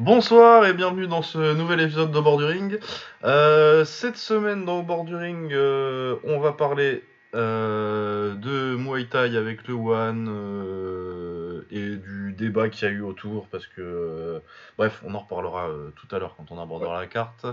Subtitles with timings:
[0.00, 2.78] Bonsoir et bienvenue dans ce nouvel épisode de Borduring.
[3.22, 9.74] Euh, cette semaine dans Borduring, euh, on va parler euh, de Muay Thai avec le
[9.74, 14.40] One et du débat qu'il y a eu autour parce que,
[14.78, 17.44] bref, on en reparlera tout à l'heure quand on abordera la carte.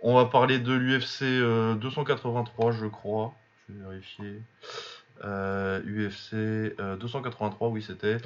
[0.00, 1.22] On va parler de l'UFC
[1.78, 3.34] 283, je crois.
[3.68, 4.42] Je vais vérifier.
[5.22, 6.34] UFC
[6.80, 8.18] euh, 283, oui, c'était.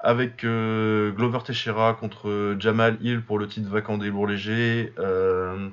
[0.00, 4.92] Avec euh, Glover Teixeira contre Jamal Hill pour le titre vacant des lourds légers.
[4.98, 5.68] euh,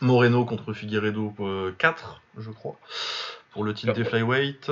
[0.00, 2.78] Moreno contre Figueredo euh, 4, je crois,
[3.52, 4.70] pour le titre des flyweight.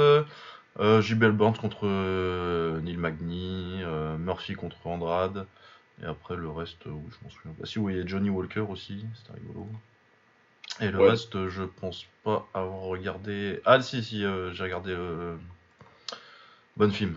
[0.79, 3.80] Euh, Gilbert Burns contre euh, Neil Magny.
[3.83, 5.47] euh, Murphy contre Andrade.
[6.02, 7.66] Et après le reste, euh, oui, je m'en souviens pas.
[7.66, 9.66] Si, oui, il y a Johnny Walker aussi, c'était rigolo.
[10.80, 11.10] Et le Ouais.
[11.10, 13.60] reste, euh, je pense pas avoir regardé.
[13.65, 15.35] Ah, si, si, euh, j'ai regardé euh...
[16.77, 17.16] Bonne film.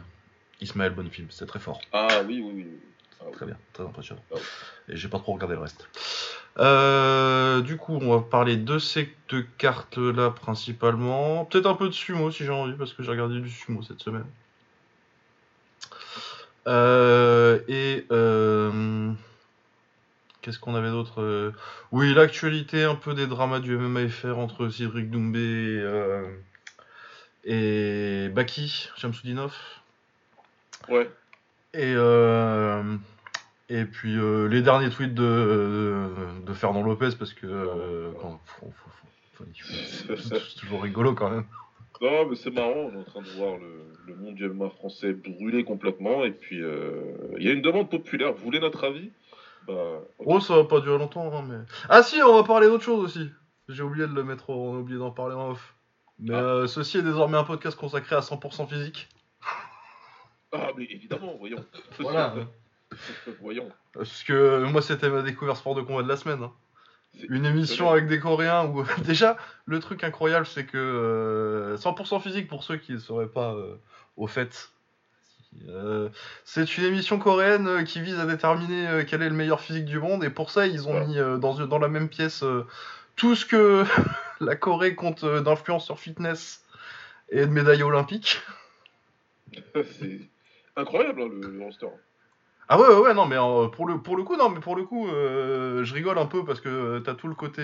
[0.62, 1.80] Ismaël Bonne film, c'était très fort.
[1.92, 2.68] Ah oui, oui, oui.
[3.20, 3.34] Ah, oui.
[3.34, 4.24] Très bien, très impressionnant.
[4.32, 4.42] Ah ouais.
[4.90, 5.88] Et j'ai pas trop regardé le reste.
[6.58, 11.46] Euh, du coup, on va parler de ces deux cartes-là principalement.
[11.46, 14.02] Peut-être un peu de sumo si j'ai envie, parce que j'ai regardé du sumo cette
[14.02, 14.26] semaine.
[16.68, 19.12] Euh, et euh,
[20.42, 21.54] qu'est-ce qu'on avait d'autre
[21.92, 26.28] Oui, l'actualité un peu des dramas du MMAFR entre Cédric Doumbé euh,
[27.46, 29.54] et Baki Shamsudinov.
[30.88, 31.10] Ouais.
[31.74, 32.82] Et, euh,
[33.70, 36.08] et puis euh, les derniers tweets de,
[36.46, 41.14] de Fernand Lopez, parce que quand- faut- faut- faut- faut- il faut- c'est toujours rigolo
[41.14, 41.46] quand même.
[42.02, 44.70] Non, mais c'est marrant, on est en train de voir le, le monde du MMA
[44.70, 46.24] français brûler complètement.
[46.24, 47.02] Et puis, euh,
[47.38, 48.32] il y a une demande populaire.
[48.34, 49.12] Vous voulez notre avis?
[49.68, 49.74] Bah,
[50.18, 50.26] ok.
[50.26, 51.58] Oh, ça va pas durer longtemps, hein, mais.
[51.90, 53.30] Ah si, on va parler d'autre chose aussi.
[53.68, 55.76] J'ai oublié de le mettre, on a oublié d'en parler en off.
[56.20, 56.40] Mais Ah.
[56.42, 59.10] euh, ceci est désormais un podcast consacré à 100% physique.
[60.52, 61.64] Ah, mais évidemment, voyons.
[62.00, 62.34] Voilà.
[63.42, 63.70] voyons.
[63.94, 66.42] Parce que moi, c'était ma découverte sport de combat de la semaine.
[66.44, 66.52] hein.
[67.28, 69.36] Une émission avec des Coréens où déjà
[69.66, 73.76] le truc incroyable c'est que euh, 100% physique pour ceux qui ne seraient pas euh,
[74.16, 74.70] au fait.
[75.68, 76.10] euh,
[76.46, 79.86] c'est une émission coréenne euh, qui vise à déterminer euh, quel est le meilleur physique
[79.86, 81.08] du monde et pour ça ils ont Ouais.
[81.08, 82.66] mis euh, dans, dans la même pièce euh,
[83.16, 83.84] tout ce que
[84.40, 86.64] la Corée compte euh, d'influence sur fitness
[87.32, 88.40] et de médailles olympiques.
[90.80, 91.88] Incroyable, hein, le, le roster.
[92.68, 94.76] Ah ouais, ouais, ouais, non, mais euh, pour, le, pour le coup, non, mais pour
[94.76, 97.62] le coup, euh, je rigole un peu parce que euh, t'as tout le côté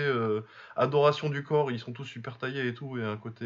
[0.76, 3.46] adoration du corps, ils sont tous super taillés et tout, et un côté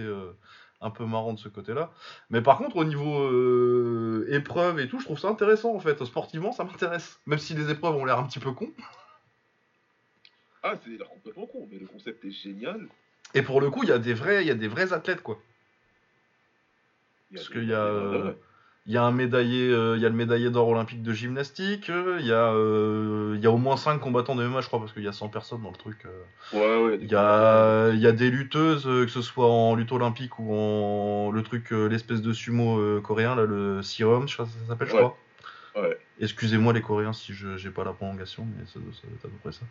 [0.82, 1.92] un peu marrant de ce côté-là.
[2.30, 6.02] Mais par contre, au niveau euh, épreuve et tout, je trouve ça intéressant en fait.
[6.06, 7.20] Sportivement, ça m'intéresse.
[7.26, 8.72] Même si les épreuves ont l'air un petit peu cons.
[10.64, 12.88] Ah, c'est l'air complètement con, mais le concept est génial.
[13.34, 15.22] Et pour le coup, il y a des vrais, il y a des vrais athlètes
[15.22, 15.38] quoi.
[17.32, 18.32] Y a Parce des- qu'il y a, des- euh,
[18.86, 21.90] Il y a un médaillé, euh, il y a le médaillé d'or olympique de gymnastique.
[21.92, 24.68] euh, Il y a, euh, il y a au moins 5 combattants de MMA, je
[24.68, 26.06] crois, parce qu'il y a 100 personnes dans le truc.
[26.06, 26.24] euh.
[26.54, 26.98] Ouais, ouais.
[26.98, 29.92] des Il y a, il y a des lutteuses, euh, que ce soit en lutte
[29.92, 33.84] olympique ou en le truc, l'espèce de sumo coréen, là, le
[34.36, 35.18] crois que ça s'appelle, je crois.
[35.76, 35.98] Ouais.
[36.22, 39.26] Excusez-moi les Coréens si je j'ai pas la prolongation, mais ça, doit- ça doit être
[39.26, 39.62] à peu près ça.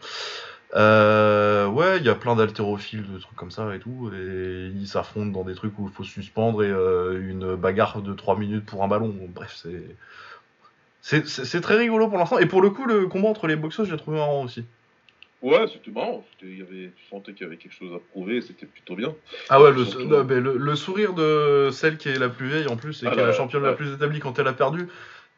[0.78, 4.86] Euh, ouais, il y a plein d'haltérophiles, de trucs comme ça et tout, et ils
[4.88, 8.64] s'affrontent dans des trucs où il faut suspendre et euh, une bagarre de 3 minutes
[8.66, 9.14] pour un ballon.
[9.34, 9.82] Bref, c'est.
[11.00, 13.96] C'est très rigolo pour l'instant, et pour le coup, le combat entre les boxeuses, j'ai
[13.96, 14.64] trouvé marrant aussi.
[15.40, 16.26] Ouais, c'était marrant.
[16.42, 19.14] Il y avait, tu sentais qu'il y avait quelque chose à prouver, c'était plutôt bien.
[19.48, 22.48] Ah ouais, le, Surtout- non, mais le, le sourire de celle qui est la plus
[22.48, 24.52] vieille en plus et Ah qui est la championne la plus établie quand elle a
[24.52, 24.88] perdu,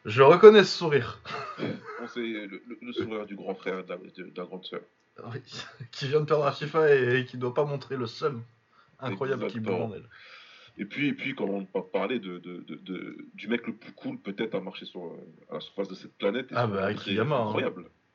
[0.05, 1.19] je reconnais ce sourire.
[2.01, 4.81] On sait le, le- le sourire du grand frère de la, de- la grande sœur.
[5.31, 5.39] Oui,
[5.91, 8.43] qui vient de perdre à FIFA et, et qui doit pas montrer le seum
[8.99, 10.07] incroyable qui brûle en elle.
[10.77, 13.91] Et puis, et puis quand on parler de, de, de, de- du mec le plus
[13.91, 15.17] cool peut-être à marcher sur, euh,
[15.49, 16.51] à la surface de cette planète.
[16.51, 16.85] et Ah c'est bah,
[17.49, 17.53] hein.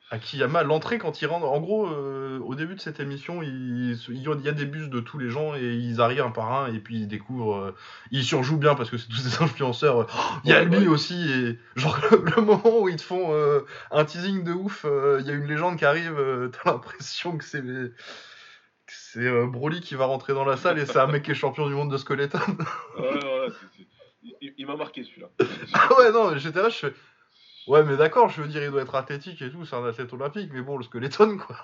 [0.09, 4.21] Akiyama, l'entrée quand il rentre, en gros, euh, au début de cette émission, il, il
[4.43, 6.79] y a des bus de tous les gens et ils arrivent un par un et
[6.79, 7.55] puis ils découvrent.
[7.57, 7.75] euh,
[8.11, 10.01] ils surjouent bien parce que c'est tous des influenceurs.
[10.01, 10.87] euh, Oh, Il y a Ouais, lui ouais.
[10.87, 14.85] aussi et genre le, le moment où ils te font euh, un teasing de ouf,
[15.19, 16.15] il y a une légende qui arrive,
[16.51, 17.61] t'as l'impression que c'est
[18.89, 21.67] c'est Broly qui va rentrer dans la salle et c'est un mec qui est champion
[21.67, 22.39] du monde de Skeleton.
[22.97, 23.47] Ouais, ouais,
[24.23, 25.27] il- il, il m'a marqué celui-là.
[25.73, 26.93] Ah ouais non, j'étais là, je fais.
[27.67, 30.11] Ouais mais d'accord, je veux dire il doit être athlétique et tout, c'est un athlète
[30.13, 31.57] olympique, mais bon le Skeleton quoi.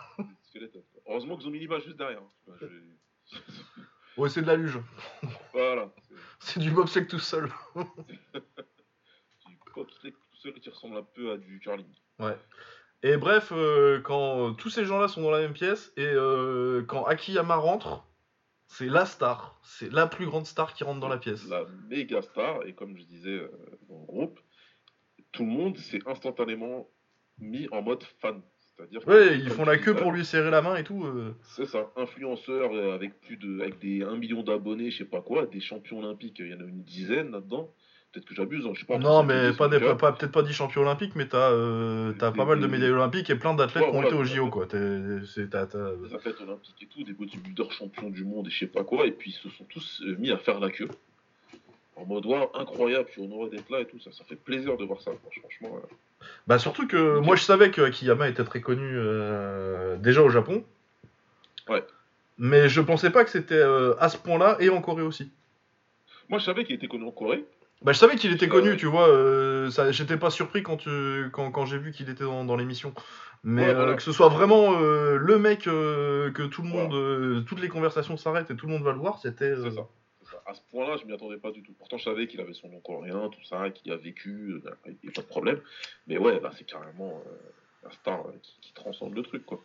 [1.07, 2.21] Heureusement qu'ils ont mis l'image juste derrière.
[2.50, 2.53] hein.
[2.61, 3.39] Je-
[4.17, 4.77] Ouais c'est de la luge.
[5.53, 5.89] Voilà.
[6.39, 7.50] C'est du bobsleigh tout seul.
[7.75, 7.83] C'est
[9.50, 11.88] du bobsleigh tout seul qui ressemble un peu à du curling.
[12.19, 12.38] Ouais.
[13.01, 16.83] Et bref, euh, quand euh, tous ces gens-là sont dans la même pièce, et euh,
[16.83, 18.05] quand Akiyama rentre,
[18.67, 19.59] c'est la star.
[19.63, 21.45] C'est la plus grande star qui rentre dans la pièce.
[21.50, 23.50] La méga star, et comme je disais euh,
[23.89, 24.39] dans le groupe,
[25.33, 26.88] tout le monde s'est instantanément
[27.39, 28.41] mis en mode fan.
[28.75, 31.03] C'est-à-dire Ouais, ils font la queue pour lui serrer la main et tout.
[31.06, 31.35] euh.
[31.56, 35.21] C'est ça, influenceur euh, avec plus de avec des 1 million d'abonnés, je sais pas
[35.21, 37.69] quoi, des champions olympiques, il y en a une dizaine là-dedans.
[38.12, 39.00] Peut-être que j'abuse, hein, je sais pas.
[39.00, 41.51] Non, mais 5 pas des, 10, pas, pas- peut-être pas 10 champions olympiques, mais t'as
[41.51, 44.18] euh, Des- pas mal de médailles olympiques et plein d'athlètes Ouais, qui ont voilà, été
[44.18, 44.68] au JO, quoi.
[44.69, 48.68] C'est- t'as- des athlètes olympiques et tout, des bodybuilders champions du monde et je sais
[48.68, 50.88] pas quoi, et puis ils se sont tous mis à faire la queue.
[51.95, 54.78] En mode, waouh, incroyable, je suis honoré d'être là et tout, ça, ça fait plaisir
[54.78, 55.78] de voir ça, franchement.
[55.78, 55.88] euh.
[56.48, 60.63] Bah surtout que moi je savais que Akiyama était très connu euh, déjà au Japon.
[61.69, 61.84] Ouais.
[62.38, 65.31] Mais je pensais pas que c'était euh, à ce point-là et en Corée aussi.
[66.30, 67.45] Moi, je savais qu'il était connu en Corée,
[67.84, 69.07] Bah je savais qu'il était connu, tu vois.
[69.69, 72.94] ça, j'étais pas surpris quand tu, quand, quand j'ai vu qu'il était dans, dans l'émission.
[73.44, 73.94] Mais Ouais, voilà.
[73.96, 78.56] que ce soit vraiment le mec que tout le monde, toutes les conversations s'arrêtent et
[78.56, 79.54] tout le monde va le voir, c'était.
[79.62, 79.81] c'est ça.
[80.45, 81.74] À ce point-là, je m'y attendais pas du tout.
[81.74, 84.98] Pourtant, je savais qu'il avait son nom coréen, tout ça, qu'il a vécu, euh, il
[85.04, 85.62] n'y a pas de problème.
[86.07, 89.63] Mais ouais, là, c'est carrément euh, un star euh, qui, qui transcende le truc, quoi.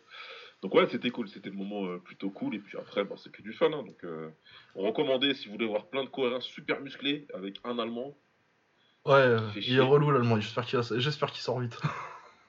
[0.61, 2.55] Donc ouais, c'était cool, c'était le moment euh, plutôt cool.
[2.55, 3.67] Et puis après, bah, c'est que du fun.
[3.73, 3.83] hein.
[3.83, 4.29] donc, euh,
[4.75, 8.15] on recommandait si vous voulez voir plein de Coréens super musclés avec un Allemand.
[9.05, 10.39] Ouais, il est relou l'allemand.
[10.39, 11.77] J'espère qu'il j'espère qu'il sort vite.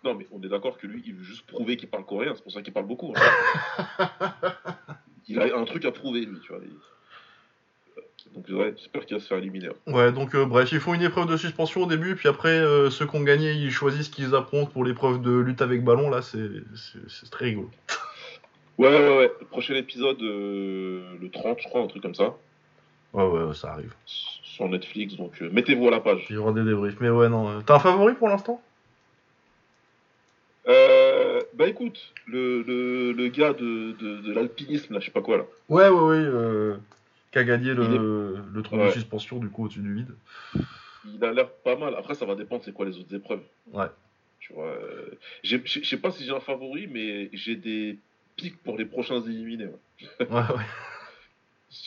[0.03, 2.35] Non, mais on est d'accord que lui, il veut juste prouver qu'il parle coréen.
[2.35, 3.13] C'est pour ça qu'il parle beaucoup.
[3.15, 4.09] hein.
[5.29, 6.63] il a un truc à prouver, lui, tu vois.
[6.65, 6.75] il-
[8.35, 9.69] Donc ouais, j'espère qu'il va se faire éliminer.
[9.69, 9.93] hein.
[9.93, 12.91] Ouais, donc euh, bref, ils font une épreuve de suspension au début, puis après, euh,
[12.91, 16.11] ceux qui ont gagné, ils choisissent ce qu'ils affrontent pour l'épreuve de lutte avec ballon.
[16.11, 17.71] Là, c'est très rigolo.
[18.79, 19.33] Ouais, ouais, ouais.
[19.51, 22.35] Prochain épisode, euh, le 30, je crois, un truc comme ça,
[23.13, 23.93] Ouais, ouais, ça arrive.
[24.07, 25.17] sur Netflix.
[25.17, 26.25] Donc mettez-vous à la page.
[26.31, 26.97] Il y aura des débriefs.
[27.01, 27.61] Mais ouais, non.
[27.63, 28.63] T'as un favori pour l'instant?
[30.69, 35.23] Euh, bah écoute, le, le, le gars de, de, de l'alpinisme, là, je sais pas
[35.23, 35.45] quoi, là.
[35.69, 36.75] Ouais, ouais, ouais.
[37.31, 37.85] Euh, qui a gagné le,
[38.49, 40.15] Il le truc de suspension du coup au-dessus du vide.
[41.05, 41.95] Il a l'air pas mal.
[41.97, 43.43] Après, ça va dépendre c'est quoi les autres épreuves.
[43.73, 43.87] Ouais.
[44.41, 45.11] Tu vois, euh,
[45.45, 47.99] je sais pas si j'ai un favori, mais j'ai des
[48.37, 49.67] pics pour les prochains éliminés.
[49.67, 50.27] ouais.
[50.27, 50.65] Ouais, ouais.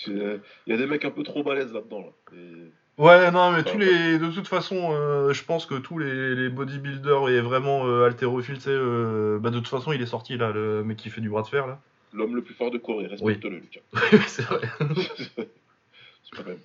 [0.08, 2.02] Il y a des mecs un peu trop balèzes là-dedans.
[2.02, 2.38] Là.
[2.38, 6.36] Et- Ouais, non, mais tous les, de toute façon, euh, je pense que tous les,
[6.36, 10.52] les bodybuilders et vraiment euh, haltérophiles, euh, bah de toute façon, il est sorti là,
[10.52, 11.82] le mec qui fait du bras de fer là.
[12.14, 13.82] L'homme le plus fort de Corée, respecte-le, Lucas.
[14.28, 14.62] c'est vrai.
[15.36, 16.60] C'est quand même.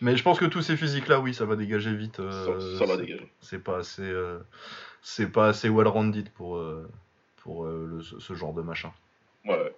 [0.00, 2.20] Mais je pense que tous ces physiques là, oui, ça va dégager vite.
[2.20, 3.30] euh, ça, ça va dégager.
[3.40, 4.38] C'est pas assez, euh,
[5.02, 6.88] c'est pas assez well-rounded pour, euh,
[7.38, 8.92] pour euh, le- ce, ce genre de machin.
[9.46, 9.74] Ouais, ouais.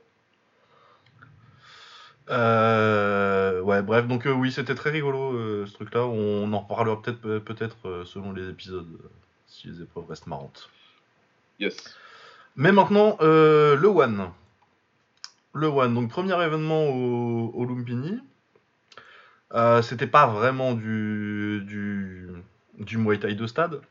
[2.31, 6.05] Euh, ouais, bref, donc euh, oui, c'était très rigolo euh, ce truc-là.
[6.07, 9.09] On en reparlera peut-être peut-être euh, selon les épisodes, euh,
[9.47, 10.71] si les épreuves restent marrantes.
[11.59, 11.97] Yes.
[12.55, 14.31] Mais maintenant, euh, le One.
[15.55, 18.19] Le One, donc premier événement au, Lumpini.
[19.53, 23.83] Euh, C'était pas vraiment du, du, Muay Thai de stade.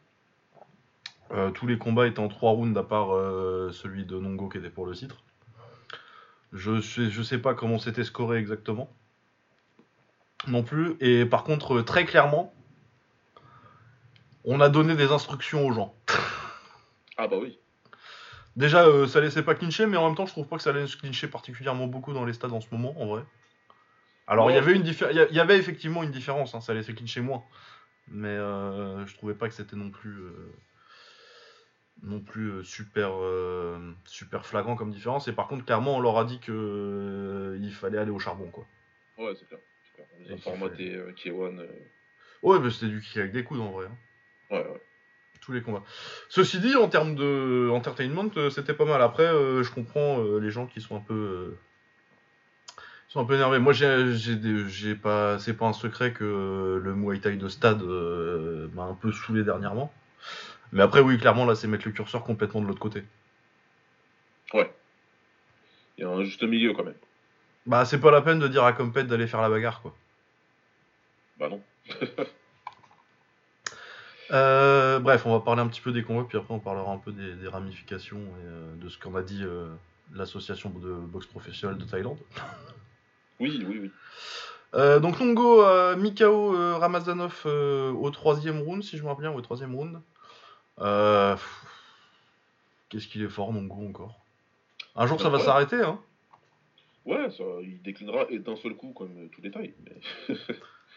[1.31, 4.57] Euh, tous les combats étaient en 3 rounds à part euh, celui de Nongo qui
[4.57, 5.23] était pour le titre.
[6.51, 8.91] Je sais, je sais pas comment c'était scoré exactement.
[10.47, 10.95] Non plus.
[10.99, 12.53] Et par contre, très clairement,
[14.43, 15.93] on a donné des instructions aux gens.
[17.17, 17.59] Ah bah oui.
[18.55, 20.71] Déjà, euh, ça laissait pas clincher, mais en même temps, je trouve pas que ça
[20.73, 23.23] laisse clincher particulièrement beaucoup dans les stades en ce moment, en vrai.
[24.27, 26.93] Alors, il y avait une diffé- il y avait effectivement une différence, hein, ça laissait
[26.93, 27.43] clincher moins.
[28.07, 30.51] Mais euh, je trouvais pas que c'était non plus, euh,
[32.03, 35.27] non plus euh, super, euh, super flagrant comme différence.
[35.27, 38.65] Et par contre, clairement, on leur a dit que il fallait aller au charbon, quoi.
[39.17, 39.59] Ouais, c'est clair.
[40.17, 41.59] On les a euh, K1.
[41.59, 41.67] euh,
[42.41, 43.85] Ouais, mais c'était du kick avec des coudes en vrai.
[43.85, 43.97] hein.
[44.49, 44.81] Ouais, ouais.
[45.41, 45.83] Tous les combats.
[46.29, 49.01] Ceci dit, en termes de entertainment, euh, c'était pas mal.
[49.01, 51.57] Après, euh, je comprends euh, les gens qui sont un peu, euh,
[53.09, 53.59] sont un peu énervés.
[53.59, 57.47] Moi, j'ai, j'ai, des- j'ai pas, c'est pas un secret que le Muay Thai de
[57.49, 59.91] stade m'a un peu saoulé dernièrement.
[60.71, 63.03] Mais après, oui, clairement, là, c'est mettre le curseur complètement de l'autre côté.
[64.53, 64.71] Ouais.
[65.97, 66.95] Il y a un juste milieu quand même.
[67.65, 69.93] Bah, c'est pas la peine de dire à Compet d'aller faire la bagarre, quoi.
[71.37, 71.61] Bah non.
[74.31, 76.97] Euh, bref, on va parler un petit peu des combats, puis après on parlera un
[76.97, 79.67] peu des, des ramifications et euh, de ce qu'en a dit euh,
[80.13, 82.17] l'association de boxe professionnelle de Thaïlande.
[83.39, 83.91] Oui, oui, oui.
[85.01, 89.99] Donc Longo euh, Ramazanov au troisième round, si je me rappelle bien, au troisième round.
[92.87, 94.17] Qu'est-ce qu'il est fort, Longo, encore?
[94.95, 95.43] Un jour, ça va Ouais.
[95.43, 95.99] s'arrêter, hein.
[97.05, 99.73] Ouais, ça, il déclinera et d'un seul coup comme tous les tailles.
[99.85, 100.35] Mais...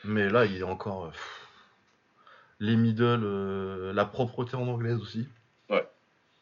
[0.04, 1.10] Mais là, il est encore...
[1.10, 1.43] pff,
[2.64, 5.26] les middle, euh, la propreté en anglaise aussi.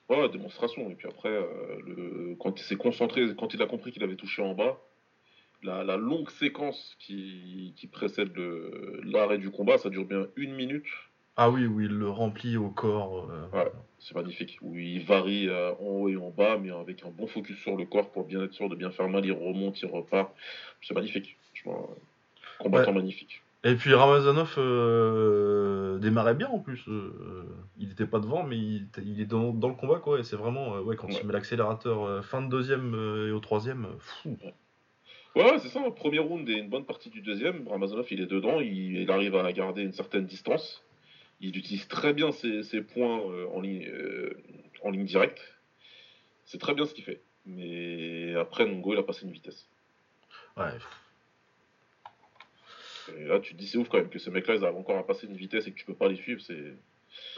[0.09, 0.91] Ouais, démonstration.
[0.91, 1.47] Et puis après, euh,
[1.87, 2.37] le...
[2.39, 4.79] quand il s'est concentré, quand il a compris qu'il avait touché en bas,
[5.63, 8.37] la, la longue séquence qui, qui précède
[9.05, 10.85] l'arrêt du combat, ça dure bien une minute.
[11.39, 13.31] Ah oui, où il le remplit au corps.
[13.55, 14.59] Ouais, c'est magnifique.
[14.61, 17.87] Où il varie en haut et en bas, mais avec un bon focus sur le
[17.87, 19.25] corps pour bien être sûr de bien faire mal.
[19.25, 20.35] Il remonte, il repart.
[20.83, 21.39] C'est magnifique.
[22.59, 23.42] combattant magnifique.
[23.65, 26.83] Et puis Ramazanov euh, démarrait bien en plus.
[26.89, 27.45] Euh,
[27.79, 30.19] il n'était pas devant, mais il, il est dans, dans, le combat quoi.
[30.19, 32.95] Et c'est vraiment euh, ouais quand il met l'accélérateur fin de deuxième
[33.29, 33.87] et au troisième.
[34.01, 34.37] Fou.
[35.37, 35.81] Ouais, c'est ça.
[35.93, 37.69] Premier round et une bonne partie du deuxième.
[37.69, 40.83] Ramazanov il est dedans, il, arrive à garder une certaine distance.
[41.41, 43.21] Il utilise très bien ses, ses points
[43.55, 43.89] en ligne
[44.83, 45.41] en ligne directe.
[46.47, 47.23] C'est très bien ce qu'il fait.
[47.47, 49.69] Mais après Nongo il a passé une vitesse.
[50.57, 50.65] Ouais.
[50.75, 51.02] Et
[53.19, 55.07] là, tu te dis, c'est ouf quand même que ces mecs-là, ils arrivent encore à
[55.07, 56.41] passer une vitesse et que tu peux pas les suivre.
[56.41, 56.75] C'est.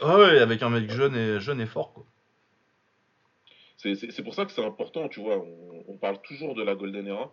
[0.01, 2.05] Ah ouais, avec un mec jeune et, jeune et fort, quoi.
[3.77, 5.37] C'est pour ça que c'est important, tu vois.
[5.87, 7.31] On, parle toujours de la Golden Era.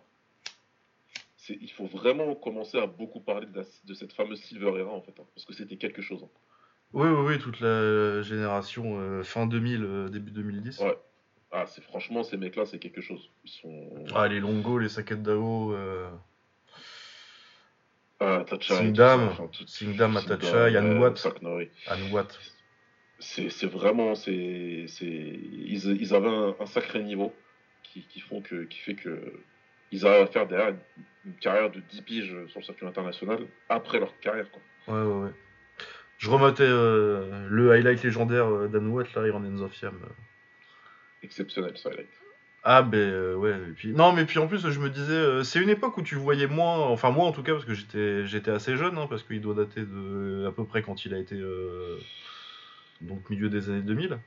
[1.49, 5.19] Il faut vraiment commencer à beaucoup parler de, cette fameuse Silver Era, en fait.
[5.19, 6.23] Hein, parce que c'était quelque chose.
[6.23, 6.29] Hein.
[6.93, 10.79] Oui, oui, oui, toute la génération euh, fin 2000, euh, début 2010.
[10.79, 10.97] Ouais.
[11.51, 13.31] Ah, c'est franchement, ces mecs-là, c'est quelque chose.
[13.45, 14.05] Ils sont...
[14.13, 15.73] Ah, les Longo, les Saket Dao.
[15.73, 16.07] Euh...
[18.25, 19.31] Ah, Singdam,
[19.67, 21.15] Singdam, Atacha, Yanouat.
[23.19, 24.15] C'est vraiment.
[24.15, 27.33] c'est ils, ils avaient un, sacré niveau
[27.83, 29.33] qui, qui, font que, qui fait que
[29.91, 30.73] ils arrivent à faire derrière
[31.25, 34.47] une carrière de 10 piges sur le circuit international après leur carrière.
[34.51, 34.61] Quoi.
[34.87, 35.31] Ouais, ouais, ouais.
[36.17, 39.99] Je remettais euh, le highlight légendaire euh, d'Anouat, là, Iron Ends of Yam.
[41.21, 42.22] Exceptionnel ce highlight.
[42.65, 45.43] Ah ben euh, ouais et puis non mais puis en plus je me disais euh,
[45.43, 48.25] c'est une époque où tu voyais moins enfin moi en tout cas parce que j'étais
[48.25, 51.17] j'étais assez jeune hein, parce qu'il doit dater de à peu près quand il a
[51.17, 51.97] été euh,
[53.01, 54.17] donc milieu des années 2000.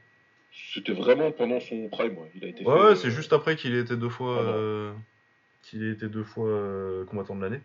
[0.75, 2.31] C'était vraiment pendant son prime ouais.
[2.35, 4.45] il a été Ouais, c'est juste après qu'il ait été deux fois
[5.62, 6.61] qu'il ait été deux fois
[7.09, 7.61] combattant de l'année.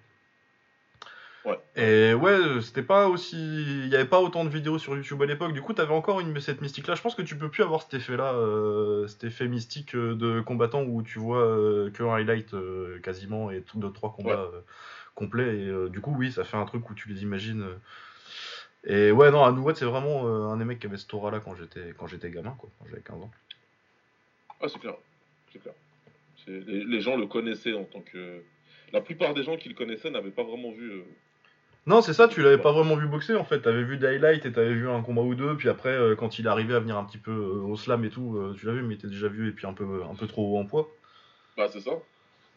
[1.75, 3.37] Et ouais, c'était pas aussi.
[3.37, 5.53] Il y avait pas autant de vidéos sur YouTube à l'époque.
[5.53, 6.39] Du coup, t'avais encore une...
[6.39, 6.95] cette mystique-là.
[6.95, 10.41] Je pense que tu peux plus avoir cet effet-là, euh, cet effet mystique euh, de
[10.41, 12.53] combattant où tu vois euh, que un highlight
[13.01, 14.51] quasiment et deux trois combats
[15.15, 15.57] complets.
[15.57, 17.65] Et du coup, oui, ça fait un truc où tu les imagines.
[18.83, 21.93] Et ouais, non, Anouat, c'est vraiment un des mecs qui avait ce aura-là quand j'étais
[21.97, 23.31] quand j'étais gamin, quoi, quand j'avais 15 ans.
[24.59, 24.95] Ah, c'est clair,
[25.51, 25.73] c'est clair.
[26.47, 28.43] Les, les, gens le connaissaient en tant que.
[28.91, 31.03] La plupart des gens qui le connaissaient n'avaient pas vraiment vu
[31.87, 33.61] non, c'est ça, tu l'avais pas vraiment vu boxer en fait.
[33.61, 36.37] T'avais vu des highlights et t'avais vu un combat ou deux, puis après, euh, quand
[36.37, 38.67] il est arrivé à venir un petit peu euh, au slam et tout, euh, tu
[38.67, 40.59] l'as vu, mais il était déjà vu et puis un peu, un peu trop haut
[40.59, 40.91] en poids.
[41.57, 41.91] Bah, c'est ça.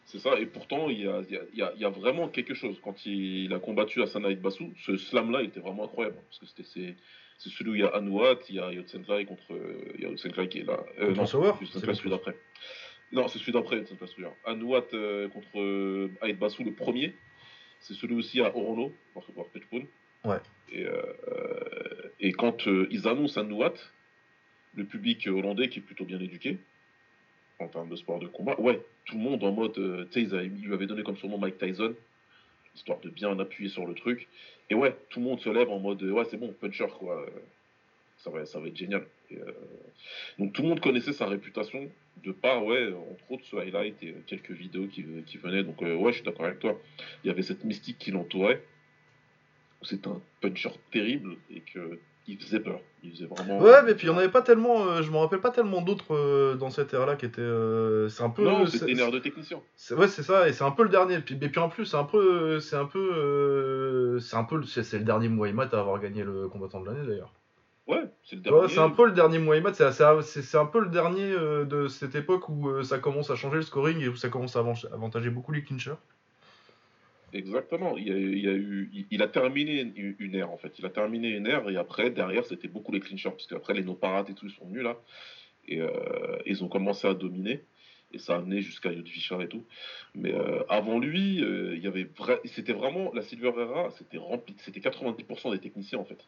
[0.05, 1.21] C'est ça, et pourtant, il y a,
[1.55, 2.79] y, a, y a, vraiment quelque chose.
[2.83, 6.17] Quand il, a combattu Asana Bassou, ce slam-là était vraiment incroyable.
[6.29, 6.95] Parce que c'était
[7.39, 9.43] c'est celui où il y a Anouat, il y a Yotsenklai contre.
[9.97, 10.79] Il y a qui est là.
[10.99, 12.35] Euh, non, c'est celui d'après.
[13.11, 14.31] Non, c'est celui d'après, Yotsenklai, celui-là.
[14.45, 14.83] Anouat
[15.33, 17.15] contre Aïd Bassou, le premier.
[17.87, 18.91] C'est celui aussi à Orono,
[20.23, 20.39] Ouais.
[20.71, 23.75] Et, euh, et quand euh, ils annoncent Anouat,
[24.73, 26.57] le public hollandais qui est plutôt bien éduqué,
[27.59, 30.45] en termes de sport de combat, ouais, tout le monde en mode, euh, tu sais,
[30.45, 31.93] il lui avait donné comme surnom Mike Tyson,
[32.73, 34.29] histoire de bien appuyer sur le truc.
[34.71, 37.23] Et ouais, tout le monde se lève en mode, ouais, c'est bon, puncher, quoi.
[38.17, 39.05] Ça va, ça va être génial.
[40.39, 41.89] Donc tout le monde connaissait sa réputation
[42.23, 45.63] de part, ouais, entre autres ce highlight et quelques vidéos qui, qui venaient.
[45.63, 46.79] Donc, euh, ouais, je suis d'accord avec toi.
[47.23, 48.63] Il y avait cette mystique qui l'entourait.
[49.81, 52.79] C'est un puncher terrible et que il faisait peur.
[53.03, 53.59] Il faisait vraiment.
[53.59, 54.87] Ouais, mais puis il n'y en avait pas tellement.
[54.87, 57.41] Euh, je me rappelle pas tellement d'autres euh, dans cette ère-là qui étaient.
[58.09, 58.43] c'est un peu.
[58.43, 59.61] Non, c'était une ère de technicien.
[59.91, 61.19] Ouais, c'est ça, et c'est un peu le dernier.
[61.19, 62.59] Puis, et puis en plus, c'est un peu.
[62.61, 64.17] C'est un peu.
[64.19, 64.63] c'est un peu.
[64.63, 67.31] C'est le dernier Mohamed à avoir gagné le combattant de l'année d'ailleurs.
[68.25, 68.67] C'est le dernier.
[68.69, 72.49] c'est un peu le dernier Muhammad, c'est un peu le dernier euh, de cette époque
[72.49, 75.51] où euh, ça commence à changer le scoring et où ça commence à avantager beaucoup
[75.51, 75.99] les clinchers.
[77.33, 80.79] Exactement, il a, il a, eu, il a terminé une, ère en fait.
[80.79, 83.83] Il a terminé une ère et après, derrière, c'était beaucoup les clinchers parce qu'après, les
[83.83, 84.97] no-parades et tout, ils sont venus là.
[85.67, 85.89] Et euh,
[86.47, 87.63] ils ont commencé à dominer
[88.11, 89.65] et ça a amené jusqu'à Yodvisha et tout.
[90.15, 90.33] Mais
[90.67, 92.09] avant lui, il y avait
[92.45, 96.25] c'était vraiment la Silver Era, c'était rempli, c'était 90% des techniciens en fait.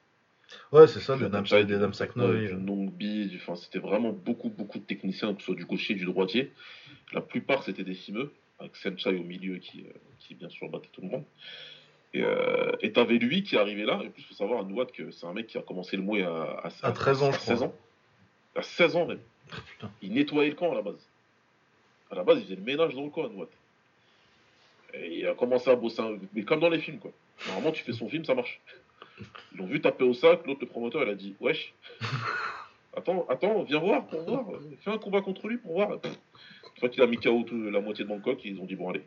[0.71, 2.47] Ouais, c'est ça, des Damsak, des Damsaknoy.
[2.47, 6.05] Du Nongbi, enfin, c'était vraiment beaucoup, beaucoup de techniciens, que ce soit du gaucher, du
[6.05, 6.51] droitier.
[7.13, 10.89] La plupart, c'était des fimeux, avec Senchai au milieu qui, euh, qui, bien sûr, battait
[10.91, 11.23] tout le monde.
[12.13, 15.11] Et euh, t'avais lui qui arrivait là, et puis il faut savoir à Nouat que
[15.11, 17.73] c'est un mec qui a commencé le mouet à, à, 13 ans, à 16 ans.
[18.55, 19.19] À 16 ans même.
[19.81, 21.07] Ah, il nettoyait le camp à la base.
[22.09, 23.49] À la base, il faisait le ménage dans le camp à Nouat.
[24.93, 26.01] Et il a commencé à bosser,
[26.33, 27.11] mais comme dans les films, quoi.
[27.45, 28.59] Normalement, tu fais son film, ça marche.
[29.53, 31.73] Ils l'ont vu taper au sac, l'autre, le promoteur, il a dit Wesh,
[32.95, 34.45] attends, attends, viens voir pour voir,
[34.81, 35.91] fais un combat contre lui pour voir.
[35.93, 39.03] Une fois qu'il a mis KO la moitié de Bangkok, ils ont dit Bon, allez,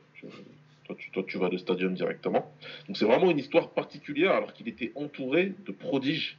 [0.84, 2.52] toi, tu, toi, tu vas de stadium directement.
[2.88, 6.38] Donc, c'est vraiment une histoire particulière, alors qu'il était entouré de prodiges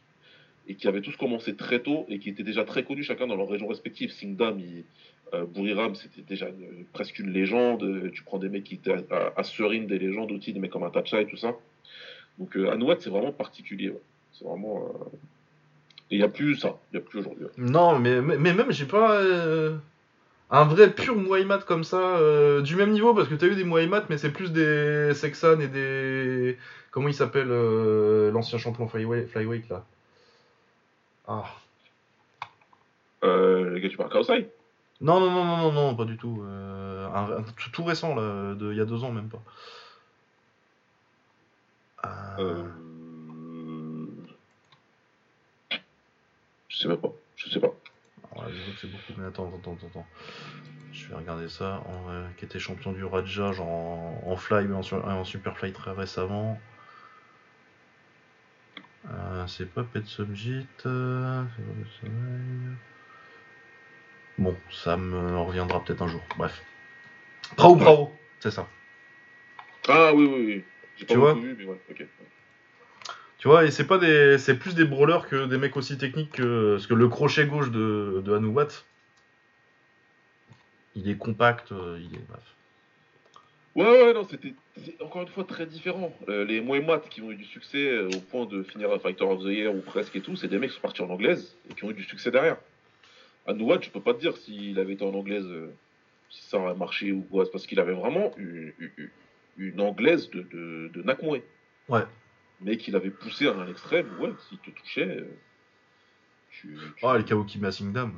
[0.67, 3.35] et qui avaient tous commencé très tôt et qui étaient déjà très connus chacun dans
[3.35, 4.11] leur région respective.
[4.11, 4.83] Singdam, il,
[5.33, 6.47] euh, Buriram, c'était déjà
[6.91, 8.11] presque une légende.
[8.11, 11.21] Tu prends des mecs qui étaient à, à, des légendes aussi, des mecs comme Atacha
[11.21, 11.55] et tout ça.
[12.41, 13.93] Donc euh, c'est vraiment particulier.
[14.33, 14.89] C'est vraiment.
[14.89, 15.17] Euh,
[16.09, 17.45] et il n'y a plus ça, il n'y a plus aujourd'hui.
[17.57, 19.77] Non, mais, mais, même, j'ai pas euh,
[20.49, 22.17] un vrai pur Muaymat comme ça,
[22.61, 25.59] du même niveau, parce que tu as eu des Muaymat, mais c'est plus des Sexan
[25.59, 26.57] et des.
[26.89, 27.47] Comment il s'appelle
[28.33, 29.85] l'ancien champion flyweight, là
[31.27, 31.45] Ah.
[33.23, 34.49] Euh, les gars, tu parles Kaosai
[34.99, 36.43] non, non, non, non, non, non, pas du tout.
[36.45, 39.41] un, tout, récent, là, il y a deux ans même pas.
[42.39, 42.67] Euh...
[46.67, 47.13] Je sais même pas.
[47.35, 47.73] Je sais pas.
[48.31, 50.05] Alors que c'est beaucoup, mais attends, attends, attends,
[50.93, 51.83] Je vais regarder ça.
[52.37, 53.69] qui était champion du Raja, genre
[54.27, 56.59] en, fly, mais en, en super fly très récemment.
[59.09, 60.85] Euh, c'est pas Pet Subject.
[60.85, 61.43] Euh,
[64.37, 66.21] bon, ça me reviendra peut-être un jour.
[66.37, 66.61] Bref.
[67.57, 68.67] Bravo, bravo, c'est ça.
[69.87, 70.63] Ah oui, oui, oui
[71.05, 71.37] tu vois
[73.37, 76.33] Tu vois, et c'est pas des, c'est plus des brawlers que des mecs aussi techniques
[76.33, 78.31] que parce que le crochet gauche de, de
[80.95, 82.43] il est compact, euh, il est bref.
[83.73, 84.53] Ouais, ouais, non, c'était
[84.99, 86.13] encore une fois très différent.
[86.27, 89.23] Euh, les Moemat qui ont eu du succès euh, au point de finir un Fighter
[89.23, 91.55] of the Year ou presque et tout, c'est des mecs qui sont partis en anglaise
[91.69, 92.57] et qui ont eu du succès derrière.
[93.47, 95.47] Anoubat, je peux pas te dire s'il avait été en anglaise,
[96.29, 97.45] si ça aurait marché ou quoi.
[97.45, 98.75] C'est parce qu'il avait vraiment eu,
[99.57, 101.03] une anglaise de, de.
[101.89, 102.03] Ouais.
[102.61, 105.07] Mais qu'il avait poussé à un extrême, ouais, s'il te touchait.
[105.07, 105.25] Euh,
[106.51, 108.13] tu, Ah, le KO qui met à Singdam.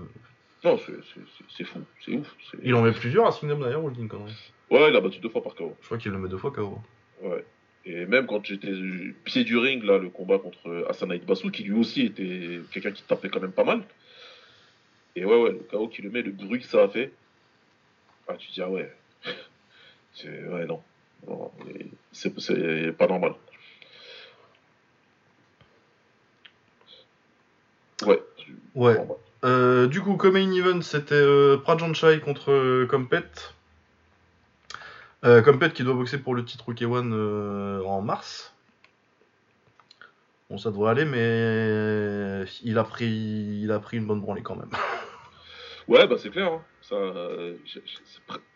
[0.63, 2.36] Non, c'est fou, c'est ouf.
[2.62, 4.34] Il en met plusieurs à Singdam d'ailleurs, dis une connerie
[4.70, 5.75] Ouais, il a battu deux fois par KO.
[5.82, 6.80] Je crois qu'il le met deux fois KO.
[7.22, 7.46] Ouais.
[7.86, 8.72] Et même quand j'étais
[9.25, 13.04] pied du ring, là, le combat contre Asanaïd Basu, qui lui aussi était quelqu'un qui
[13.04, 13.84] tapait quand même pas mal.
[15.16, 17.12] Et ouais, ouais, le KO qui le met, le bruit que ça a fait.
[18.28, 18.92] Ah, tu dis, ah ouais.
[20.25, 20.82] ouais, non.
[22.12, 23.34] C'est pas normal.
[28.06, 28.22] Ouais.
[28.76, 28.98] Ouais.
[29.44, 33.24] Euh, du coup, comme main event, c'était euh, Prajanchai contre euh, Compet.
[35.26, 37.14] Euh, Compet qui doit boxer pour le titre Rookie One
[37.86, 38.54] en mars.
[40.50, 43.08] Bon, ça devrait aller, mais il a pris,
[43.64, 44.72] il a pris une bonne branlée quand même.
[45.88, 46.52] Ouais, bah c'est clair.
[46.52, 46.63] Hein.
[46.82, 46.98] Ça,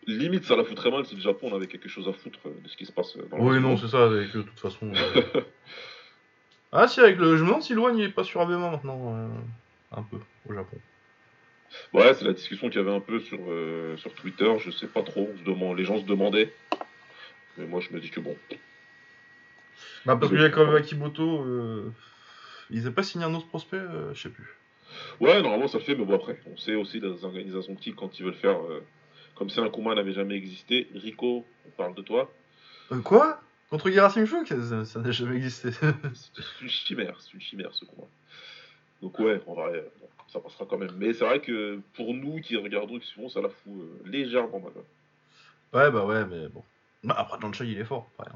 [0.06, 2.68] limite, ça la foutrait mal si le Japon avait quelque chose à foutre euh, de
[2.68, 4.92] ce qui se passe dans Oui, non, c'est ça, avec de toute façon.
[4.92, 5.22] Euh.
[6.72, 7.36] ah, si, avec le.
[7.36, 9.28] Je me demande si loin il est pas sur ABMA maintenant, euh,
[9.92, 10.78] un peu, au Japon.
[11.92, 13.38] Ouais, c'est la discussion qu'il y avait un peu sur,
[13.98, 15.30] sur Twitter, je sais pas trop,
[15.76, 16.54] les gens se demandaient.
[17.58, 18.34] Mais moi, je me dis que bon.
[20.06, 21.44] Bah, parce qu'il y a quand même Akiboto,
[22.70, 23.82] ils n'avaient pas signé un autre prospect,
[24.14, 24.57] je sais plus.
[25.20, 27.96] Ouais, normalement ça le fait, mais bon après, on sait aussi dans les organisations petites
[27.96, 28.82] quand ils veulent faire, euh,
[29.34, 32.30] comme si un combat n'avait jamais existé, Rico, on parle de toi.
[32.92, 33.40] Euh, quoi?
[33.70, 35.70] Contre Gerasim Chouk Ça n'a jamais existé.
[36.14, 38.08] c'est une chimère, c'est une chimère ce combat.
[39.02, 39.84] Donc ouais, en vrai,
[40.32, 40.92] ça passera quand même.
[40.96, 44.60] Mais c'est vrai que pour nous qui regardons, qui suivons, ça la fout euh, légèrement
[44.60, 44.72] mal.
[45.72, 46.62] Ouais, bah ouais, mais bon.
[47.04, 48.32] Bah, après, dans le il est fort, pareil.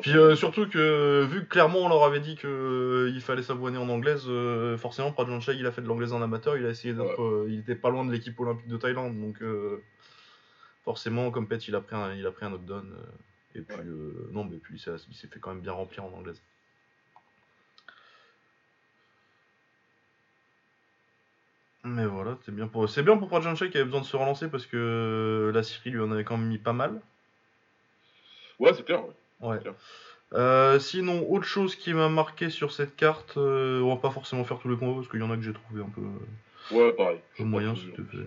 [0.00, 3.78] Puis euh, surtout que, vu que clairement on leur avait dit qu'il euh, fallait s'abonner
[3.78, 6.94] en anglaise, euh, forcément Prajanchai il a fait de l'anglaise en amateur, il a essayé
[6.94, 7.46] d'être.
[7.48, 9.42] il était pas loin de l'équipe olympique de Thaïlande, donc
[10.84, 12.94] forcément, comme Pet, il a pris un, il a pris un knockdown.
[13.54, 13.76] et puis,
[14.30, 16.42] non, mais puis il s'est fait quand même bien remplir en anglaise.
[21.82, 24.48] Mais voilà, c'est bien pour c'est bien pour Prajanchai qui avait besoin de se relancer
[24.48, 27.00] parce que la Syrie lui en avait quand même mis pas mal.
[28.58, 29.02] Ouais, c'est clair.
[29.06, 29.14] Ouais.
[30.32, 34.44] Euh, sinon, autre chose qui m'a marqué sur cette carte, euh, on va pas forcément
[34.44, 36.02] faire tous les combats parce qu'il y en a que j'ai trouvé un peu.
[36.02, 37.18] Euh, ouais, pareil.
[37.40, 38.26] Moyen, s'il te plaît.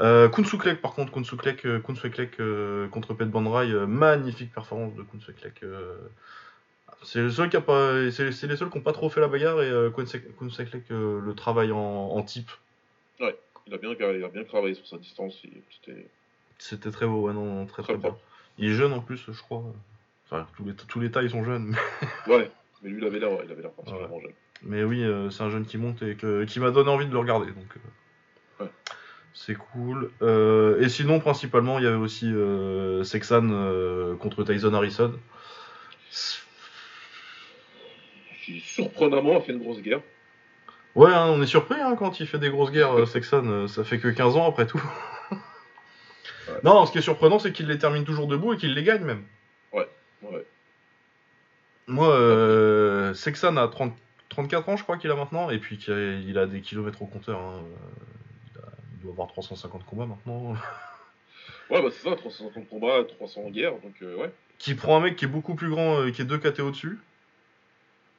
[0.00, 2.38] Euh, Kunsuklek, par contre, Kunsuklek, Kunsuklek
[2.90, 5.64] contre Pet Bandrai, magnifique performance de Kunsuklek.
[7.02, 9.28] c'est le seul qui a pas, c'est les seuls qui n'ont pas trop fait la
[9.28, 12.50] bagarre et Kunsuklek le travail en, type.
[13.20, 13.38] Ouais,
[13.68, 15.40] il a bien, il a bien travaillé sur sa distance.
[15.70, 16.06] C'était.
[16.58, 18.16] C'était très beau, ouais, non, très très, bien.
[18.58, 19.62] Il est jeune en plus, je crois.
[20.26, 21.76] Enfin, tous les, tous les tailles sont jeunes.
[22.26, 22.50] ouais,
[22.82, 24.32] mais lui, il avait l'air, il avait l'air particulièrement jeune.
[24.62, 27.18] Mais oui, euh, c'est un jeune qui monte et qui m'a donné envie de le
[27.18, 27.46] regarder.
[27.46, 27.76] Donc,
[28.60, 28.70] euh, ouais.
[29.34, 30.10] C'est cool.
[30.22, 32.32] Euh, et sinon, principalement, il y avait aussi
[33.04, 33.48] Sexan
[34.18, 35.12] contre Tyson Harrison.
[38.44, 40.00] Qui surprenamment a fait une grosse guerre.
[40.94, 43.68] Ouais, hein, on est surpris hein, quand il fait des grosses guerres, Sexan.
[43.68, 44.82] ça fait que 15 ans après tout.
[46.64, 49.04] Non, ce qui est surprenant, c'est qu'il les termine toujours debout et qu'il les gagne
[49.04, 49.24] même.
[50.22, 50.46] Ouais.
[51.88, 53.94] Moi, euh, Sexan a 30,
[54.28, 57.00] 34 ans, je crois qu'il a maintenant, et puis qu'il a, il a des kilomètres
[57.02, 57.38] au compteur.
[57.40, 57.62] hein.
[58.54, 60.54] Il, a- il doit avoir 350 combats maintenant.
[61.68, 64.32] Ouais, bah c'est ça, 350 combats, 300 en guerre, donc euh, ouais.
[64.58, 67.00] qui prend un mec qui est beaucoup plus grand, euh, qui est 2 KT au-dessus.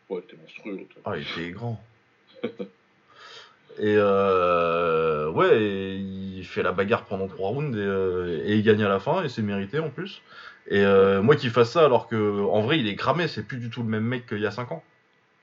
[0.09, 0.85] Ouais, t'es monstrueux.
[1.05, 1.81] Ah, il était grand.
[2.43, 8.63] et euh, ouais, et il fait la bagarre pendant 3 rounds et, euh, et il
[8.63, 10.21] gagne à la fin, et c'est mérité en plus.
[10.69, 13.57] Et euh, moi qui fasse ça alors que en vrai il est cramé, c'est plus
[13.57, 14.83] du tout le même mec qu'il y a 5 ans.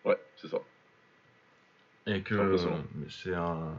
[0.04, 0.58] Ouais, c'est ça.
[2.06, 2.56] Et que
[3.08, 3.72] C'est un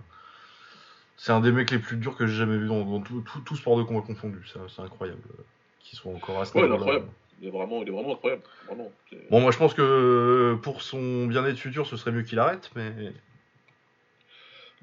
[1.17, 3.39] c'est un des mecs les plus durs que j'ai jamais vu dans, dans tout, tout,
[3.39, 4.39] tout sport de combat confondu.
[4.67, 5.43] C'est incroyable euh,
[5.79, 7.01] qu'il soit encore à ce Ouais, niveau-là.
[7.41, 8.43] Il est vraiment, il est vraiment incroyable.
[8.67, 8.91] Vraiment.
[9.29, 12.91] Bon, moi je pense que pour son bien-être futur, ce serait mieux qu'il arrête, mais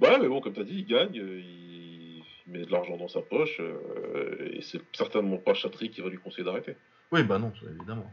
[0.00, 1.81] Ouais, mais bon, comme t'as dit, il gagne, euh, il...
[2.52, 6.18] met de l'argent dans sa poche, euh, et c'est certainement pas Chatry qui va lui
[6.18, 6.76] conseiller d'arrêter.
[7.10, 8.10] oui, bah non, évidemment.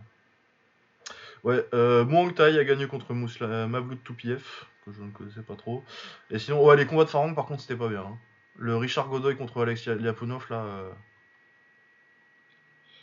[1.43, 3.67] Ouais, euh, Muang Thai a gagné contre Mousla...
[3.67, 4.43] Mavlut Toupiev,
[4.85, 5.83] que je ne connaissais pas trop.
[6.29, 8.01] Et sinon, ouais, les combats de Farang, par contre, c'était pas bien.
[8.01, 8.17] hein.
[8.57, 10.63] Le Richard Godoy contre Alex Liapunov, là.
[10.65, 10.91] euh,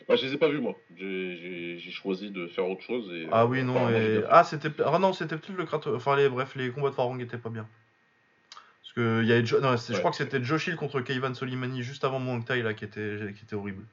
[0.06, 0.78] Bah, je les ai pas vus, moi.
[0.96, 3.10] J'ai- choisi de faire autre chose.
[3.14, 4.22] Et, Ah euh, oui, non, apparemment, j'ai et...
[4.28, 4.70] Ah, c'était...
[4.84, 5.96] Ah non, c'était peut-être le Kratos...
[5.96, 6.28] Enfin, les...
[6.28, 7.66] bref, les combats de Farang étaient pas bien.
[8.96, 9.44] Que y avait...
[9.44, 12.62] Jo- non, c'est- je crois que c'était Josh Hill contre Keivan Solimani juste avant Thai,
[12.62, 13.84] là, qui était, qui était horrible.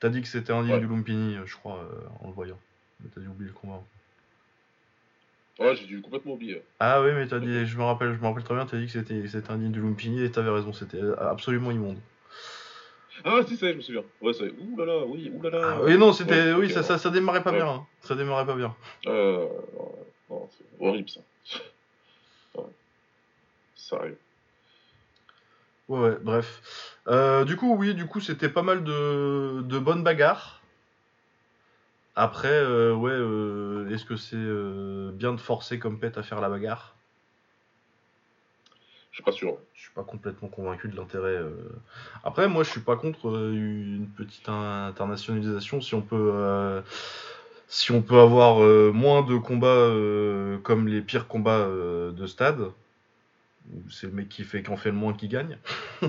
[0.00, 0.80] T'as dit que c'était un digne Ouais.
[0.80, 2.58] du Lumpini, euh, je crois, euh, en le voyant.
[3.00, 3.82] Mais t'as dû oublier le combat.
[5.58, 6.62] Ouais, j'ai dû complètement oublier.
[6.78, 8.86] Ah oui, mais t'as dit, je me rappelle, je me rappelle très bien, t'as dit
[8.86, 11.98] que c'était, c'était un digne du Lumpini et t'avais raison, c'était absolument immonde.
[13.24, 14.04] Ah, si, ça, je me souviens.
[14.20, 14.50] Ouais, c'est.
[14.60, 15.78] Ouh là là, oui, ouh là là.
[15.84, 17.56] Ah, et non, c'était, Ouais, oui, ça, ça, ça démarrait pas Ouais.
[17.56, 17.86] bien, hein.
[18.02, 18.76] ça démarrait pas bien.
[19.06, 19.46] Euh,
[20.30, 21.20] non, c'est horrible ça.
[23.78, 23.98] Ouais.
[23.98, 24.18] Sérieux.
[25.88, 26.96] Ouais, ouais, bref.
[27.08, 30.60] Euh, du coup, oui, du coup, c'était pas mal de, de bonnes bagarres.
[32.14, 34.36] Après, euh, ouais, euh, est-ce que c'est
[35.16, 36.94] bien de forcer comme pet à faire la bagarre?
[39.10, 39.56] Je suis pas sûr.
[39.74, 41.40] Je suis pas complètement convaincu de l'intérêt.
[42.24, 46.82] Après, moi, je suis pas contre une petite in- internationalisation si on peut,
[47.68, 52.26] si on peut avoir euh, moins de combats euh, comme les pires combats euh, de
[52.26, 52.70] stade,
[53.90, 55.58] c'est le mec qui fait qui en fait le moins qui gagne,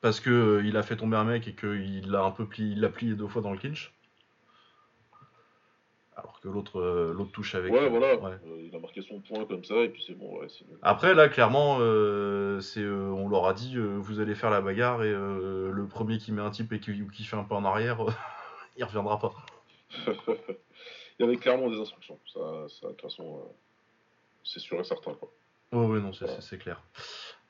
[0.00, 2.70] parce que euh, il a fait tomber un mec et qu'il l'a un peu plié,
[2.72, 3.92] il l'a plié deux fois dans le clinch.
[6.16, 7.72] Alors que l'autre, euh, l'autre touche avec.
[7.72, 8.16] Ouais, voilà.
[8.16, 8.32] ouais.
[8.46, 10.46] Euh, il a marqué son point comme ça, et puis c'est bon, ouais.
[10.80, 11.78] Après, là, clairement,
[12.60, 16.42] c'est, on leur a dit, vous allez faire la bagarre et le premier qui met
[16.42, 17.98] un type et qui, ou qui fait un peu en arrière,
[18.76, 19.34] il reviendra pas.
[20.08, 22.18] il y avait clairement des instructions.
[22.32, 23.42] Ça, ça de toute façon,
[24.46, 25.12] c'est sûr et certain.
[25.14, 25.30] Quoi.
[25.72, 26.80] Oh, oui, non, c'est, clair.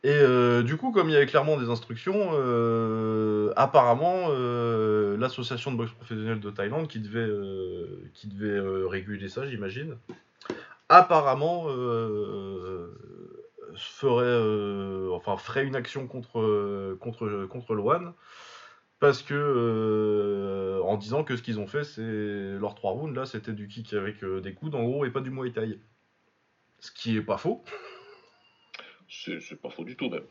[0.03, 5.71] Et euh, du coup, comme il y avait clairement des instructions, euh, apparemment, euh, l'association
[5.71, 7.29] de boxe professionnelle de Thaïlande, qui devait,
[8.15, 9.97] qui devait réguler ça, j'imagine,
[10.89, 11.67] apparemment
[13.77, 18.15] ferait, enfin, ferait une action contre, contre, contre Loan.
[18.99, 23.53] Parce que, en disant que ce qu'ils ont fait, c'est leurs trois rounds là, c'était
[23.53, 25.79] du kick avec des coudes en gros et pas du muay thai.
[26.87, 27.64] Ce qui est pas faux.
[29.09, 30.22] C'est pas faux du tout, même.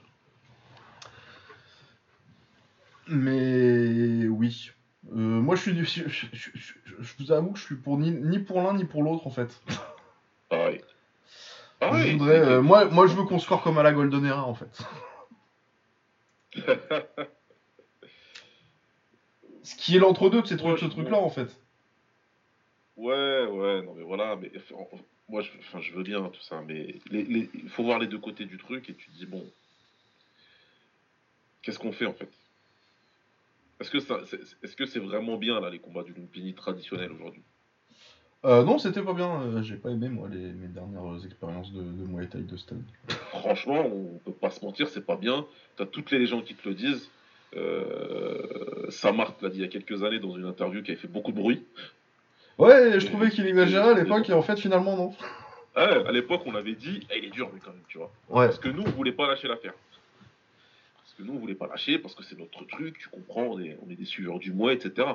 [3.08, 4.72] Mais oui.
[5.12, 5.84] Euh, moi, je suis du.
[5.86, 8.74] Je, je- je- je- je vous avoue que je suis pour ni, ni pour l'un
[8.74, 9.62] ni pour l'autre en fait.
[10.50, 10.82] Pareil.
[10.82, 12.12] je Pareil.
[12.14, 14.80] voudrais, euh, moi, moi, je veux qu'on score comme à la Golden Era en fait.
[19.64, 21.60] Ce qui est l'entre-deux de ces trucs, Ouais, ce truc-là en fait.
[22.96, 24.52] Ouais, ouais, non mais voilà, mais
[25.30, 28.46] moi je, enfin, je veux bien tout ça, mais il faut voir les deux côtés
[28.46, 29.44] du truc et tu te dis bon,
[31.62, 32.30] qu'est-ce qu'on fait en fait?
[33.80, 37.12] Est-ce que ça, c'est, est-ce que c'est vraiment bien là les combats du Lumpini traditionnels
[37.12, 37.42] aujourd'hui?
[38.46, 39.42] Euh, non, c'était pas bien.
[39.42, 42.84] euh, J'ai pas aimé moi les, mes dernières expériences de, de Muay Thai de stade.
[43.30, 45.46] Franchement, on peut pas se mentir, c'est pas bien.
[45.78, 47.10] T'as toutes les légendes qui te le disent.
[47.56, 51.08] Euh, Samart l'a dit il y a quelques années dans une interview qui avait fait
[51.08, 51.64] beaucoup de bruit.
[52.58, 55.14] Ouais, je trouvais qu'il exagérait à l'époque et en fait finalement non.
[55.76, 58.10] Ouais, à l'époque, on avait dit, Eh, il est dur lui quand même, tu vois.
[58.30, 58.46] Ouais.
[58.46, 59.74] Parce que nous, on voulait pas lâcher l'affaire.
[61.18, 63.78] Que nous, on voulait pas lâcher, parce que c'est notre truc, tu comprends, on est,
[63.86, 65.08] on est des suiveurs du mois, etc.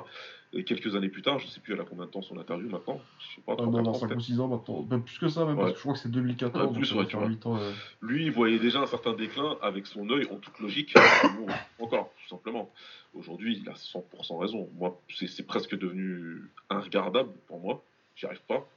[0.51, 2.67] Et quelques années plus tard, je sais plus elle a combien de temps son interview
[2.69, 4.21] maintenant, je sais pas, Euh, 3 dans 4 ans 5 ou peut-être.
[4.21, 4.81] 6 ans maintenant.
[4.89, 5.71] Même plus que ça, même, parce Ouais.
[5.73, 6.71] que je crois que c'est 2014.
[6.71, 7.29] Ouais, plus, donc ouais, tu faire vois.
[7.29, 7.57] 8 ans.
[7.57, 7.71] euh.
[8.01, 10.95] Lui, il voyait déjà un certain déclin avec son œil en toute logique.
[11.79, 12.71] Encore, tout simplement.
[13.13, 14.69] Aujourd'hui, il a 100% raison.
[14.75, 17.83] Moi, c'est presque devenu regardable pour moi.
[18.15, 18.67] J'y arrive pas.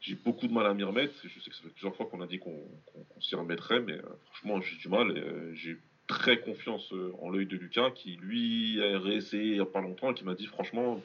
[0.00, 1.14] J'ai beaucoup de mal à m'y remettre.
[1.22, 2.54] Je sais que ça fait plusieurs fois qu'on a dit qu'on
[3.20, 5.10] s'y remettrait, mais euh, franchement, j'ai du mal.
[5.10, 9.60] euh, j'ai très confiance euh, en l'œil de Lucas, qui lui a réessayé il y
[9.60, 11.00] a pas longtemps et qui m'a dit franchement,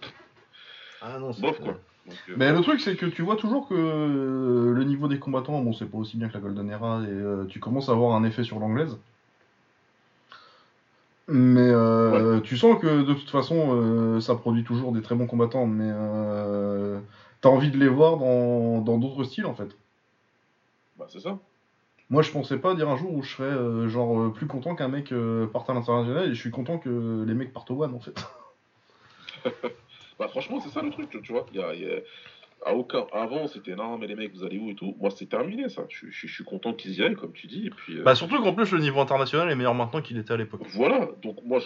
[1.01, 1.79] Ah non, c'est Bof, quoi.
[2.05, 5.19] Donc, euh, Mais le truc, c'est que tu vois toujours que euh, le niveau des
[5.19, 7.91] combattants, bon, c'est pas aussi bien que la Golden Era, et euh, tu commences à
[7.91, 8.97] avoir un effet sur l'anglaise.
[11.31, 15.27] Mais euh, tu sens que de toute façon, euh, ça produit toujours des très bons
[15.27, 16.99] combattants, mais euh,
[17.41, 19.69] t'as envie de les voir dans dans d'autres styles en fait.
[20.97, 21.37] bah, c'est ça.
[22.09, 24.75] Moi, je pensais pas dire un jour où je serais euh, genre euh, plus content
[24.75, 27.83] qu'un mec euh, parte à l'international, et je suis content que les mecs partent au
[27.83, 28.19] One en fait.
[30.19, 31.45] Bah, franchement, c'est ça le truc, tu, tu vois.
[31.53, 32.01] Il y a, y a-
[32.65, 33.05] à aucun...
[33.13, 34.93] Avant, c'était non, mais les mecs, vous allez où et tout.
[34.99, 35.83] Moi, c'est terminé ça.
[35.87, 37.67] Je, je- je suis content qu'ils y aillent, comme tu dis.
[37.67, 40.33] Et puis, euh, Bah surtout qu'en plus le niveau international est meilleur maintenant qu'il était
[40.33, 40.59] à l'époque.
[40.73, 41.59] Voilà, donc moi,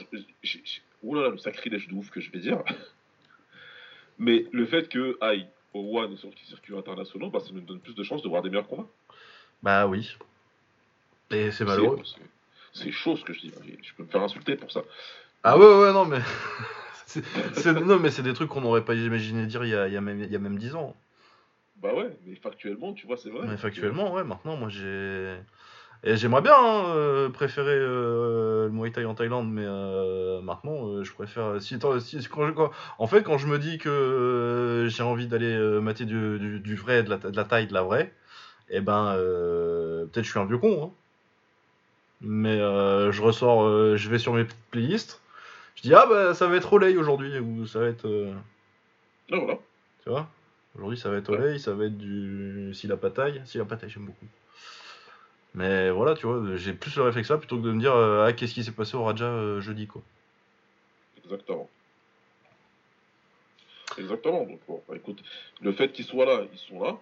[0.44, 0.58] je,
[1.02, 2.62] oulala, le sacrilège de ouf que je vais dire.
[4.20, 7.62] Mais le fait que aille au One et sur les circuits internationaux, bah, ça nous
[7.62, 8.86] donne plus de chances de voir des meilleurs combats.
[9.64, 10.16] Bah oui.
[11.34, 12.00] Et c'est malheureux.
[12.74, 13.54] C'est- chaud ce que je dis.
[13.82, 14.82] Je peux me faire insulter pour ça.
[15.44, 16.20] Ah ouais, ouais, non, mais.
[17.86, 19.98] non, mais c'est des trucs qu'on n'aurait pas imaginé dire il y a, il y
[19.98, 20.96] a même, il y a même 10 ans.
[21.76, 23.48] Bah ouais, mais factuellement, tu vois, c'est vrai.
[23.48, 25.36] Mais factuellement, ouais, maintenant, moi j'ai.
[26.06, 30.88] Et j'aimerais bien hein, euh, préférer euh, le Muay Thai en Thaïlande, mais euh, maintenant,
[30.88, 31.62] euh, je préfère.
[31.62, 35.04] Si, attends, si- quand je- quand- En fait, quand je me dis que euh, j'ai
[35.04, 37.84] envie d'aller euh, mater du, du, du vrai, de la, de la taille, de la
[37.84, 38.14] vraie,
[38.70, 40.92] eh ben, euh, peut-être je suis un vieux con, hein.
[42.24, 45.22] Mais euh, je ressors, euh, je vais sur mes playlists,
[45.76, 48.08] je dis, ah bah ça va être Olay aujourd'hui, ou ça va être.
[48.08, 48.34] euh,
[49.32, 49.60] Ah, voilà.
[50.04, 50.30] tu vois
[50.76, 52.72] Aujourd'hui, ça va être Olay, ça va être du.
[52.74, 53.42] Si la pataille.
[53.46, 54.26] Si la pataille, j'aime beaucoup.
[55.54, 58.26] Mais voilà, tu vois, j'ai plus le réflexe là plutôt que de me dire euh,
[58.26, 60.02] ah qu'est-ce qui s'est passé au Raja euh, jeudi quoi.
[61.24, 61.70] Exactement.
[63.98, 64.46] Exactement.
[64.46, 65.22] Donc, bon, bah, écoute,
[65.62, 66.98] le fait qu'ils soient là, ils sont là.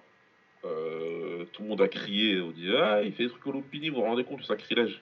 [0.65, 3.89] Euh, tout le monde a crié, on dit Ah, il fait des trucs au Lumpini,
[3.89, 5.01] vous vous rendez compte sacrilège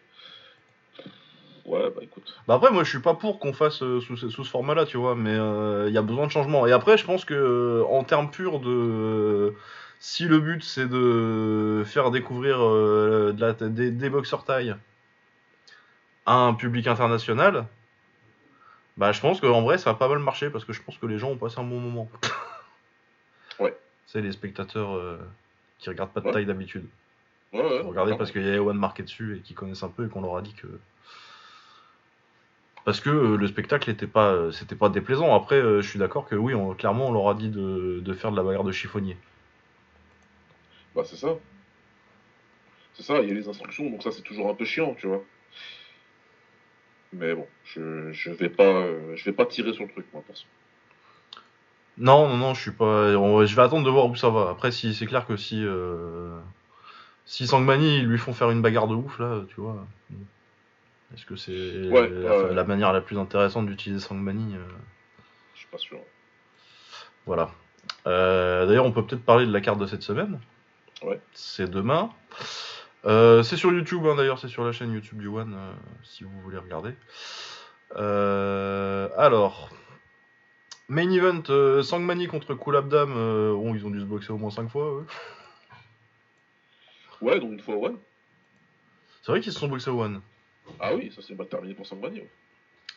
[1.69, 2.36] Ouais, bah écoute.
[2.47, 4.73] Bah après, moi je suis pas pour qu'on fasse euh, sous, ce- sous ce format
[4.73, 6.65] là, tu vois, mais euh, il y a besoin de changement.
[6.65, 9.53] Et après, je pense que euh, en termes purs de.
[9.99, 14.75] si le but c'est de faire découvrir de la, des, des boxeurs taille
[16.25, 17.65] à un public international,
[18.97, 21.05] bah je pense qu'en vrai ça va pas mal marcher parce que je pense que
[21.05, 22.10] les gens ont passé un bon moment.
[23.60, 23.77] Ouais.
[24.08, 24.97] C'est les spectateurs
[25.79, 26.32] qui regardent pas de Ouais.
[26.32, 26.86] taille d'habitude.
[27.53, 27.82] Ouais, ouais.
[27.82, 30.21] Regardez parce qu'il y a One marqué dessus et qui connaissent un peu et qu'on
[30.21, 30.67] leur a dit que.
[32.89, 35.36] Parce que euh, le spectacle était pas, euh, c'était pas déplaisant.
[35.36, 38.13] Après, euh, je suis d'accord que oui, on- clairement, on leur a dit de, de
[38.15, 39.15] faire de la bagarre de chiffonnier.
[40.95, 41.36] Bah c'est ça.
[42.95, 45.06] C'est ça, il y a les instructions, donc ça c'est toujours un peu chiant, tu
[45.06, 45.23] vois.
[47.13, 50.45] Mais bon, je, je vais pas je vais pas tirer sur le truc moi perso.
[51.99, 53.15] Non, non, non, je suis pas.
[53.17, 54.49] on- je vais attendre de voir où ça va.
[54.49, 56.39] Après, si c'est clair que si euh,
[57.25, 59.86] si Sangmani ils lui font faire une bagarre de ouf là, tu vois.
[61.13, 64.60] Est-ce que c'est Ouais, la, manière la plus intéressante d'utiliser Sangmani euh,
[65.54, 66.00] Je suis pas sûr.
[67.26, 67.52] Voilà.
[68.08, 70.39] Euh, D'ailleurs, on peut peut-être parler de la carte de cette semaine.
[71.02, 71.19] Ouais.
[71.34, 72.12] C'est demain.
[73.06, 76.24] Euh, c'est sur YouTube, hein, d'ailleurs, c'est sur la chaîne YouTube du One, euh, si
[76.24, 76.93] vous voulez regarder.
[77.95, 79.69] Alors,
[80.89, 83.13] main event, Sangmani contre Kulabdam.
[83.13, 85.06] Bon, ils ont dû se boxer au moins 5 fois, eux.
[87.22, 87.98] Ouais, donc une fois One.
[89.22, 90.22] C'est vrai qu'ils se sont boxés au One.
[90.79, 92.19] Ah oui, ça c'est mal terminé pour Sangmani.
[92.21, 92.29] ouais.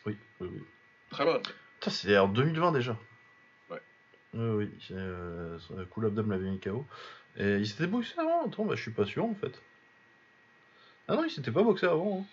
[0.05, 0.61] Oui, oui, oui.
[1.09, 1.41] Très mal.
[1.79, 2.97] Putain, c'est en 2020 déjà.
[3.69, 3.81] Ouais.
[4.33, 4.71] Oui, oui.
[4.87, 5.57] c'est, Euh,
[5.93, 6.85] Kulabdam l'avait mis KO.
[7.37, 9.59] Et il s'était boxé avant Attends, bah, je suis pas sûr en fait.
[11.07, 12.19] Ah non, il s'était pas boxé avant.
[12.21, 12.25] hein.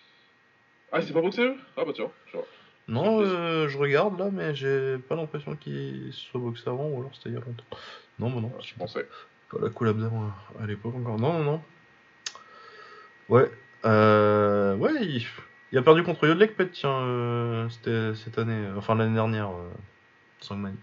[0.91, 2.45] Ah, c'est pas boxé Ah bah tiens, tu vois.
[2.87, 6.99] Non, euh, je regarde là, mais j'ai pas l'impression qu'il se soit boxé avant, ou
[6.99, 7.63] alors c'était il y a longtemps.
[8.19, 9.07] Non, mais non, Ouais, je pensais.
[9.49, 11.17] pas la collab d'avant à l'époque encore.
[11.19, 11.63] Non, non, non.
[13.29, 13.49] Ouais,
[13.85, 15.25] euh, ouais, il,
[15.71, 19.49] il a perdu contre Yodlek, peut-être, tiens, euh, c'était cette année, euh, enfin l'année dernière,
[19.49, 19.69] euh,
[20.41, 20.77] Sangmani.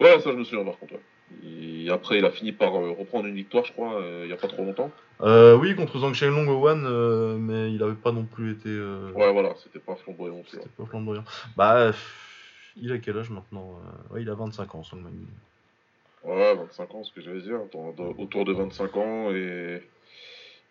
[0.00, 0.94] Ouais, ça je me souviens par contre.
[0.94, 1.00] ouais.
[1.44, 4.32] Et après, il a fini par euh, reprendre une victoire, je crois, euh, il y
[4.32, 4.90] a pas trop longtemps.
[5.20, 8.68] Euh, oui, contre Zhang Shenlong au One, mais il avait pas non plus été.
[9.14, 10.42] Ouais, voilà, c'était pas flamboyant.
[10.50, 11.24] C'était pas flamboyant.
[11.56, 11.92] Bah,
[12.76, 13.78] il a quel âge maintenant
[14.10, 15.26] Ouais, il a 25 ans, Sangmani.
[16.24, 17.60] Ouais, 25 ans, ce que j'allais dire,
[18.18, 19.82] autour de 25 ans, et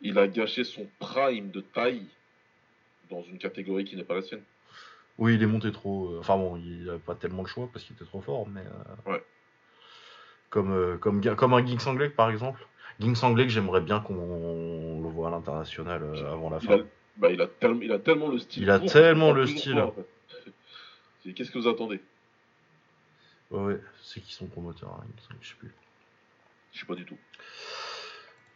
[0.02, 2.06] il a gâché son prime de taille
[3.10, 4.44] dans une catégorie qui n'est pas la sienne.
[5.18, 6.18] Oui, il est monté trop.
[6.20, 8.62] Enfin bon, il a pas tellement le choix parce qu'il était trop fort, mais.
[8.62, 9.24] euh, Ouais.
[10.50, 12.66] Comme, euh, comme, comme un Ging Sanglek par exemple.
[13.00, 16.74] Ging Sanglek, j'aimerais bien qu'on le voit à l'international euh, avant la Il fin.
[16.80, 16.84] a,
[17.18, 18.64] bah, il, a tel- il a tellement le style.
[18.64, 19.80] Il a tellement le style.
[19.80, 21.34] en fait.
[21.36, 22.00] Qu'est-ce que vous attendez?
[23.52, 25.06] Ouais, c'est qui son promoteur, hein,
[25.42, 25.72] je sais plus.
[26.74, 27.18] Je sais pas du tout.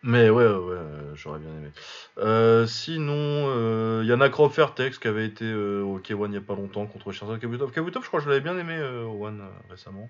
[0.05, 1.69] Mais ouais, ouais, ouais, euh, j'aurais bien aimé.
[2.17, 6.37] Euh, sinon, il y en a Croppertex qui avait été euh, au K1 il n'y
[6.37, 7.71] a pas longtemps contre Sherzad Kabutov.
[7.71, 10.09] Kabutov, je crois que je l'avais bien aimé euh, au One euh, récemment.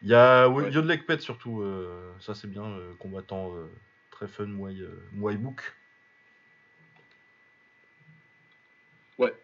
[0.00, 0.70] Il y a Ouais.
[0.72, 3.66] Yodlek Pet surtout, euh, ça c'est bien, euh, combattant euh,
[4.10, 5.74] très fun, Muay, euh, Muay Book.
[9.18, 9.34] Ouais.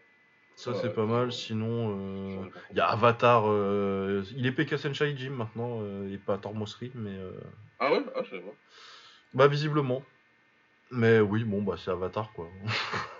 [0.57, 5.15] Ça c'est pas mal, sinon euh, il y a Avatar, euh, il est PK Senshai
[5.17, 7.33] Jim maintenant, euh, et pas Tormosri, mais euh,
[7.81, 8.03] Ah ouais?
[8.15, 8.55] Ah, je pas.
[9.35, 10.03] Bah visiblement.
[10.91, 12.49] Mais oui, bon bah c'est Avatar quoi.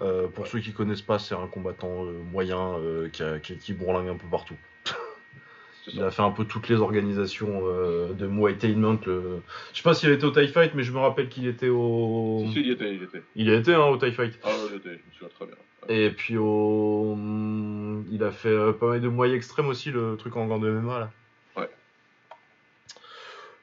[0.00, 0.50] Euh, pour ouais.
[0.50, 4.08] ceux qui connaissent pas, c'est un combattant euh, moyen euh, qui, a- qui, qui bourlingue
[4.08, 4.54] un peu partout.
[5.92, 8.98] Il a fait un peu toutes les organisations de Muay Tainment.
[9.06, 9.40] Le...
[9.72, 12.42] Je sais pas s'il était au TIE Fight, mais je me rappelle qu'il était au.
[12.46, 13.22] Si, si, il y était, il y était.
[13.34, 14.38] Il y a été hein, au TIE Fight.
[14.44, 15.54] Ah ouais, il était, je me souviens très bien.
[15.88, 17.12] Et puis au.
[17.14, 20.68] hum, Il a fait pas mal de Muay Extrême aussi, le truc en gant de
[20.70, 21.10] MMA là.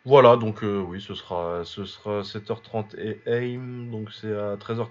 [0.05, 4.87] Voilà, donc euh, oui, ce sera, ce sera 7h30 et AIM, donc c'est à 13h30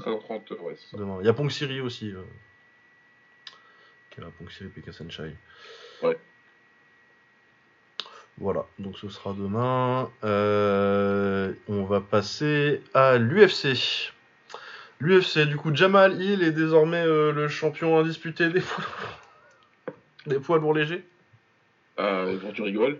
[0.00, 0.96] 13h30, ouais, ça.
[0.96, 1.18] demain.
[1.20, 2.10] Il y a Pong Siri aussi.
[2.10, 2.22] Euh...
[4.10, 5.34] Qui est là, Pong Siri PK Senshai.
[6.02, 6.18] Ouais.
[8.38, 10.10] Voilà, donc ce sera demain.
[10.22, 14.12] Euh, on va passer à l'UFC.
[15.00, 18.84] L'UFC, du coup, Jamal Hill est désormais euh, le champion indisputé des poids,
[20.26, 21.04] des poids lourds légers.
[21.98, 22.98] Ah, et quand tu rigoles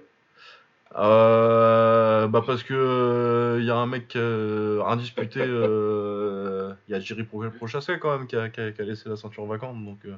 [0.97, 7.51] Euh, bah parce que il y a un mec euh, indisputé, il y a Pro-
[7.51, 9.85] Prochaska quand même qui a, qui a- qui a laissé la ceinture vacante.
[9.85, 10.15] Donc euh,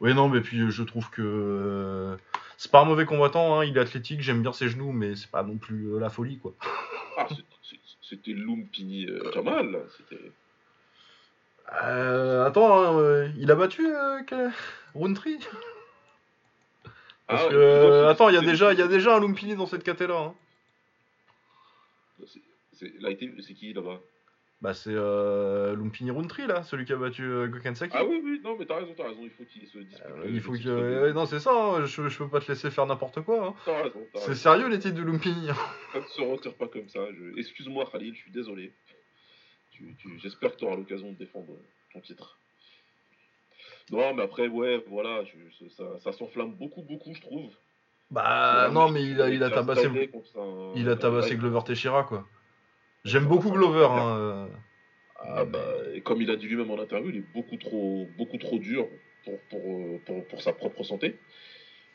[0.00, 2.16] oui non mais puis euh, je trouve que euh,
[2.56, 5.30] c'est pas un mauvais combattant, hein, il est athlétique, j'aime bien ses genoux, mais c'est
[5.30, 6.54] pas non plus euh, la folie quoi.
[7.18, 7.28] Ah,
[8.02, 9.78] c'était Lumpini euh, Jamal, là.
[9.96, 10.32] C'était.
[11.84, 14.48] Euh, attends, hein, euh, il a battu euh,
[14.94, 15.38] Roundtree
[17.26, 19.66] Parce Ah, que euh, attends, il y a déjà y a déjà un Lumpini dans
[19.66, 20.18] cette caté là.
[20.18, 20.34] Hein.
[22.72, 23.10] c'est- là,
[23.40, 24.00] c'est qui là-bas?
[24.60, 27.94] Bah c'est euh, Lumpini Roundtree là, celui qui a battu euh, Gokensaki.
[27.94, 30.06] Ah oui, oui, non, mais t'as raison, t'as raison, il faut qu'il se dispute.
[30.06, 30.68] Euh, il faut que.
[30.68, 33.48] euh, non, c'est ça, hein, je, je peux pas te laisser faire n'importe quoi.
[33.48, 33.54] hein.
[33.66, 35.50] T'as raison, t'as C'est sérieux les titres de Lumpini.
[35.50, 35.56] hein.
[35.94, 37.00] Ne se retire pas comme ça.
[37.12, 37.38] Je...
[37.38, 38.72] Excuse-moi, Khalil, je suis désolé.
[39.70, 40.18] Tu, tu...
[40.18, 41.58] J'espère que tu auras l'occasion de défendre
[41.92, 42.38] ton titre.
[43.90, 47.50] Non, mais après, ouais, voilà, je- ça, ça s'enflamme beaucoup, beaucoup, je trouve.
[48.10, 49.86] Bah non, mais il a, il a tabassé,
[50.36, 51.36] un- il a tabassé.
[51.36, 52.26] Glover Teixeira quoi.
[53.04, 53.88] J'aime beaucoup Glover.
[53.90, 54.46] Hein, euh.
[55.18, 58.38] Ah bah, et comme il a dit lui-même en interview, il est beaucoup trop, beaucoup
[58.38, 58.86] trop dur
[59.24, 61.16] pour, pour, euh, pour, pour sa propre santé.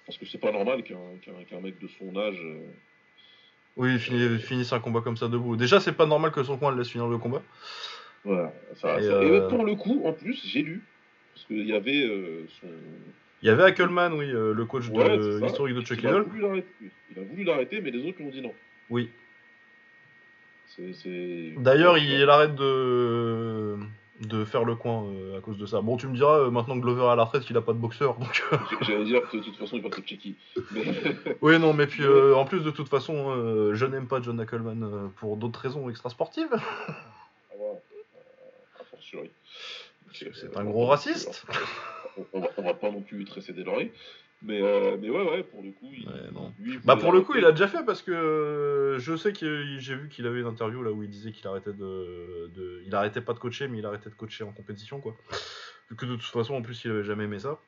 [0.05, 2.39] Parce que c'est pas normal qu'un mec de son âge.
[2.43, 2.65] euh,
[3.77, 5.55] Oui, il finisse un combat comme ça debout.
[5.55, 7.41] Déjà, c'est pas normal que son coin laisse finir le combat.
[8.23, 8.51] Voilà.
[8.75, 10.83] Ça, Et, ça- euh, et pour le coup, en plus, j'ai lu.
[11.39, 12.67] Parce qu'il y avait euh, son.
[13.41, 16.11] Il y avait Ackelman, oui, euh, le coach Ouais, de, historique de Chuck Il a
[16.11, 16.27] Liddell.
[16.27, 16.67] voulu l'arrêter,
[17.11, 18.53] il a voulu l'arrêter, mais les autres lui ont dit non.
[18.89, 19.09] Oui.
[21.57, 23.77] D'ailleurs, il arrête de
[24.19, 25.81] de faire le coin euh, à cause de ça.
[25.81, 27.73] Bon, tu me diras, euh, maintenant que Glover est à la retraite, il a pas
[27.73, 28.43] de boxeur, donc...
[28.81, 30.35] J'allais dire que de toute façon, il va se checker.
[30.71, 30.85] Mais...
[31.41, 35.11] oui, non, mais puis, euh, en plus, de toute façon, je n'aime pas John Ackelman
[35.15, 36.49] pour d'autres raisons extrasportives.
[36.51, 36.95] Ah,
[38.79, 39.31] a fortiori.
[40.13, 41.45] C'est un gros raciste.
[42.33, 43.91] On, va, on va pas non plus tresser des l'oreille.
[44.41, 46.53] Mais, euh, mais ouais, ouais, pour le coup, il, Ouais, non.
[46.59, 49.33] lui, il Bah pour le coup, il a déjà fait parce que euh, je sais
[49.33, 52.81] que j'ai vu qu'il avait une interview là où il disait qu'il arrêtait de, de-
[52.85, 55.13] il arrêtait pas de coacher, mais il arrêtait de coacher en compétition quoi.
[55.89, 57.59] Vu que de toute façon, en plus, il avait jamais aimé ça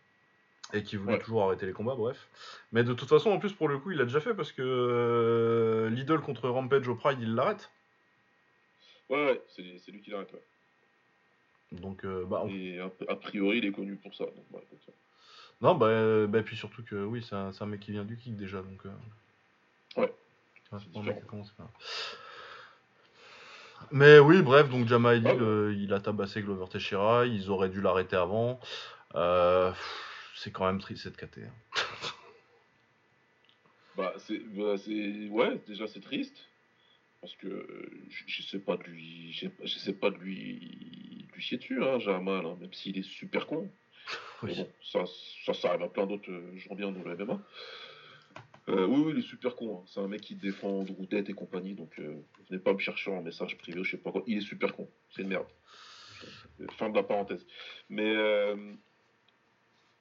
[0.73, 1.19] et qu'il voulait Ouais.
[1.21, 2.29] toujours arrêter les combats, bref.
[2.71, 4.61] Mais de toute façon, en plus pour le coup, il a déjà fait parce que
[4.63, 7.69] euh, Lidl contre Rampage au Pride, il l'arrête.
[9.09, 10.31] Ouais, ouais, c'est c'est lui qui l'arrête.
[10.31, 10.39] ouais.
[11.71, 14.25] Donc euh, bah on- Et a, a priori, il est connu pour ça.
[14.25, 14.59] Donc, bah,
[15.61, 18.35] non bah, euh, bah puis surtout que oui, c'est un, mec qui vient du kick
[18.35, 18.85] déjà donc.
[18.85, 20.13] euh, Ouais.
[21.03, 21.17] Mec.
[23.91, 27.81] Mais oui, bref, donc Hill, Ah euh, il a tabassé Glover Teixeira, ils auraient dû
[27.81, 28.59] l'arrêter avant.
[29.15, 29.71] Euh,
[30.35, 31.39] c'est quand même triste cette KT.
[31.39, 31.51] hein.
[33.97, 36.47] Bah, c'est, bah, c'est, ouais, déjà c'est triste
[37.21, 41.27] parce que euh, je, je sais pas de lui, je je sais pas de lui,
[41.33, 43.69] lui chier dessus, hein, Jamal, hein, même s'il est super con.
[44.43, 44.55] Oui.
[44.57, 45.03] bon, ça,
[45.45, 47.39] ça, ça arrive à plein d'autres euh, gens bien dans le MMA.
[48.69, 49.77] Euh, oui, oui, il est super con.
[49.79, 49.83] hein.
[49.85, 52.15] C'est un mec qui défend Droudet et compagnie, donc euh,
[52.49, 54.23] venez pas me chercher en message privé, ou je sais pas quoi.
[54.25, 54.89] Il est super con.
[55.11, 55.45] C'est une merde.
[56.77, 57.45] Fin de la parenthèse.
[57.89, 58.73] Mais euh,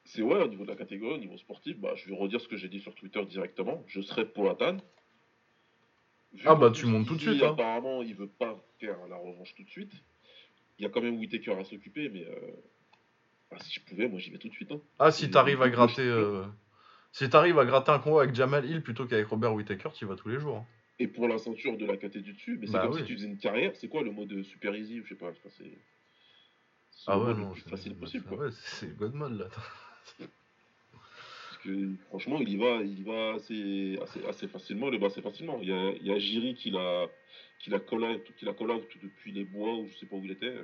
[0.04, 2.48] c'est ouais, au niveau de la catégorie, au niveau sportif, bah, je vais redire ce
[2.48, 3.84] que j'ai dit sur Twitter directement.
[3.86, 4.78] Je serai Poatan.
[6.46, 7.52] Ah bah, tu montes tout de suite, hein.
[7.52, 9.92] Apparemment, il veut pas faire la revanche tout de suite.
[10.78, 12.34] Il y a quand même Whitaker à s'occuper, mais euh,
[13.50, 14.70] bah, si je pouvais, moi j'y vais tout de suite.
[14.72, 14.80] hein.
[14.98, 16.44] Ah, si t'arrives à gratter, euh,
[17.12, 20.08] Si t'arrives à gratter un combat avec Jamal Hill plutôt qu'avec Robert Whittaker, tu y
[20.08, 20.58] vas tous les jours.
[20.58, 20.66] hein.
[21.00, 23.00] Et pour la ceinture de la KT du dessus, mais c'est Bah comme oui.
[23.00, 23.74] si tu faisais une carrière.
[23.74, 25.30] C'est quoi le mode super easy ou je sais pas.
[25.30, 25.72] enfin, c'est
[27.06, 27.50] Ah ouais, non.
[27.52, 28.24] plus c'est- facile possible.
[28.26, 28.38] Quoi.
[28.38, 29.48] ouais, c'est c'est God mode là.
[31.64, 31.70] Que
[32.08, 34.88] franchement, il y va, il y va assez, assez, assez facilement.
[34.88, 35.58] Il y va assez facilement.
[35.62, 37.06] Il y a, il y a Jiri qui l'a,
[37.58, 40.16] qui l'a call out, qui l'a call out depuis les bois ou je sais pas
[40.16, 40.54] où il était.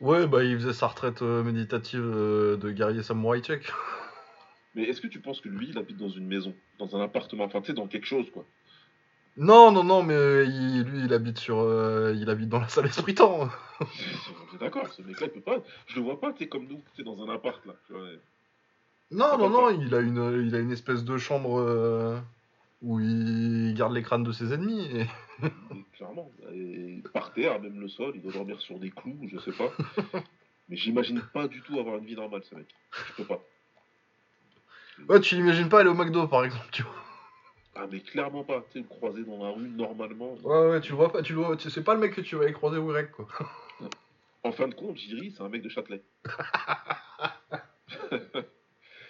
[0.00, 3.66] Ouais, bah il faisait sa retraite euh, méditative euh, de guerrier samouraï tchèque.
[4.74, 7.44] Mais est-ce que tu penses que lui, il habite dans une maison, dans un appartement,
[7.44, 8.44] enfin tu sais, dans quelque chose quoi?
[9.38, 12.86] Non, non, non, mais il- lui, il habite sur, euh, il habite dans la salle
[12.86, 13.48] esprit temps.
[14.60, 15.62] D'accord, ce mec-là, il peut pas.
[15.86, 17.74] Je le vois pas, tu sais, comme nous, tu dans un appart là.
[17.86, 18.06] tu vois.
[19.10, 22.18] Non, non, non, il a une, il a une espèce de chambre euh,
[22.82, 24.84] où il garde les crânes de ses ennemis.
[24.94, 25.06] et-
[25.96, 26.30] clairement.
[26.52, 29.70] Et par terre, même le sol, il doit dormir sur des clous, je sais pas.
[30.68, 32.66] Mais j'imagine pas du tout avoir une vie normale, ce mec.
[33.08, 33.40] Je peux pas.
[35.08, 36.92] Ouais, tu l'imagines pas aller au McDo, par exemple, tu vois.
[37.76, 38.64] Ah, mais clairement pas.
[38.70, 40.32] Tu sais, le croiser dans la rue normalement.
[40.42, 42.34] Ouais, ouais, tu le vois pas, tu le vois, c'est pas le mec que tu
[42.34, 43.28] vas aller croiser au rec, quoi.
[44.42, 46.02] En fin de compte, Jiri, c'est un mec de Châtelet.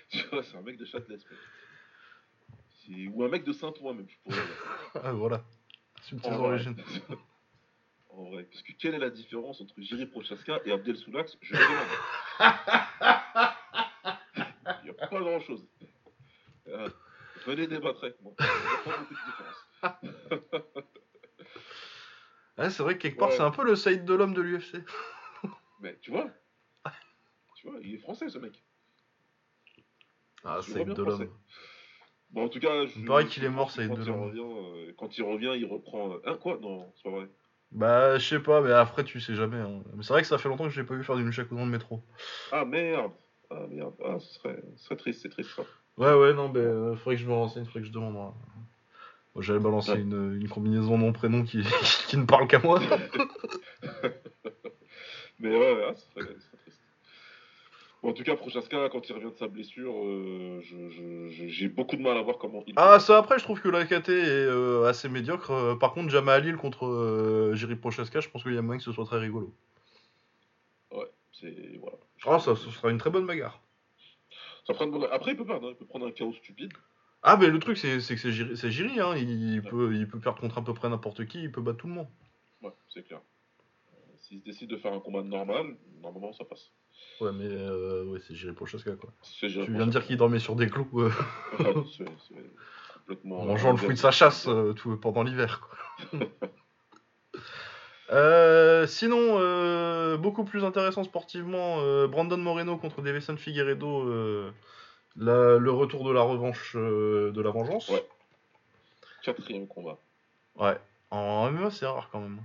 [0.10, 4.16] tu vois, c'est un mec de Châtelet, ce Ou un mec de Saint-Ouen, même, je
[4.22, 4.54] pourrais dire.
[5.02, 5.44] Ah, voilà.
[6.12, 6.32] Vrai.
[6.36, 6.76] origines.
[8.10, 8.44] En vrai.
[8.44, 11.86] Parce que quelle est la différence entre Jiri Prochaska et Abdel Soulax Je me demande.
[14.80, 15.68] Il n'y a pas grand chose.
[17.46, 18.32] venez débattre avec moi.
[18.40, 19.66] Il n'y a pas beaucoup de différence.
[22.56, 23.36] Ouais, c'est vrai que quelque part, Ouais.
[23.36, 24.76] c'est un peu le Saïd de l'homme de l'UFC.
[25.80, 26.30] Mais tu vois,
[27.56, 28.62] tu vois, il est français ce mec.
[30.46, 31.28] Ah, bien de l'homme.
[32.30, 34.92] Bon, en tout cas, je, Il paraît qu'il est mort, Saïd quand il revient, euh,
[34.98, 36.12] quand il revient, il reprend.
[36.12, 36.58] euh, Hein, quoi?
[36.60, 37.28] Non, c'est pas vrai.
[37.72, 39.56] Bah, je sais pas, mais après, tu sais jamais.
[39.58, 39.82] hein.
[39.94, 41.54] Mais c'est vrai que ça fait longtemps que je l'ai pas vu faire du Nunchaku
[41.56, 42.02] dans le métro.
[42.52, 43.12] Ah merde
[43.50, 45.62] Ah merde, ah, ce serait, ce serait triste, c'est triste ça.
[45.98, 48.16] Ouais, ouais, non, mais euh, faudrait que je me renseigne, faudrait que je demande.
[48.16, 48.34] hein.
[49.38, 50.00] J'allais balancer Ouais.
[50.00, 51.62] une, une combinaison nom-prénom qui,
[52.08, 52.80] qui ne parle qu'à moi.
[55.38, 56.34] Mais ouais, ouais, ah, ce serait,
[58.06, 61.68] en tout cas, Prochaska, quand il revient de sa blessure, euh, je- je- je- j'ai
[61.68, 62.74] beaucoup de mal à voir comment il.
[62.76, 65.50] Ah, ça après, je trouve que la KT est euh, assez médiocre.
[65.50, 68.78] Euh, par contre, Jamal Hill contre euh, Jiri Prochaska, je pense qu'il y a moyen
[68.78, 69.54] que ce soit très rigolo.
[70.92, 71.78] Ouais, c'est.
[71.80, 71.96] Voilà.
[72.26, 73.60] Ah, ça, ce sera une très bonne bagarre.
[74.66, 76.72] Ça une Après, il peut perdre, hein, il peut prendre un chaos stupide.
[77.22, 79.16] Ah, mais le truc, c'est que c'est Jiri, hein.
[79.16, 81.86] il, peut, il peut perdre contre à peu près n'importe qui, il peut battre tout
[81.86, 82.08] le monde.
[82.62, 83.20] Ouais, c'est clair.
[84.26, 86.70] Euh, S'il décide de faire un combat normal, normalement, ça passe.
[87.20, 89.12] Ouais, mais euh, ouais, c'est Jiri Prochaska, quoi.
[89.22, 91.10] C'est Tu viens de dire qu'il dormait sur des clous euh,
[91.96, 92.04] c'est-
[93.00, 93.38] complètement.
[93.40, 96.20] en mangeant le fruit de sa chasse euh, tout, pendant l'hiver, quoi.
[98.12, 104.04] Euh, sinon, beaucoup plus intéressant sportivement, Brandon Moreno contre Davison Figueredo,
[105.16, 107.88] la- le retour de la revanche de la vengeance.
[107.88, 108.06] Ouais.
[109.24, 109.98] Quatrième combat.
[110.54, 110.78] Ouais.
[111.10, 112.38] En MMA, c'est rare quand même.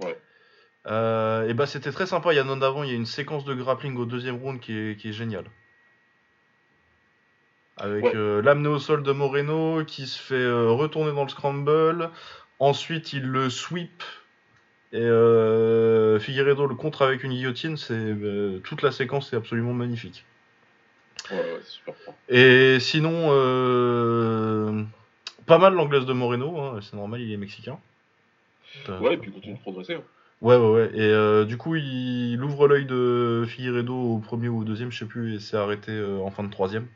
[0.00, 0.18] Ouais.
[0.86, 2.32] Euh, et bah, c'était très sympa.
[2.32, 4.60] Il y a un d'avant, il y a une séquence de grappling au deuxième round
[4.60, 5.44] qui est, qui est géniale.
[7.76, 8.12] Avec Ouais.
[8.14, 12.10] euh, l'amener au sol de Moreno qui se fait euh, retourner dans le scramble.
[12.58, 14.02] Ensuite, il le sweep.
[14.94, 14.98] Et
[16.20, 17.78] Figueredo le contre avec une guillotine.
[17.78, 18.14] C'est
[18.62, 20.26] toute la séquence est absolument magnifique.
[21.30, 21.94] Ouais, ouais, super.
[22.28, 23.28] Et sinon,
[25.46, 26.60] pas mal l'anglaise de Moreno.
[26.60, 27.78] hein, c'est normal, il est mexicain.
[29.00, 29.94] Ouais, et puis il continue de progresser.
[29.94, 30.02] hein.
[30.42, 30.90] Ouais, ouais, ouais.
[30.94, 34.98] Et euh, du coup, il, ouvre l'œil de Figueredo au premier ou au deuxième, je
[34.98, 36.86] sais plus, et s'est arrêté euh, en fin de troisième.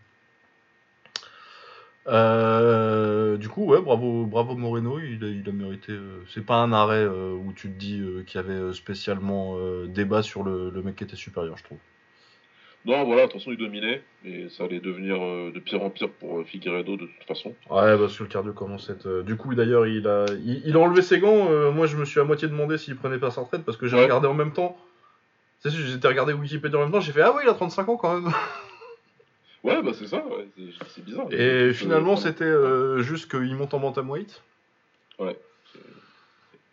[2.09, 5.93] Euh, du coup, ouais, bravo, bravo Moreno, il a, il a mérité.
[5.93, 10.23] euh, c'est pas un arrêt euh, où tu te dis qu'il y avait spécialement débat
[10.23, 11.79] sur le mec qui était supérieur, je trouve.
[12.87, 14.03] Non, voilà, de toute façon, il dominait.
[14.25, 17.51] Et ça allait devenir euh, de pire en pire pour euh, Figueredo de toute façon.
[17.69, 19.07] Ouais, parce que le cardio commence à être.
[19.07, 21.51] euh, Du coup, d'ailleurs, il a, il, il a enlevé ses gants.
[21.73, 23.97] moi, je me suis à moitié demandé s'il prenait pas sa retraite parce que j'ai
[23.97, 24.05] Ouais.
[24.05, 24.79] regardé en même temps.
[25.61, 27.01] C'est sûr, j'étais regardé Wikipédia en même temps.
[27.01, 28.33] J'ai fait Ah oui, il a 35 ans quand même.
[29.65, 30.47] Ouais, bah c'est ça, ouais,
[30.95, 31.27] c'est- bizarre.
[31.33, 32.53] Et finalement, c'était
[33.03, 34.41] juste qu'il monte en bantamweight.
[35.19, 35.37] Ouais,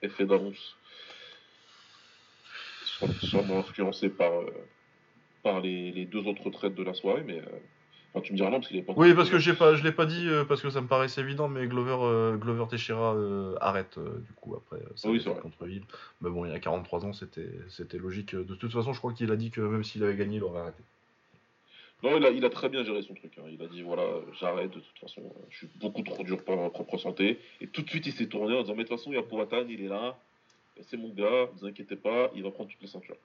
[0.03, 0.75] effet d'annonce.
[3.21, 4.31] Sûrement- influencé par,
[5.43, 7.39] par les, les deux autres retraites de la soirée, mais.
[7.39, 7.59] euh,
[8.15, 8.93] Enfin, tu me diras non, parce qu'il est pas.
[8.95, 11.21] Oui, parce que j'ai pas, je l'ai pas dit euh, parce que ça me paraissait
[11.21, 15.81] évident, mais Glover, euh, Glover Teixeira euh, arrête du coup après sa Oui, contre Hill.
[16.21, 18.35] Mais bon, il a 43 ans, c'était, c'était logique.
[18.35, 20.59] De toute façon, je crois qu'il a dit que même s'il avait gagné, il aurait
[20.61, 20.83] arrêté.
[22.03, 23.31] Non, il a, il a très bien géré son truc.
[23.39, 23.45] hein.
[23.51, 24.03] Il a dit voilà,
[24.39, 27.39] j'arrête, de toute façon, je suis beaucoup trop dur pour ma propre santé.
[27.61, 29.17] Et tout de suite, il s'est tourné en disant mais de toute façon, il y
[29.17, 30.15] a Powhatan, il est là,
[30.81, 33.17] c'est mon gars, vous inquiétez pas, il va prendre toutes les ceintures.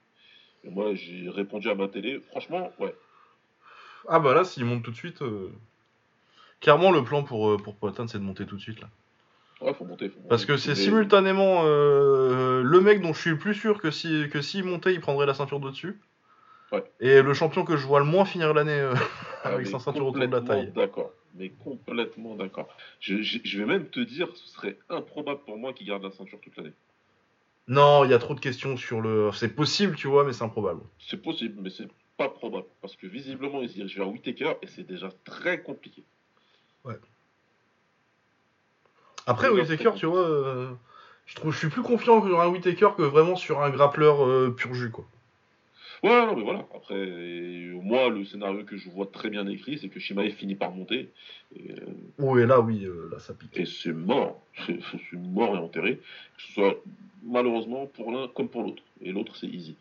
[0.63, 2.93] Et moi, j'ai répondu à ma télé, franchement, ouais.
[4.07, 5.51] Ah bah là, s'il monte tout de suite, euh,
[6.61, 7.75] Clairement, le plan pour, euh, pour
[8.07, 8.89] c'est de monter tout de suite là.
[9.61, 10.09] Ouais, faut monter.
[10.09, 10.29] Faut monter.
[10.29, 14.27] Parce que c'est simultanément euh, le mec dont je suis le plus sûr que si
[14.29, 15.99] que s'il montait, il prendrait la ceinture de dessus.
[16.71, 16.83] Ouais.
[16.99, 18.93] Et le champion que je vois le moins finir l'année euh,
[19.45, 20.71] Ah, avec sa ceinture autour de la taille.
[20.75, 22.67] D'accord, mais complètement d'accord.
[22.99, 26.11] Je, je- je vais même te dire, ce serait improbable pour moi qu'il garde la
[26.11, 26.73] ceinture toute l'année.
[27.69, 29.29] Non, il y a trop de questions sur le.
[29.31, 30.81] C'est possible, tu vois, mais c'est improbable.
[30.97, 32.65] C'est possible, mais c'est pas probable.
[32.81, 36.03] Parce que visiblement, il se dirige vers Whitaker et c'est déjà très compliqué.
[39.27, 40.71] Après, Oui, Whitaker, tu vois, euh,
[41.27, 44.49] je trouve, je suis plus confiant sur un Whitaker que vraiment sur un grappleur euh,
[44.49, 45.05] pur jus, quoi.
[46.03, 46.59] Ouais, non, mais voilà.
[46.75, 50.55] Après, et moi, le scénario que je vois très bien écrit, c'est que Shimaev finit
[50.55, 51.09] par monter.
[51.55, 53.57] Et, euh, et là, oui, euh, là, ça pique.
[53.57, 54.41] et c'est mort.
[54.65, 54.79] C'est
[55.17, 55.95] mort et enterré.
[55.97, 56.75] Que ce soit
[57.23, 58.83] malheureusement pour l'un comme pour l'autre.
[59.01, 59.75] Et l'autre, c'est easy.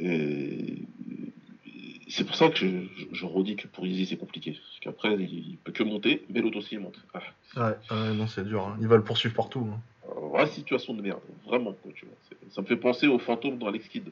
[0.00, 0.82] Et
[2.08, 4.52] c'est pour ça que je, je- je redis que pour Easy, c'est compliqué.
[4.52, 7.00] Parce qu'après, il, il peut que monter, mais l'autre aussi, il monte.
[7.14, 7.20] Ah,
[7.56, 8.66] Ouais, ouais, non, c'est dur.
[8.66, 8.76] hein.
[8.80, 9.66] Il va le poursuivre partout.
[9.72, 9.80] hein.
[10.08, 11.72] Euh, vraie situation de merde, vraiment.
[11.82, 12.14] Quoi, tu vois.
[12.50, 14.08] Ça me fait penser aux fantômes dans Alex Kidd.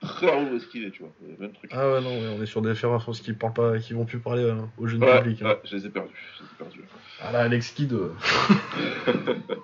[0.00, 1.12] Très haut esquivé, tu vois.
[1.26, 1.70] Le Même truc.
[1.74, 4.42] Ah ouais, non, on est sur des références qui parlent pas, qui vont plus parler
[4.44, 5.42] euh, au jeune Ouais, public.
[5.42, 5.56] hein.
[5.64, 6.14] je les ai perdus.
[6.38, 6.84] Je les ai perdus.
[7.22, 7.92] Ah là, Alex Kidd.
[7.92, 8.12] euh,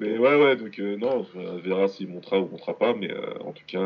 [0.00, 3.34] Mais ouais, ouais, donc euh, non, on verra s'il montera ou montera pas, mais euh,
[3.44, 3.84] en tout cas,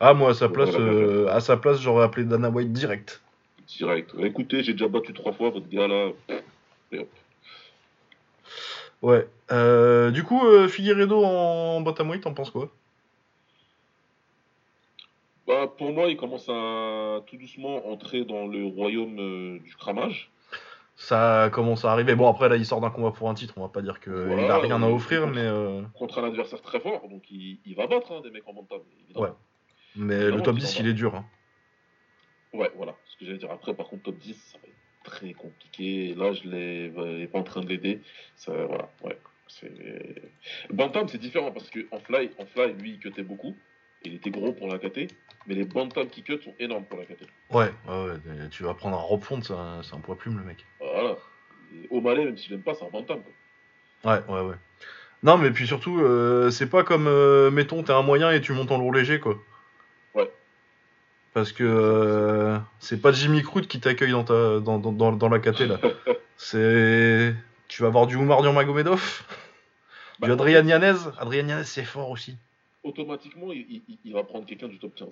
[0.00, 3.20] Ah, moi, à sa place, à sa place, j'aurais appelé Dana White direct.
[3.66, 4.14] direct.
[4.20, 6.08] Écoutez, j'ai déjà battu trois fois votre gars là.
[6.92, 7.08] Et hop.
[9.02, 9.28] Ouais.
[10.12, 12.70] Du coup, Figueredo en bantamweight, t'en penses quoi?
[15.46, 20.30] Bah, pour moi, il commence à tout doucement entrer dans le royaume euh, du cramage.
[20.94, 22.14] Ça commence à arriver.
[22.14, 23.54] Bon, après, là, il sort d'un combat pour un titre.
[23.56, 25.30] On va pas dire qu'il Voilà, a rien à oui, offrir, oui.
[25.34, 28.46] mais, euh, contre un adversaire très fort, donc il, il va battre hein, des mecs
[28.46, 28.80] en bantam.
[29.04, 29.26] évidemment.
[29.26, 29.32] Ouais.
[29.96, 31.14] mais Évidemment le top qu'il 10, en il est dur.
[31.16, 31.24] hein.
[32.52, 33.50] Ouais, voilà, ce que j'allais dire.
[33.50, 36.10] Après, par contre, top 10, ça va être très compliqué.
[36.10, 38.00] Et Là, je l'ai pas en train de l'aider.
[38.36, 39.18] Ça, voilà, ouais.
[40.70, 43.54] Bantam, c'est différent parce que en fly, en fly, lui, il cutait beaucoup.
[44.04, 45.08] Il était gros pour la KT,
[45.46, 47.22] mais les Bantam qui cut sont énormes pour la KT.
[47.50, 49.52] Ouais, ouais, ouais, tu vas prendre un fonte, c'est
[49.94, 50.64] un, poids plume, le mec.
[50.80, 51.16] Voilà.
[51.74, 53.20] Et O'Malley, même si je l'aime pas, c'est un Bantam.
[53.22, 54.12] Quoi.
[54.12, 54.56] Ouais, ouais, ouais.
[55.22, 58.52] Non, mais puis surtout, euh, c'est pas comme, euh, mettons, t'es un moyen et tu
[58.52, 59.36] montes en lourd léger, quoi.
[60.14, 60.30] Ouais.
[61.32, 65.28] Parce que euh, c'est pas Jimmy Crute qui t'accueille dans, ta, dans, dans, dans, dans
[65.28, 65.78] la KT, là.
[66.36, 67.34] c'est...
[67.68, 69.24] Tu vas avoir du Oumar Magomedov,
[70.18, 71.08] Bah, du Adrian Yanez.
[71.18, 72.36] Adrian Yanez, c'est fort aussi.
[72.82, 75.08] Automatiquement, il, il- il va prendre quelqu'un du top 15.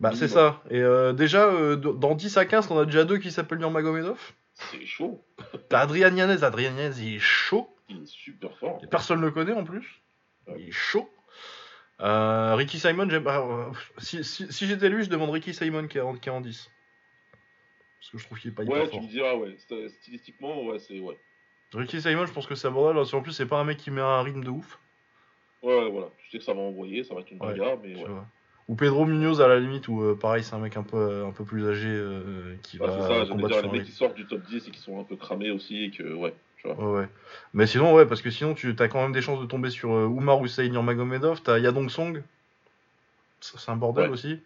[0.00, 0.62] Bah, c'est ça.
[0.70, 4.18] Et euh, déjà, euh, dans 10 à 15, t'en as déjà deux qui s'appellent Magomedov.
[4.54, 5.24] C'est chaud.
[5.68, 6.42] T'as Adrian Yanez.
[6.42, 7.68] Adrian Yanez, il est chaud.
[7.88, 8.80] Il est super fort.
[8.82, 10.02] Et personne ne le connaît en plus.
[10.48, 10.56] Ouais.
[10.58, 11.08] Il est chaud.
[12.00, 13.08] Euh, Ricky Simon,
[13.98, 16.40] si, si, si j'étais lui, je demande Ricky Simon qui est en, qui est en
[16.40, 16.68] 10.
[18.00, 19.02] Parce que je trouve qu'il est pas hyper Ouais, tu fort.
[19.02, 19.56] me diras, ouais.
[19.56, 20.98] st- Stylistiquement, ouais, c'est.
[20.98, 21.16] Ouais.
[21.74, 23.08] Ricky Simon, je pense que c'est abordable.
[23.08, 24.80] qu'en plus, c'est pas un mec qui met un rythme de ouf.
[25.62, 26.08] Ouais, voilà.
[26.18, 28.08] Tu sais que ça va envoyer, ça va être une Ouais, bagarre, mais ouais.
[28.68, 31.32] Ou Pedro Munoz à la limite, où euh, pareil, c'est un mec un peu, un
[31.32, 34.14] peu plus âgé euh, qui Ouais, va c'est ça, combattre dire, les mecs qui sortent
[34.14, 36.76] du top 10 et qui sont un peu cramés aussi, et que, ouais, tu vois.
[36.76, 37.08] Ouais, ouais.
[37.54, 39.92] Mais sinon, ouais, parce que sinon, tu as quand même des chances de tomber sur
[39.92, 42.22] euh, Oumar Hussein Magomedov, t'as Yadong Song,
[43.40, 44.10] c'est un bordel Ouais.
[44.10, 44.40] aussi.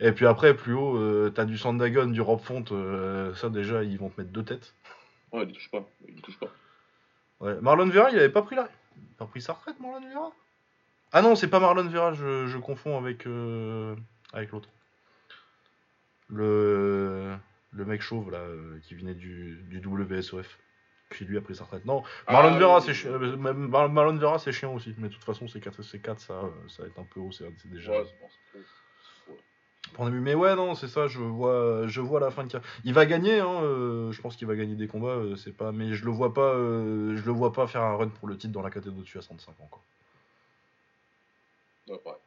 [0.00, 3.82] Et puis après, plus haut, euh, t'as du Sandagon, du Rob Font, euh, ça déjà,
[3.82, 4.74] ils vont te mettre deux têtes.
[5.32, 6.48] Ouais, il touche pas, il touche pas.
[7.40, 7.56] Ouais.
[7.60, 8.68] Marlon Vera, il avait pas pris la...
[8.96, 10.32] il a pas pris sa retraite, Marlon Vera?
[11.12, 13.96] Ah non, c'est pas Marlon Vera, je, je confonds avec, euh,
[14.32, 14.68] avec l'autre.
[16.28, 17.34] Le...
[17.72, 20.58] le mec chauve, là, euh, qui venait du, du WSOF.
[21.16, 21.86] Qui lui a pris sa retraite.
[21.86, 24.94] Non, Marlon Ah, Vera, oui, c'est chi- euh, Marlon Vera, c'est chiant aussi.
[24.98, 27.32] Mais de toute façon, c'est 4, c'est 4 ça, ça va être un peu haut,
[27.32, 27.92] c'est déjà.
[29.98, 30.10] Ouais.
[30.10, 32.68] Mais ouais, non, c'est ça, je vois, je vois la fin de carrière.
[32.84, 35.72] Il va gagner, hein, euh, je pense qu'il va gagner des combats, euh, c'est pas.
[35.72, 38.36] Mais je le vois pas, euh, je le vois pas faire un run pour le
[38.36, 39.80] titre dans la catégorie au-dessus à 65 ans, quoi.
[41.88, 42.18] Ouais, pareil.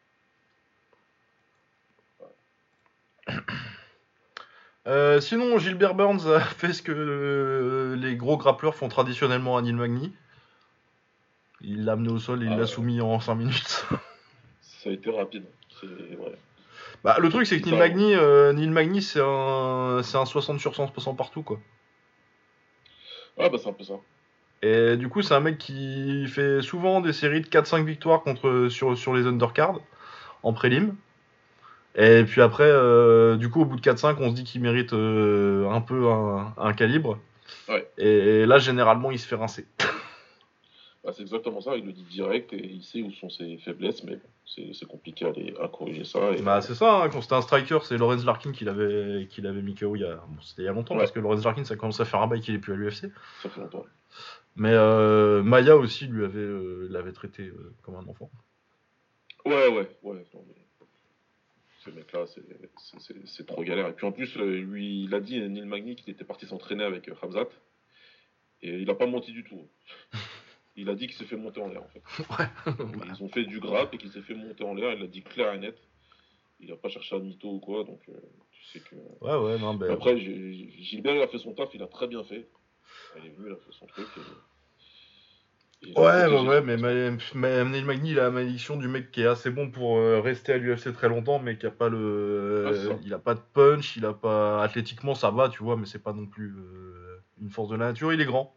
[4.88, 9.62] Euh, sinon, Gilbert Burns a fait ce que euh, les gros grappleurs font traditionnellement à
[9.62, 10.14] Neil Magny.
[11.62, 12.68] Il l'a amené au sol et il Ah l'a ouais.
[12.68, 13.86] soumis en 5 minutes.
[14.62, 15.45] Ça a été rapide.
[15.84, 16.36] Ouais.
[17.03, 20.59] Bah, le truc, c'est que Neil Magny, euh, Neil Magny c'est un, c'est un 60
[20.59, 21.59] sur 100% partout, quoi.
[23.38, 23.93] Ouais, bah, c'est un peu ça.
[24.64, 28.68] Et du coup, c'est un mec qui fait souvent des séries de 4-5 victoires contre,
[28.70, 29.80] sur, sur les undercards
[30.43, 30.95] en prélim.
[31.95, 34.93] Et puis après, euh, du coup, au bout de 4-5, on se dit qu'il mérite
[34.93, 37.18] euh, un peu un, un calibre.
[37.68, 37.89] Ouais.
[37.97, 38.07] Et,
[38.41, 39.66] et là, généralement, il se fait rincer.
[41.03, 44.03] Bah, c'est exactement ça, il le dit direct et il sait où sont ses faiblesses,
[44.03, 46.20] mais c'est c'est compliqué à, les- à corriger ça.
[46.38, 46.43] Et...
[46.43, 49.64] Bah c'est ça, hein, quand c'était un striker, c'est Lorenz Larkin qui l'avait qui l'avait
[49.64, 50.99] mis KO il y a bon, c'était il y a longtemps Ouais.
[50.99, 53.07] parce que Lorenz Larkin ça commence à faire un bail qu'il est plus à l'UFC.
[53.41, 53.84] Ça fait longtemps.
[54.56, 58.30] Mais euh, Maya aussi lui avait euh, l'avait traité euh, comme un enfant.
[59.45, 60.26] Ouais, ouais, ouais.
[60.34, 60.56] non, mais
[61.84, 63.88] Ces mecs-là, c'est- trop galère.
[63.88, 67.10] Et puis en plus, lui, il a dit, Neil Magny, qu'il était parti s'entraîner avec
[67.20, 67.47] Khamzat.
[68.62, 69.68] Et il a pas menti du tout.
[70.78, 72.02] Il a dit qu'il s'est fait monter en l'air, en fait.
[72.30, 72.47] Ouais.
[73.14, 74.93] Ils ont fait du grappe et qu'il s'est fait monter en l'air.
[74.93, 75.78] Il l'a dit clair et net.
[76.62, 77.99] Il a pas cherché à mytho ou quoi, donc
[78.52, 78.95] tu sais que.
[79.20, 82.24] ouais ouais non ben Après, Gilbert, il a fait son taf, il a très bien
[82.24, 82.47] fait.
[83.16, 84.07] Elle est venue, il a fait son truc.
[84.18, 86.78] et- et il a Ouais, protégé ouais, mais,
[87.66, 90.53] Neil Magny, il a la malédiction du mec qui est assez bon pour euh, rester
[90.53, 92.66] à l'UFC très longtemps, mais qui a pas le.
[92.68, 92.99] Ah, c'est ça.
[93.03, 94.64] il a pas de punch, il a pas.
[94.64, 97.88] Athlétiquement, ça va, tu vois, mais c'est pas non plus euh, une force de la
[97.88, 98.55] nature, il est grand.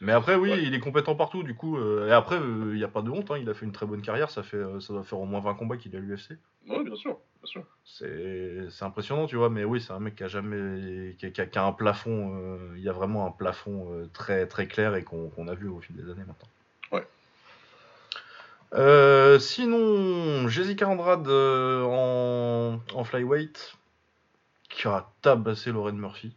[0.00, 0.62] Mais après, oui, Ouais.
[0.62, 1.76] il est compétent partout, du coup.
[1.76, 3.84] euh, et après, il n'y a pas de honte, hein, il a fait une très
[3.84, 6.00] bonne carrière, ça, fait, euh, ça doit faire au moins 20 combats qu'il est à
[6.00, 6.38] l'UFC.
[6.68, 7.18] Ouais, bien sûr,
[7.50, 7.64] sûr.
[7.84, 11.14] C'est impressionnant, tu vois, mais oui, c'est un mec qui a jamais.
[11.18, 12.36] qui a, qui a- qui a un plafond.
[12.36, 15.68] euh, il y a vraiment un plafond euh, très, très clair et qu'on a vu
[15.68, 16.48] au fil des années maintenant.
[16.92, 17.06] Ouais.
[18.74, 23.74] Euh, sinon, Jessica Andrade en, en flyweight
[24.68, 26.34] qui a tabassé Lauren Murphy.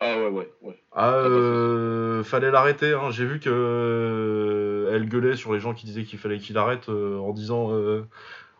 [0.00, 0.78] Ah ouais, ouais, ouais.
[0.92, 2.92] Ah, euh, fallait l'arrêter.
[2.92, 3.10] Hein.
[3.10, 6.88] J'ai vu que euh, elle gueulait sur les gens qui disaient qu'il fallait qu'il arrête
[6.88, 7.70] euh, en disant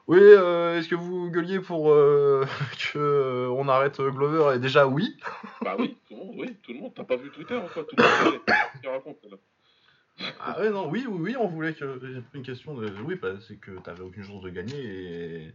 [0.07, 2.45] oui, euh, est-ce que vous gueuliez pour euh,
[2.93, 5.17] que euh, on arrête euh, Glover Et déjà oui?
[5.63, 6.93] Bah oui, tout le monde, oui, tout le monde.
[6.95, 8.41] T'as pas vu Twitter ou quoi Tout le monde
[8.85, 9.37] raconte là
[10.41, 13.57] Ah ouais non oui oui oui on voulait que une question de oui bah, c'est
[13.57, 15.55] que t'avais aucune chance de gagner et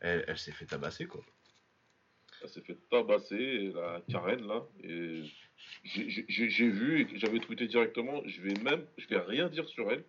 [0.00, 1.20] elle, elle s'est fait tabasser quoi.
[2.40, 4.62] Elle s'est fait tabasser, la Karen là.
[4.84, 5.24] Et
[5.84, 8.22] j'ai vu et j'avais tweeté directement.
[8.26, 10.04] Je vais même, je vais rien dire sur elle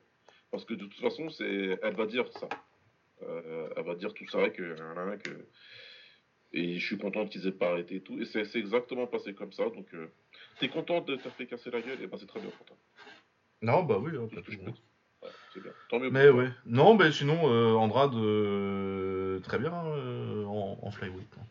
[0.52, 2.48] parce que de toute façon, c'est, elle va dire ça.
[3.24, 4.76] Euh, elle va dire tout ça que,
[5.24, 5.46] que
[6.52, 8.20] et je suis content qu'ils aient pas arrêté et tout.
[8.20, 9.66] Et c'est exactement passé comme ça.
[9.66, 10.08] Donc, euh,
[10.60, 12.02] t'es content de fait casser la gueule?
[12.02, 12.78] Et ben c'est très bien pour toi.
[13.62, 14.40] Non bah oui hein, Tout.
[15.22, 15.72] Ouais, c'est bien.
[15.90, 16.10] Tant mieux.
[16.10, 21.28] Mais ouais non mais sinon euh, Andrade euh, très bien euh, en, en flyweight.
[21.38, 21.46] hein.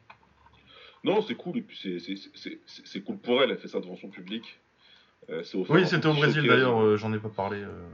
[1.04, 3.68] Non, c'est cool, et puis c'est- c'est- c'est c'est- c'est cool pour elle, elle fait
[3.68, 4.58] ça devant son public.
[5.30, 7.58] Euh, c'est Oui c'était au Brésil d'ailleurs euh, j'en ai pas parlé.
[7.62, 7.88] euh.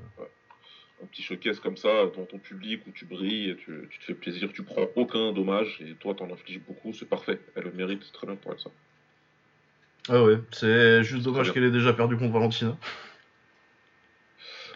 [1.04, 4.14] Un petit showcase comme ça, dans ton public, où tu brilles, tu, tu te fais
[4.14, 7.38] plaisir, tu prends aucun dommage, et toi t'en infliges beaucoup, c'est parfait.
[7.54, 8.70] Elle le mérite, c'est très bien pour elle ça.
[10.08, 12.78] Ah ouais, c'est juste dommage qu'elle ait déjà perdu contre Valentina.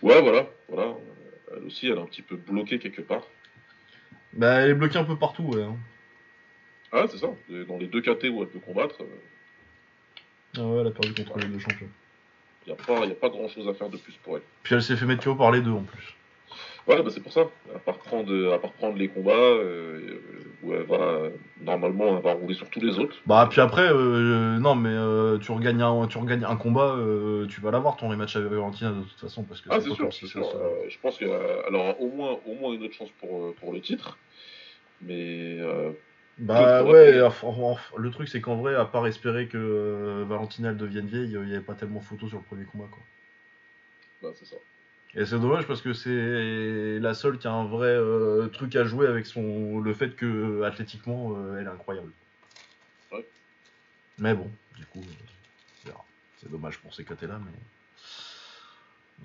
[0.03, 0.91] Ouais, voilà, voilà.
[0.91, 3.23] Euh, Elle aussi, elle est un petit peu bloquée quelque part.
[4.35, 5.63] Bah elle est bloquée un peu partout, ouais.
[5.63, 5.77] hein.
[6.93, 7.29] Ah, c'est ça,
[7.67, 11.39] dans les deux KT où elle peut combattre, il Ah ouais, elle a perdu contre
[11.39, 11.89] les deux champions.
[12.67, 14.43] n'y a, pas- y a pas grand chose à faire de plus pour elle.
[14.63, 16.15] Puis elle s'est fait mettre KO par les deux en plus.
[16.89, 17.43] Ouais, bah c'est pour ça.
[17.75, 20.23] À part prendre, à part prendre les combats, euh,
[20.63, 21.29] où elle va,
[21.61, 23.17] normalement, elle va rouler sur tous les autres.
[23.27, 27.47] Bah puis après, euh, non mais euh, tu, regagnes un, tu regagnes un combat, euh,
[27.47, 30.11] tu vas l'avoir ton rematch avec Valentina de toute façon parce que Ah, c'est sûr,
[30.13, 30.45] sûr.
[30.47, 33.73] ça Euh, je pense qu'elle aura au moins, au moins une autre chance pour, pour
[33.73, 34.19] le titre.
[35.03, 35.91] Mais euh,
[36.39, 41.33] Bah ouais, le truc c'est qu'en vrai, à part espérer que Valentina elle devienne vieille,
[41.33, 43.03] il n'y avait pas tellement photo sur le premier combat quoi.
[44.23, 44.57] bah, c'est ça.
[45.15, 48.85] Et c'est dommage parce que c'est la seule qui a un vrai euh, truc à
[48.85, 52.13] jouer avec son le fait que athlétiquement euh, elle est incroyable.
[53.11, 53.27] Ouais.
[54.19, 55.03] Mais bon, du coup,
[55.87, 55.91] euh,
[56.37, 57.53] c'est dommage pour ces KT là, mais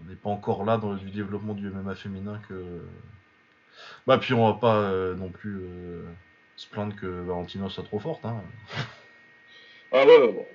[0.02, 2.82] on n'est pas encore là dans le du développement du MMA féminin que.
[4.08, 5.62] Bah puis on va pas euh, non plus
[6.56, 8.24] se plaindre que Valentina soit trop forte.
[8.26, 8.42] Hein.
[9.92, 10.46] Ah ouais, ouais, bon.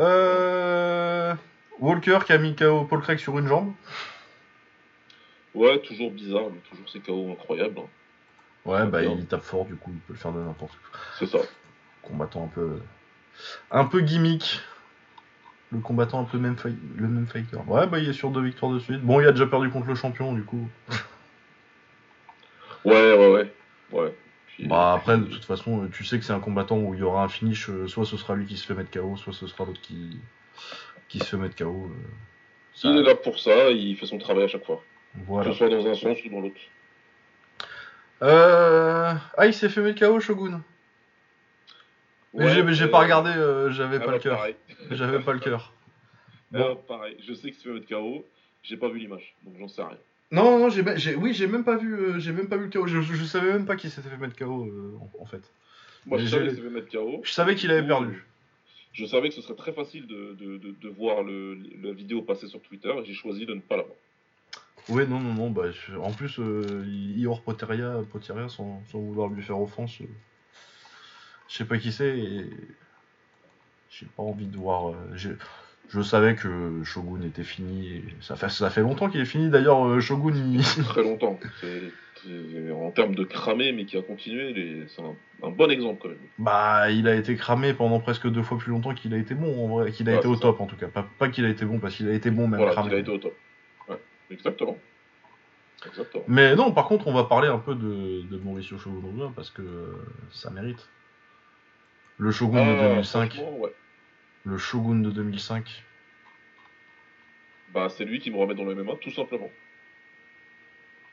[0.00, 1.34] Euh...
[1.80, 3.72] Walker qui a mis KO Paul Craig sur une jambe.
[5.54, 7.78] Ouais, toujours bizarre, mais toujours ces KO incroyables.
[7.80, 7.88] hein.
[8.66, 9.12] Ouais, bah Bien.
[9.18, 11.00] il tape fort, du coup il peut le faire de n'importe quoi.
[11.18, 11.38] C'est ça.
[12.02, 12.78] combattant un peu
[13.70, 14.60] un peu gimmick
[15.72, 16.56] le combattant un peu même
[16.96, 19.30] le même fighter ouais bah il est sur deux victoires de suite bon il a
[19.30, 20.68] déjà perdu contre le champion du coup
[22.84, 23.52] Ouais, ouais, ouais.
[23.92, 24.14] Ouais.
[24.48, 27.00] Puis- bah après de toute façon euh, tu sais que c'est un combattant où il
[27.00, 29.32] y aura un finish euh, soit ce sera lui qui se fait mettre KO soit
[29.32, 30.18] ce sera l'autre qui
[31.10, 31.88] qui se fait mettre KO euh,
[32.72, 34.82] ça- Il est là pour ça, il fait son travail à chaque fois.
[35.26, 36.60] voilà Que ce soit dans un sens ou dans l'autre.
[38.22, 39.12] euh...
[39.36, 40.62] ah il s'est fait mettre KO Shogun
[42.34, 44.46] mais Ouais, j'ai j'ai euh, pas regardé euh, j'avais ah pas bah, le cœur
[44.90, 45.72] j'avais pas le cœur
[46.54, 46.76] Ah, Bon.
[46.88, 47.16] pareil.
[47.26, 48.24] Je sais qu'il se fait mettre KO.
[48.62, 49.96] J'ai pas vu l'image, donc j'en sais rien.
[50.32, 52.86] Non, non, j'ai, oui, j'ai même pas vu, j'ai même pas vu le KO.
[52.86, 54.68] Je, je, je savais même pas qu'il s'était fait mettre KO
[55.00, 55.50] en, en fait.
[56.06, 57.20] Moi, Mais je savais qu'il se fait mettre KO.
[57.24, 58.24] Je savais qu'il avait perdu.
[58.92, 62.22] Je savais que ce serait très facile de, de, de, de voir le, la vidéo
[62.22, 63.96] passer sur Twitter et j'ai choisi de ne pas la voir.
[64.88, 66.84] Ouais, non, non, non, bah, je- en plus, euh,
[67.16, 70.06] Ior Poteria, Poteria sans, sans vouloir lui faire offense, euh,
[71.48, 72.46] je sais pas qui c'est et
[73.90, 74.90] j'ai pas envie de voir.
[74.90, 74.94] euh,
[75.88, 79.50] je savais que Shogun était fini et ça fait, ça fait longtemps qu'il est fini.
[79.50, 80.62] D'ailleurs, euh, Shogun, il...
[80.84, 81.38] Très longtemps.
[82.22, 86.00] C'est- en termes de cramer, mais qui a continué, les- c'est un, un bon exemple
[86.02, 86.18] quand même.
[86.38, 89.64] bah, il a été cramé pendant presque deux fois plus longtemps qu'il a été bon,
[89.64, 90.40] en vrai, qu'il a été au ça.
[90.42, 90.88] top en tout cas.
[90.88, 92.90] Pas, pas qu'il a été bon, parce qu'il a été bon même Voilà, cramé.
[92.90, 93.34] il a été au top.
[93.88, 93.98] Ouais,
[94.30, 94.76] exactement.
[95.86, 96.24] Exactement.
[96.28, 99.50] Mais non, par contre, on va parler un peu de, de Mauricio Shogun Oda, parce
[99.50, 99.94] que euh,
[100.30, 100.88] ça mérite.
[102.18, 103.32] Le Shogun de Ah, 2005.
[103.32, 103.72] franchement, ouais.
[104.44, 105.84] Le Shogun de 2005.
[107.72, 109.48] Bah, c'est lui qui me remet dans le MMA, tout simplement.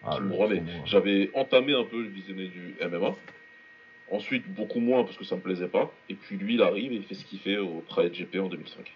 [0.05, 0.47] Ah, moi.
[0.85, 3.15] J'avais entamé un peu le visionner du MMA.
[4.11, 5.91] Ensuite, beaucoup moins parce que ça me plaisait pas.
[6.09, 8.47] Et puis lui, il arrive et il fait ce qu'il fait au Pride GP en
[8.47, 8.93] 2005.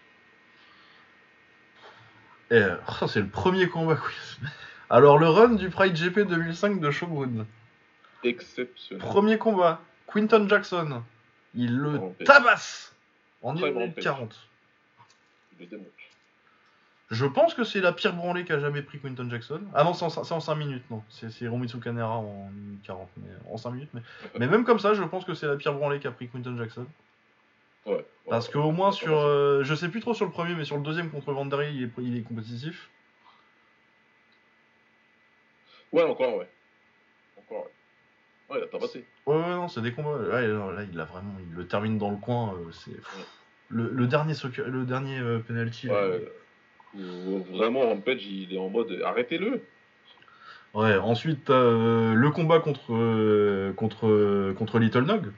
[2.51, 3.97] Et, euh, oh, c'est le premier combat.
[4.89, 7.45] Alors, le run du Pride GP 2005 de Shogun.
[8.23, 9.05] Exceptionnel.
[9.05, 9.81] Premier combat.
[10.07, 11.03] Quinton Jackson.
[11.55, 12.95] Il le tabasse
[13.41, 14.03] en Très 1 minute rampage.
[14.03, 14.47] 40.
[15.53, 15.87] Il le démonte.
[17.11, 19.61] Je pense que c'est la pire branlée qu'a jamais pris Quinton Jackson.
[19.75, 21.03] Ah non, c'est en, en 5 minutes, non.
[21.09, 23.89] C'est Hiromitsu Kanera en 1 minute 40, mais en 5 minutes.
[23.93, 24.01] Mais,
[24.39, 26.85] mais même comme ça, je pense que c'est la pire branlée qu'a pris Quinton Jackson.
[27.85, 28.05] Ouais.
[28.29, 28.53] Parce Ouais.
[28.53, 29.17] qu'au moins sur.
[29.17, 31.83] euh, je sais plus trop sur le premier, mais sur le deuxième contre Vandari, il
[31.83, 32.89] est, il est compétitif.
[35.91, 36.49] Ouais, encore, ouais.
[37.37, 37.71] Encore, ouais.
[38.55, 39.05] Ouais, il a tabassé.
[39.25, 40.11] Ouais, ouais, non, c'est des combats.
[40.11, 41.35] Ouais, là, il a vraiment.
[41.39, 42.53] Il le termine dans le coin.
[42.53, 42.91] euh, c'est.
[43.69, 44.33] Le, le dernier,
[44.67, 45.89] le dernier euh, penalty.
[45.89, 46.31] Ouais.
[46.93, 49.61] Vraiment, Rampage, il est en mode arrêtez-le.
[50.73, 55.31] Ouais, ensuite, euh, le combat contre, euh, contre, euh, contre Little Nog.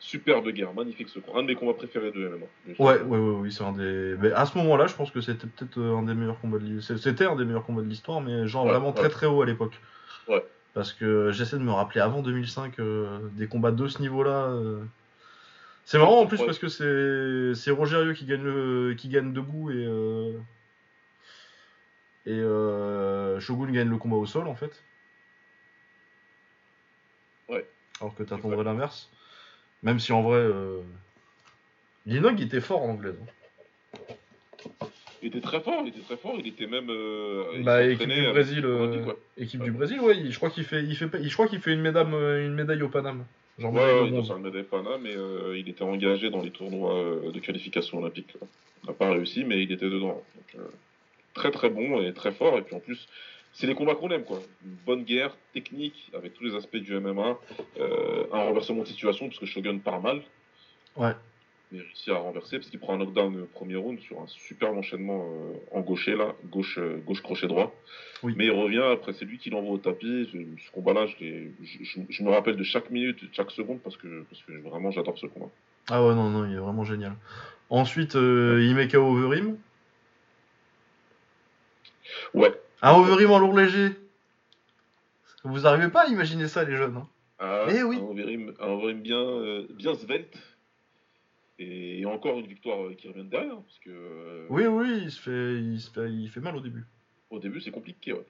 [0.00, 1.38] Superbe guerre, magnifique ce combat.
[1.38, 2.46] Un de mes combats préférés de MMA.
[2.78, 4.14] Ouais, ouais, ouais, oui, c'est un des.
[4.20, 6.98] Mais à ce moment-là, je pense que c'était peut-être un des meilleurs combats de l'histoire.
[6.98, 8.94] C'était un des meilleurs combats de l'histoire, mais genre Ouais, vraiment ouais.
[8.94, 9.78] très très haut à l'époque.
[10.28, 10.44] Ouais.
[10.74, 14.50] Parce que j'essaie de me rappeler avant 2005 euh, des combats de ce niveau-là.
[15.90, 16.44] C'est marrant en plus Ouais.
[16.44, 20.32] parce que c'est c'est Rogerio qui gagne le qui gagne debout et euh,
[22.26, 24.82] et euh, Shogun gagne le combat au sol en fait.
[27.48, 27.66] Ouais.
[28.02, 29.08] Alors que t'attendrais l'inverse.
[29.82, 30.82] Même si en vrai, euh...
[32.04, 33.16] Linog était fort en anglaise.
[33.88, 34.68] hein.
[35.22, 36.90] Il était très fort, il était très fort, il était même.
[36.90, 39.14] euh, il Bah, équipe du Brésil, euh.
[39.38, 39.66] Équipe Ouais.
[39.66, 41.62] du Brésil, ouais, il- je crois qu'il fait, il fait, pas- il- je crois qu'il
[41.62, 42.04] fait une médaille,
[42.44, 43.24] une médaille au Paname.
[43.58, 46.94] Genre Ouais, ouais, dans un médaille Pana, mais euh, il était engagé dans les tournois
[46.94, 48.34] euh, de qualification olympique.
[48.40, 48.46] là.
[48.84, 50.22] Il n'a pas réussi, mais il était dedans.
[50.36, 50.68] Donc, euh,
[51.34, 52.56] très très bon et très fort.
[52.58, 53.08] Et puis en plus,
[53.52, 54.40] c'est les combats qu'on aime, quoi.
[54.64, 57.36] Une bonne guerre, technique, avec tous les aspects du MMA.
[57.80, 60.22] euh, un renversement de situation, parce que Shogun part mal.
[60.96, 61.12] Ouais.
[61.70, 64.78] Il réussit à renverser, parce qu'il prend un knockdown au premier round sur un superbe
[64.78, 66.34] enchaînement euh, en gaucher, là.
[66.46, 67.74] Gauche, euh, gauche crochet droit.
[68.22, 68.32] Oui.
[68.36, 70.30] Mais il revient, après c'est lui qui l'envoie au tapis.
[70.32, 74.42] Je- ce combat-là, je, me rappelle de chaque minute, de chaque seconde, parce que, parce
[74.44, 75.50] que vraiment j'adore ce combat.
[75.90, 77.12] Ah ouais, non, non, il est vraiment génial.
[77.68, 79.58] Ensuite, euh, il met KO Overeem.
[82.32, 82.58] Ouais.
[82.80, 83.90] Un Overeem en lourd léger.
[85.44, 86.96] Vous arrivez pas à imaginer ça, les jeunes.
[86.96, 87.08] hein?
[87.38, 87.96] Ah, Eh oui.
[87.98, 90.34] Un Overeem, un Overeem bien, bien svelte.
[91.60, 95.10] Et, encore une victoire euh, qui revient de derrière, parce que euh, Oui, oui, il
[95.10, 96.84] se fait, il se fait, il fait mal au début.
[97.30, 98.12] au début c'est compliqué.
[98.12, 98.24] Ouais.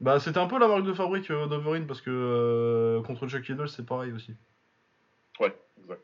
[0.00, 3.48] Bah, c'était un peu la marque de fabrique euh, d'Overeem parce que euh, contre Chuck
[3.48, 4.34] Liddell, c'est pareil aussi.
[5.40, 6.02] ouais, exact.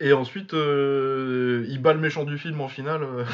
[0.00, 3.06] Et ensuite, euh, il bat le méchant du film en finale.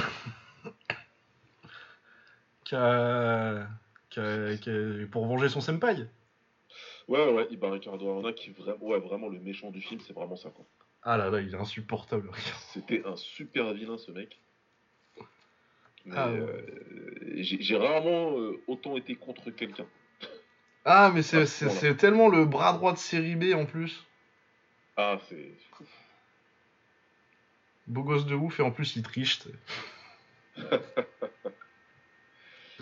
[2.65, 3.69] qui a-
[4.11, 6.07] qui a- qui a- pour venger son senpai.
[7.09, 10.01] Ouais, ouais, il bat Ricardo Arona qui est vraiment, ouais, vraiment le méchant du film,
[10.01, 10.51] c'est vraiment ça.
[10.51, 10.65] Quoi.
[11.03, 12.31] Ah là là, il est insupportable.
[12.73, 14.39] C'était un super vilain ce mec.
[16.13, 16.39] Ah ouais.
[16.39, 16.63] euh,
[17.39, 19.87] j'ai rarement euh, autant été contre quelqu'un.
[20.85, 24.05] Ah, mais c'est Ah, c'est- tellement le bras droit de série B en plus.
[24.97, 25.53] Ah, c'est.
[27.89, 29.41] Beau gosse de ouf et en plus il triche.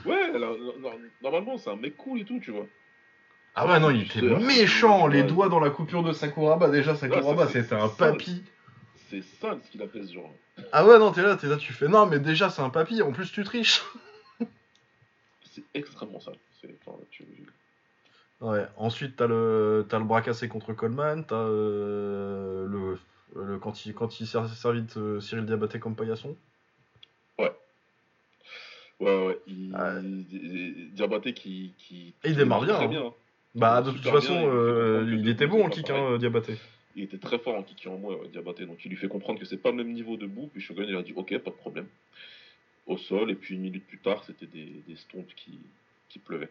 [0.04, 2.66] Ouais, alors, no- no- normalement c'est un mec cool et tout, tu vois.
[3.56, 5.06] Ah ouais, non, il était méchant.
[5.06, 6.68] Les doigts dans la coupure de Sakuraba.
[6.70, 8.10] Déjà, Sakuraba, c'était un c'est ça.
[8.12, 8.42] papy.
[9.10, 10.30] C'est sale ce qu'il a fait ce jour.
[10.72, 13.00] Ah ouais, non, t'es là, t'es là, tu fais non, mais déjà, c'est un papy.
[13.02, 13.82] En plus, tu triches.
[15.52, 16.34] C'est extrêmement sale.
[16.60, 17.24] C'est- enfin, tu-
[18.40, 22.98] Ouais, ensuite t'as le, t'as le bras cassé contre Coleman, t'as euh, le,
[23.40, 26.36] le, quand il, quand il servi de euh, Cyril Diabaté comme paillasson.
[27.38, 29.38] Ouais, ouais.
[29.46, 29.72] Il...
[29.74, 30.00] Ouais.
[30.02, 31.74] il- Diabaté qui.
[31.78, 32.88] qui Et il démarre bien, Très hein.
[32.88, 33.12] bien.
[33.54, 36.56] Bah, de toute façon, bien, il euh, il était bon en kick, hein, Diabaté.
[36.96, 38.66] il était très fort en kiki en moi, Diabaté.
[38.66, 40.50] Donc il lui fait comprendre que c'est pas le même niveau debout.
[40.52, 41.86] Puis Shogun il a dit ok, pas de problème.
[42.86, 45.58] Au sol, et puis une minute plus tard, c'était des, des stompes qui,
[46.08, 46.50] qui pleuvaient.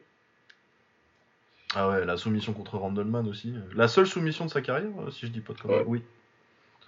[1.76, 3.54] Ah ouais, la soumission contre Randleman aussi.
[3.76, 5.84] La seule soumission de sa carrière, si je dis pas de conneries.
[5.86, 6.02] Oui.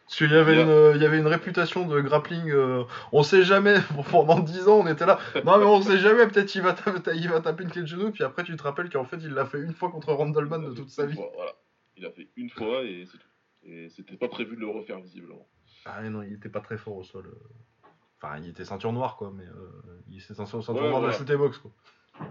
[0.05, 2.51] Parce qu'il y avait, une, il y avait une réputation de grappling.
[2.51, 3.75] Euh, on sait jamais,
[4.11, 5.19] pendant 10 ans, on était là.
[5.43, 7.87] Non, mais on sait jamais, peut-être il va, taper, il va taper une clé de
[7.87, 10.63] genou, puis après tu te rappelles qu'en fait il l'a fait une fois contre Randleman
[10.63, 11.15] de toute sa vie.
[11.15, 11.53] voilà.
[11.97, 13.27] Il a fait une fois et c'est tout.
[13.67, 15.47] Et c'était pas prévu de le refaire visiblement.
[15.85, 17.25] Ah non, il était pas très fort au sol.
[17.27, 17.87] Euh.
[18.21, 21.31] Enfin, il était ceinture noire quoi, mais euh, il était ceinture, noire de la shoot
[21.31, 21.71] box quoi.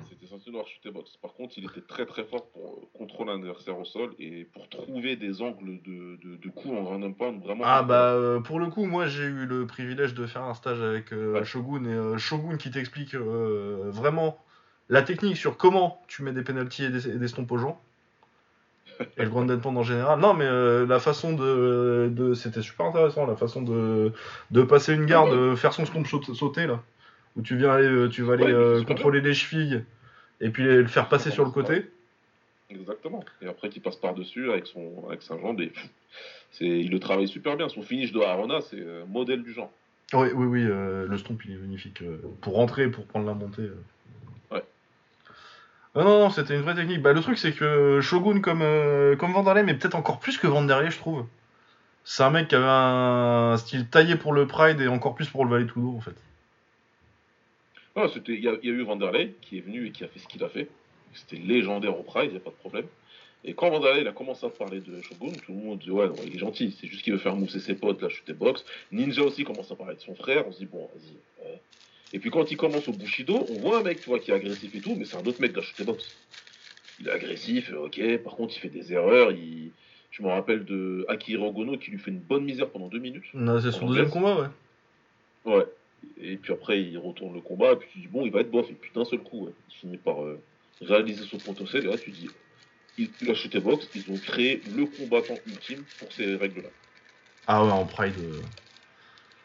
[0.09, 1.16] C'était ceinture noire shoot box.
[1.18, 4.68] Par contre, il était très très fort pour euh, contrôler l'adversaire au sol et pour
[4.68, 7.64] trouver des angles de, de, de coups en random pound vraiment.
[7.66, 11.12] Ah bah pour le coup, moi j'ai eu le privilège de faire un stage avec
[11.45, 14.39] Shogun et Shogun qui t'explique vraiment
[14.89, 17.80] la technique sur comment tu mets des penalties et des, et des stompes aux gens
[19.16, 20.20] et le Grounded Pound en général.
[20.20, 24.12] Non, mais euh, la façon de, de c'était super intéressant, la façon de,
[24.51, 26.80] de passer une garde, de faire son stomp sauter là,
[27.37, 29.82] où tu viens aller, euh, tu vas aller euh, contrôler les chevilles
[30.41, 31.91] et puis le faire passer sur le côté.
[32.70, 33.24] Exactement.
[33.43, 35.72] Et après qu'il passe par dessus avec son avec sa jambe et
[36.53, 37.68] c'est il le travaille super bien.
[37.68, 39.70] Son finish de Arona, c'est modèle du genre.
[40.12, 40.62] Oui, oui, oui.
[40.62, 42.03] le stomp il est magnifique
[42.41, 43.68] pour rentrer, pour prendre la montée.
[45.95, 47.03] Non, non, non, c'était une vraie technique.
[47.03, 50.49] Bah, le truc, c'est que Shogun, comme, euh, comme Vanderlei, mais peut-être encore plus que
[50.49, 51.24] Vanderlei, je trouve.
[52.05, 55.45] C'est un mec qui avait un style taillé pour le Pride et encore plus pour
[55.45, 56.14] le Valley Tudo, en fait.
[57.97, 60.42] Ah, il y, a eu Vanderlei qui est venu et qui a fait ce qu'il
[60.42, 60.68] a fait.
[61.12, 62.86] C'était légendaire au Pride, il n'y a pas de problème.
[63.45, 66.09] Et quand Vanderlei il a commencé à parler de Shogun, tout le monde dit ouais,
[66.09, 68.64] non, il est gentil, c'est juste qu'il veut faire mousser ses potes, là, shooter box.
[68.90, 71.14] Ninja aussi commence à parler de son frère, on se dit bon, vas-y,
[72.14, 74.34] et puis quand il commence au Bushido, on voit un mec, tu vois, qui est
[74.34, 76.16] agressif et tout, mais c'est un autre mec de la box.
[77.01, 79.72] Il est agressif, ok, par contre il fait des erreurs, il...
[80.12, 83.24] Je me rappelle de Akira Gono qui lui fait une bonne misère pendant deux minutes.
[83.61, 84.36] C'est son deuxième combat,
[85.45, 85.55] ouais.
[85.57, 85.64] Ouais.
[86.18, 88.50] Et puis après, il retourne le combat, et puis tu dis, bon, il va être
[88.50, 88.70] bof.
[88.70, 90.40] Et puis d'un seul coup, il finit par euh,
[90.80, 91.84] réaliser son potentiel.
[91.84, 92.28] Et là, tu dis,
[92.98, 96.68] il, a chuté box, ils ont créé le combattant ultime pour ces règles-là.
[97.46, 98.14] Ah ouais, en Pride.
[98.18, 98.40] Euh.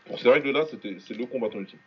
[0.05, 1.79] Pour ces règles-là, c'est le combattant ultime.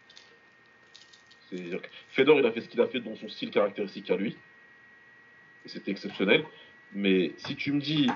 [2.10, 4.36] Fedor, il a fait ce qu'il a fait dans son style caractéristique à lui.
[5.64, 6.44] Et c'était exceptionnel.
[6.94, 8.08] Mais si tu me dis,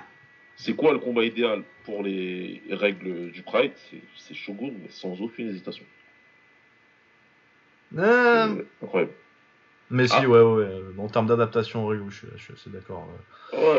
[0.57, 3.73] c'est quoi le combat idéal pour les règles du Pride
[4.17, 5.85] C'est Shogun, mais sans aucune hésitation.
[7.97, 8.63] Euh...
[8.83, 9.13] Incroyable.
[9.91, 10.29] Mais si, ah.
[10.29, 10.69] ouais, ouais,
[10.99, 13.09] en termes d'adaptation règles, je, suis assez d'accord.
[13.53, 13.79] Ouais,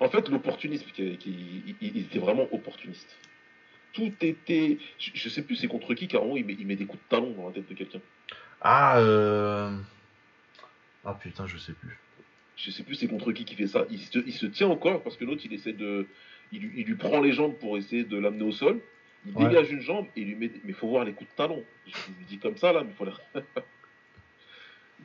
[0.00, 3.16] en fait, l'opportunisme, qui, il, était vraiment opportuniste.
[3.92, 4.78] Tout était.
[4.98, 7.32] Je, sais plus c'est contre qui, car il met, il met des coups de talon
[7.32, 8.00] dans la tête de quelqu'un.
[8.60, 9.76] Ah, euh...
[11.04, 11.98] Ah putain, je sais plus.
[12.56, 13.84] Je sais plus c'est contre qui qui fait ça.
[13.90, 16.06] Il se, il se tient encore parce que l'autre il essaie de.
[16.52, 18.80] Il, il, lui prend les jambes pour essayer de l'amener au sol.
[19.26, 20.50] Il dégage une jambe et il lui met.
[20.64, 21.64] Mais faut voir les coups de talon.
[21.86, 23.12] Je lui dis comme ça là, mais faut les...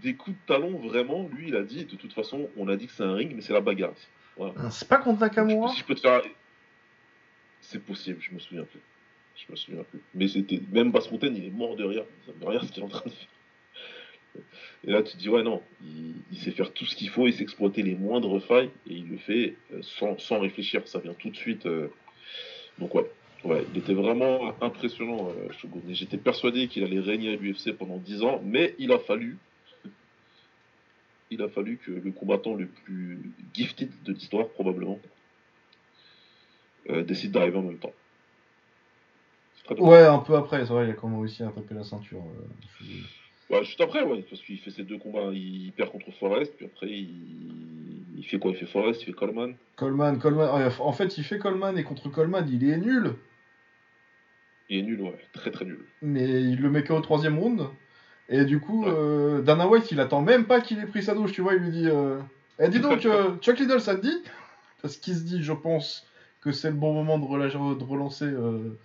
[0.01, 2.87] Des coups de talon, vraiment, lui il a dit, de toute façon, on a dit
[2.87, 3.93] que c'est un ring, mais c'est la bagarre.
[4.39, 6.21] Ah, c'est pas contre Nakamura Si je peux te faire.
[7.61, 8.79] C'est possible, je me souviens plus.
[9.35, 10.01] Je me souviens plus.
[10.13, 10.59] Mais c'était.
[10.71, 12.03] Même Basse Fontaine, il est mort de rire.
[12.27, 13.27] Il de rire ce qu'il est en train de faire.
[14.85, 17.33] Et là, tu te dis, ouais, non, il, sait faire tout ce qu'il faut, il
[17.33, 21.13] sait exploiter les moindres failles, et il le fait euh, sans, sans réfléchir, ça vient
[21.13, 21.65] tout de suite.
[21.65, 21.87] Euh.
[22.79, 23.09] Donc, ouais,
[23.43, 25.81] ouais, il était vraiment impressionnant, euh, Shogun.
[25.89, 29.37] J'étais persuadé qu'il allait régner à l'UFC pendant 10 ans, mais il a fallu.
[31.31, 33.19] Il a fallu que le combattant le plus
[33.53, 34.99] gifted de l'histoire, probablement,
[37.07, 37.93] décide d'arriver en même temps.
[39.71, 42.21] Ouais, un peu après, c'est vrai, il a quand même réussi à taper la ceinture.
[43.49, 46.65] Bah, juste après, ouais, parce qu'il fait ses deux combats, il perd contre Forrest, puis
[46.65, 48.51] après, il, fait quoi?
[48.51, 52.09] Il fait Forrest, il fait Coleman Coleman, Coleman, en fait, il fait Coleman, et contre
[52.09, 53.15] Coleman, il est nul
[54.73, 55.85] Il est nul, ouais, très très nul.
[56.01, 57.67] Mais il le met qu'au troisième round,
[58.27, 61.31] et du coup, euh, Dana White, il attend même pas qu'il ait pris sa douche,
[61.31, 62.19] tu vois, il lui dit euh...
[62.57, 64.23] Eh, dis donc, euh, Chuck Liddell, ça te dit?
[64.81, 66.07] Parce qu'il se dit, je pense,
[66.41, 68.75] que c'est le bon moment de, relancer euh,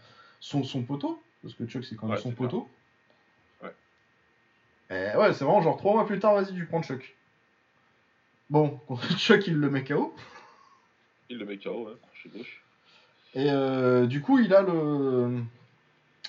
[0.40, 2.68] son, son poteau, parce que Chuck, c'est quand même son poteau.
[4.90, 7.16] Eh ouais, c'est vraiment genre trois mois plus tard, vas-y, tu prends Chuck.
[8.50, 8.78] Bon,
[9.16, 10.14] Chuck, il le met KO.
[11.30, 12.62] Il le met KO, ouais, chez gauche.
[13.34, 15.42] Et euh, du coup, il a le,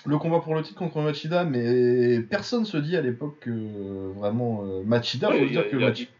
[0.06, 4.64] le combat pour le titre contre Machida, mais personne se dit à l'époque que vraiment
[4.64, 6.10] euh, Machida, faut dire que Machida.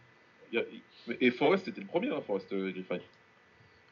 [1.20, 2.98] Et Forrest, c'était le premier, hein, Forrest euh, Griffin.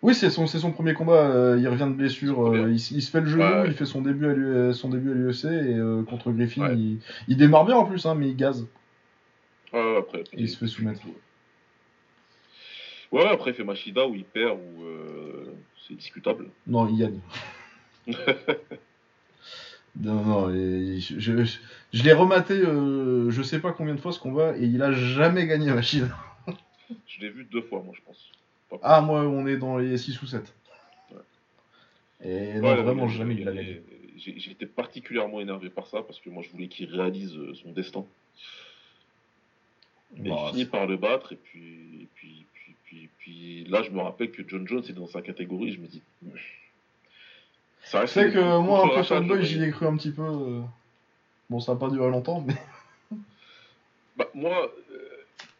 [0.00, 1.28] Oui, c'est son, son premier combat.
[1.30, 2.52] Euh, il revient de blessure.
[2.52, 3.64] Euh, il, se fait le genou.
[3.66, 5.44] Il fait son début à l'UFC.
[5.46, 6.72] Et euh, contre Griffin,
[7.26, 8.66] il, démarre bien en plus, hein, mais il gaze.
[9.72, 11.00] après, il se fait soumettre.
[13.10, 14.58] Ouais, après, il fait Machida où il perd.
[14.58, 14.84] Où,
[15.86, 16.48] c'est discutable.
[16.66, 17.20] Non, il gagne.
[20.00, 21.58] non, non, et je, je,
[21.92, 24.92] je l'ai rematé, euh, je sais pas combien de fois ce combat, et il a
[24.92, 26.08] jamais gagné Machida.
[27.06, 28.30] Je l'ai vu deux fois, moi, je pense.
[28.70, 28.78] Pas.
[28.82, 30.54] Ah, moi, on est dans les 6 ou 7.
[32.24, 33.82] Et non, Ouais, vraiment, mais- jamais il mais gagné.
[34.16, 37.70] J'ai été particulièrement énervé par ça parce que moi je voulais qu'il réalise euh, son
[37.72, 38.04] destin.
[40.16, 43.82] Mais Bah, il finit par le battre et puis, et puis, puis, puis, puis là
[43.84, 45.72] je me rappelle que John Jones est dans sa catégorie.
[45.72, 46.02] Je me dis.
[47.82, 50.22] Sais une- que moi, Rashad, fanboy, j'y ai cru un petit peu.
[50.22, 50.60] euh.
[51.48, 52.54] Bon, ça a pas duré longtemps, mais.
[54.16, 55.08] Bah, moi, euh,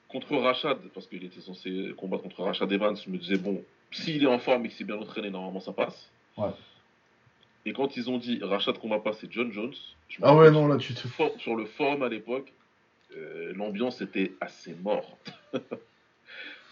[0.09, 3.63] contre Rashad, parce qu'il était censé combattre contre Rashad Evans, je me disais, bon,
[3.93, 6.11] s'il est en forme et qu'il s'est bien entraîné, normalement ça passe.
[6.37, 6.51] Ouais.
[7.65, 9.75] Et quand ils ont dit Rashad combat pas, c'est John Jones.
[10.09, 11.07] je Ah ouais, non, là, tu te.
[11.07, 12.53] for- sur le forum à l'époque,
[13.17, 15.17] euh, l'ambiance était assez mort.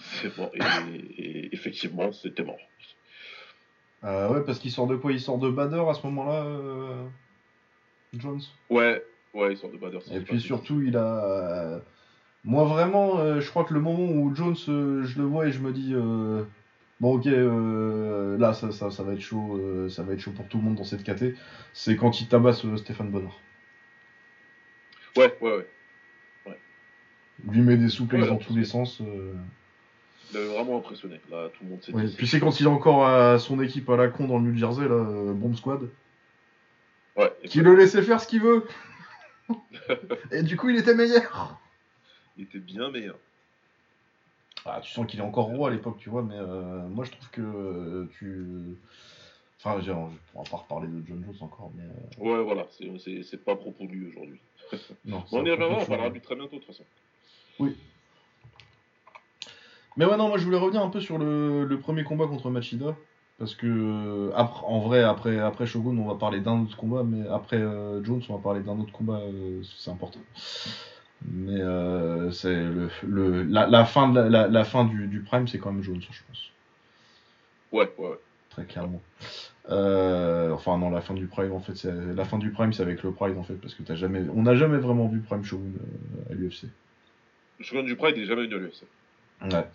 [0.01, 0.51] c'est mort.
[0.55, 2.59] Et, et effectivement, c'était mort.
[4.05, 5.13] Euh, ouais, parce qu'il sort de quoi?
[5.13, 7.05] Il sort de Bader à ce moment-là, euh,
[8.15, 8.41] Jones?
[8.71, 9.03] Ouais,
[9.35, 9.99] ouais, ils sont de Bader.
[10.13, 11.25] Et puis surtout, il a.
[11.25, 11.81] euh,
[12.45, 15.61] Moi, vraiment, euh, je crois que le moment où Jones, je le vois et je
[15.61, 15.93] me dis.
[15.95, 16.45] euh,
[16.99, 20.49] Bon, ok, euh, là, ça, ça, ça va être chaud, ça va être chaud pour
[20.49, 21.35] tout le monde dans cette KT.
[21.75, 23.39] C'est quand il tabasse Stéphane Bonheur.
[25.15, 25.67] Ouais, ouais,
[26.47, 26.59] ouais.
[27.45, 29.03] Il lui met des souplesses Ouais, dans tous les sens.
[30.31, 31.21] Il avait vraiment impressionné.
[31.31, 32.17] Là, tout le monde s'est Ouais, dit.
[32.17, 34.57] Puis c'est quand il est encore à son équipe à la con dans le New
[34.57, 35.89] Jersey, là, euh, Bomb Squad,
[37.17, 38.67] Ouais, qui le laissait faire ce qu'il veut.
[40.33, 41.59] et du coup, il était meilleur.
[42.37, 43.17] il était bien meilleur.
[44.65, 47.13] Ah, tu sens qu'il est encore roi à l'époque, tu vois, mais euh, moi je
[47.13, 48.45] trouve que euh, tu.
[49.59, 51.85] Enfin, j'ai- on pourra pas reparler de John Jones encore, mais.
[51.85, 54.41] euh, Ouais, voilà, c'est- c'est c'est pas à propos de lui aujourd'hui.
[55.05, 56.85] non, Bon, on y reviendra, on parlera de lui très bientôt de toute façon.
[59.97, 62.51] Mais ouais, non, moi je voulais revenir un peu sur le, le premier combat contre
[62.51, 62.95] Machida.
[63.39, 67.03] Parce que, euh, après, en vrai, après, après Shogun, on va parler d'un autre combat,
[67.05, 70.21] mais après euh, Jones, on va parler d'un autre combat, euh, c'est important.
[71.31, 75.47] Mais euh, c'est le, le, la, la fin, de la, la, fin du, du Prime,
[75.49, 76.51] c'est quand même Jones, je pense.
[77.73, 78.19] Ouais, ouais, ouais.
[78.49, 79.03] Très clairement.
[79.69, 83.03] Enfin, non, la fin du Prime, en fait, c'est la fin du Prime, c'est avec
[83.03, 85.73] le Pride, en fait, parce que t'as jamais, on n'a jamais vraiment vu Prime Shogun
[86.31, 86.69] à l'UFC.
[87.59, 88.85] Le Shogun du Pride, il est jamais venu à l'UFC.
[89.43, 89.67] Ouais.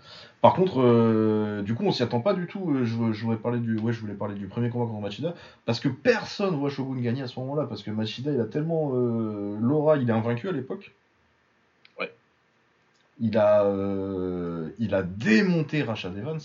[0.42, 2.72] Par contre, euh, du coup, on s'y attend pas du tout.
[2.72, 5.36] euh, Je, je voulais parler du, ouais, je voulais parler du premier combat contre Machida,
[5.66, 8.92] parce que personne voit Shogun gagner à ce moment-là, parce que Machida, il a tellement
[8.96, 10.92] euh, l'aura, il est invaincu à l'époque.
[12.00, 12.12] Ouais.
[13.20, 13.72] Il a,
[14.80, 16.40] il a démonté Rashad Evans.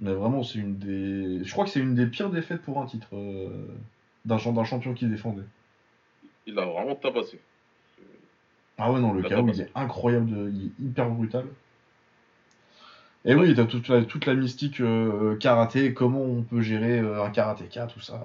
[0.00, 2.86] Mais vraiment, c'est une des, je crois que c'est une des pires défaites pour un
[2.86, 3.08] titre
[4.24, 5.42] d'un champ- d'un champion qui défendait.
[6.46, 7.40] Il l'a vraiment tabassé.
[8.78, 9.56] Ah ouais, non, le KO, tabasse.
[9.56, 11.44] il est incroyable, de- il est hyper brutal.
[13.24, 17.22] Et oui, t'as toute la, toute la mystique euh, karaté, comment on peut gérer euh,
[17.22, 18.24] un karatéka, tout ça.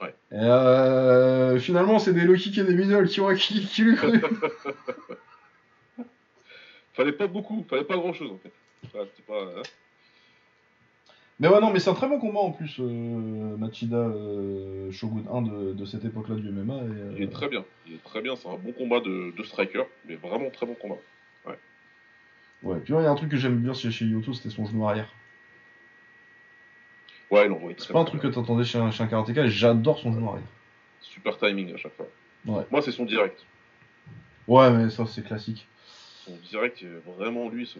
[0.00, 0.14] Ouais.
[0.32, 3.96] Et euh, finalement, c'est des low kicks et des middle qui ont qui, qui lui
[3.96, 4.20] cru.
[6.92, 8.52] Fallait pas beaucoup, fallait pas grand chose en fait.
[8.86, 9.42] Enfin, c'était pas.
[9.42, 9.62] hein.
[11.40, 12.84] Mais ouais, non, mais c'est un très bon combat en plus, euh,
[13.56, 16.74] Machida euh, Shogun 1 de, de cette époque-là du MMA.
[16.74, 19.34] Et, euh, Il est très bien, il est très bien, c'est un bon combat de,
[19.36, 20.96] de striker, mais vraiment très bon combat.
[22.62, 24.66] Ouais, puis il y a un truc que j'aime bien chez, chez Yoto, c'était son
[24.66, 25.08] genou arrière.
[27.30, 28.10] Ouais, il envoie C'est pas un bien.
[28.10, 30.44] truc que t'entendais chez un, chez un karatéka, j'adore son genou arrière.
[31.00, 32.06] Super timing à chaque fois.
[32.44, 32.64] Ouais.
[32.70, 33.46] Moi, c'est son direct.
[34.46, 35.66] Ouais, mais ça, c'est classique.
[36.26, 37.72] Son direct, euh, vraiment lui,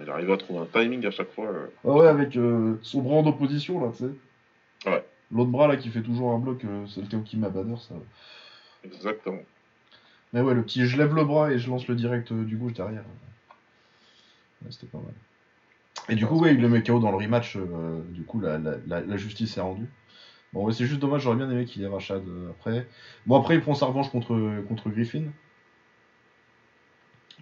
[0.00, 1.46] il arrive à trouver un timing à chaque fois.
[1.46, 1.66] euh.
[1.84, 4.90] Ah ouais, avec euh, son bras en opposition, là, tu sais.
[4.90, 5.04] Ouais.
[5.32, 7.94] L'autre bras, là, qui fait toujours un bloc, euh, c'est le Teoki Mabader, ça.
[8.84, 9.40] Exactement.
[10.32, 12.74] Mais ouais, le petit je lève le bras et je lance le direct du gauche
[12.74, 13.04] derrière.
[14.62, 15.14] Ouais, c'était pas mal.
[16.08, 18.58] Et du coup, ouais, il le met KO dans le rematch, euh, du coup, la,
[18.58, 19.88] la, la, la justice est rendue.
[20.52, 22.86] Bon, ouais, c'est juste dommage, j'aurais bien aimé qu'il ait Rachad euh, après.
[23.26, 25.24] Bon, après, il prend sa revanche contre, contre Griffin.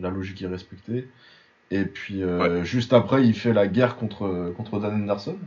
[0.01, 1.09] La logique est respectée.
[1.71, 5.39] Et puis, euh, juste après, il fait la guerre contre, contre Dan Anderson.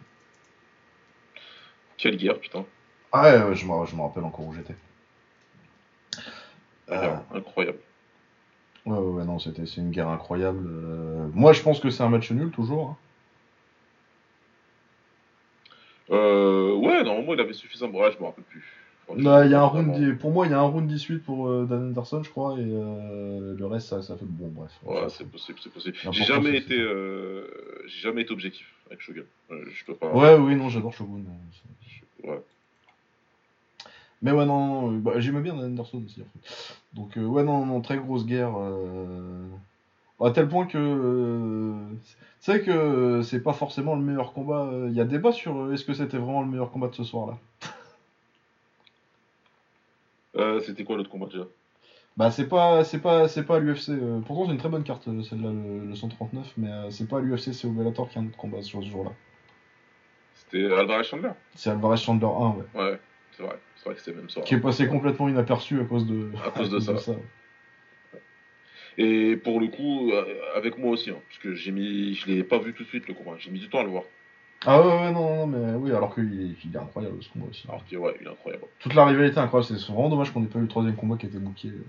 [1.98, 2.66] Quelle guerre, putain.
[3.12, 4.76] Ah ouais, je me je me rappelle encore où j'étais.
[6.90, 7.80] Euh, Incroyable.
[8.86, 10.68] ouais, ouais, ouais, non, c'était c'est une guerre incroyable.
[10.68, 11.28] euh.
[11.34, 12.90] Moi, je pense que c'est un match nul, toujours.
[12.90, 12.98] hein.
[16.12, 18.00] Euh, ouais, normalement, il avait suffisamment.
[18.00, 18.64] Ouais, je me rappelle plus.
[19.16, 21.48] Là, il y a un round, pour moi, il y a un round 18 pour
[21.48, 24.72] euh, Dan Anderson, je crois, et euh, le reste, ça, ça fait bon, bref.
[24.84, 25.96] Ouais, c'est possible, c'est possible.
[26.12, 27.48] J'ai jamais c'est- été, euh,
[27.86, 29.22] j'ai jamais été objectif avec Shogun.
[29.52, 30.12] Je peux pas.
[30.12, 31.22] Ouais, oui, non, j'adore Shogun.
[31.52, 32.42] c'est- Ouais.
[34.24, 36.76] Mais ouais, non, bah, j'aimais bien Dan Anderson aussi, en fait.
[36.94, 38.54] Donc, ouais, non, non, très grosse guerre.
[40.20, 41.76] À tel point que.
[42.02, 44.70] Tu sais que c'est pas forcément le meilleur combat.
[44.88, 47.38] Il y a débat sur est-ce que c'était vraiment le meilleur combat de ce soir-là?
[50.38, 51.46] Euh, C'était quoi l'autre combat déjà?
[52.18, 53.90] Bah c'est pas c'est pas c'est pas à l'UFC.
[53.90, 57.10] euh, Pourtant c'est une très bonne carte euh, celle-là le, le 139, mais euh, c'est
[57.10, 59.12] pas à l'UFC, c'est au Bellator qu'il y a un autre combat sur ce jour-là.
[60.34, 61.32] C'était Alvarez Chandler?
[61.56, 62.64] C'est Alvarez Chandler 1, ouais.
[62.82, 63.00] Ouais,
[63.36, 63.60] c'est vrai.
[63.76, 64.42] C'est vrai que c'était même ça.
[64.42, 67.14] Qui est passé complètement inaperçu à cause de À cause de ça.
[68.98, 70.12] Et pour le coup,
[70.56, 73.08] avec moi aussi, hein, parce que j'ai mis, je l'ai pas vu tout de suite
[73.10, 73.36] le combat.
[73.38, 74.04] J'ai mis du temps à le voir.
[74.66, 77.46] Ah ouais ouais non non mais oui alors qu'il est, il est incroyable ce combat
[77.50, 77.68] aussi.
[77.68, 78.66] Alors que ouais, il est incroyable.
[78.80, 81.18] Toute la rivalité est incroyable, c'est vraiment dommage qu'on ait pas eu le troisième combat
[81.18, 81.86] qui était euh.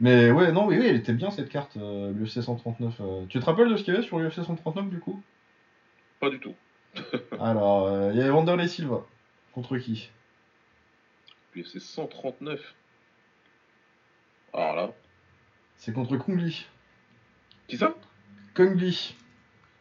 [0.00, 2.94] Mais ouais non oui, oui elle était bien cette carte euh, l'UFC 139.
[3.00, 3.24] euh.
[3.28, 5.22] Tu te rappelles de ce qu'il y avait sur l'UFC 139 du coup?
[6.20, 6.54] Pas du tout.
[7.40, 9.04] Alors euh, il y avait Wanderlei Silva
[9.52, 10.10] contre qui?
[11.64, 12.74] C'est 139.
[14.52, 14.92] Alors là,
[15.76, 16.66] C'est contre Kung Lee.
[17.66, 17.94] qui ça?
[18.54, 19.14] Kung Lee.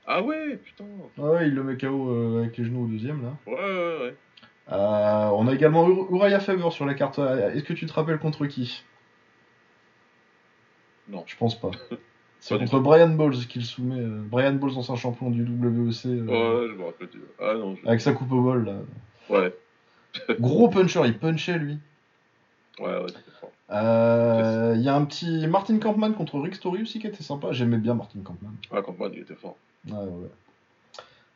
[0.08, 0.86] Ah ouais, putain.
[1.18, 3.36] Ah ouais, il le met KO euh, avec les genoux au deuxième là.
[3.46, 4.16] Ouais, ouais, ouais.
[4.72, 7.20] Euh, on a également Ur- Uriah Faber sur la carte.
[7.20, 8.84] Est-ce que tu te rappelles contre qui?
[11.10, 11.24] Non.
[11.28, 11.72] Je pense pas.
[12.40, 14.00] C'est contre Brian Balls qu'il soumet.
[14.00, 16.06] euh, Brian Balls, ancien champion du WEC.
[16.06, 17.10] euh, Ouais, je me rappelle.
[17.10, 17.76] du- Ah non.
[17.76, 18.76] je- Avec sa coupe au bol là.
[19.30, 19.54] Ouais,
[20.40, 21.78] Gros puncher, il punchait lui.
[22.80, 23.32] ouais, ouais, c'était
[23.72, 27.52] Euh, Il y a un petit Martin Kampman contre Rick Story aussi qui était sympa.
[27.52, 28.52] J'aimais bien Martin Kampman.
[28.72, 29.58] Ah, Campagne, il était fort.
[29.88, 30.30] Ouais, ouais.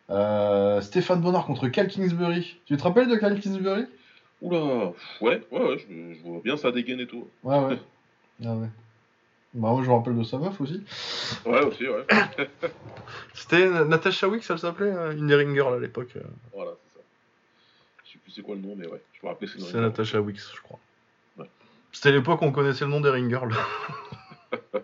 [0.09, 2.57] Euh, Stéphane Bonnard contre Cal Kingsbury.
[2.65, 3.85] Tu te rappelles de Cal Kingsbury?
[4.41, 4.59] Oula,
[5.21, 7.27] ouais, ouais, ouais, je, je vois bien sa dégaine et tout.
[7.43, 7.79] Ouais, ouais.
[8.43, 8.67] Ah ouais.
[9.53, 10.81] Bah, moi je me rappelle de sa meuf aussi.
[11.45, 12.05] Ouais, aussi, ouais.
[13.35, 16.13] C'était Natasha Wicks, elle s'appelait euh, Une des ringers là, à l'époque.
[16.15, 16.21] euh.
[16.55, 17.05] Voilà, c'est ça.
[18.05, 20.19] Je sais plus c'est quoi le nom, mais ouais, je me rappelais c'est C'est Natasha
[20.21, 20.79] Wicks, je crois.
[21.91, 24.79] C'était l'époque où on connaissait le nom des ringers là.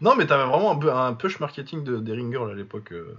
[0.00, 2.92] non, mais t'avais vraiment un, peu- un push marketing de, des ringers là, à l'époque.
[2.92, 3.14] euh.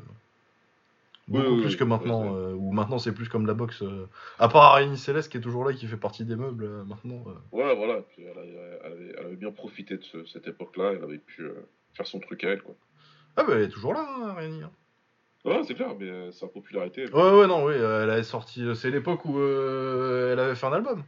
[1.30, 3.54] Oui, Beaucoup oui, plus oui, que maintenant, ouais, euh, où maintenant c'est plus comme la
[3.54, 3.82] boxe.
[3.82, 4.08] euh.
[4.40, 7.24] À part Araignée Céleste qui est toujours là, qui fait partie des meubles euh, maintenant.
[7.54, 8.80] Ouais, voilà, puis elle, avait,
[9.18, 11.48] elle avait bien profité de ce- cette époque-là, elle avait pu
[11.94, 12.76] faire son truc à elle, quoi.
[13.38, 14.70] Ah, bah elle est toujours là, hein, hein.
[15.46, 17.04] Ouais, c'est clair, mais sa popularité.
[17.04, 18.66] elle- Ouais, ouais, non, oui, elle avait sorti.
[18.76, 21.04] C'est l'époque où elle avait fait un album.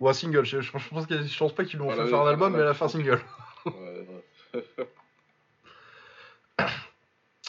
[0.00, 0.44] Ou un single.
[0.44, 2.52] Je, je, pense, qu'elle- je pense pas qu'ils lui ont Elle fait faire un album,
[2.52, 3.20] mais elle a fait un single.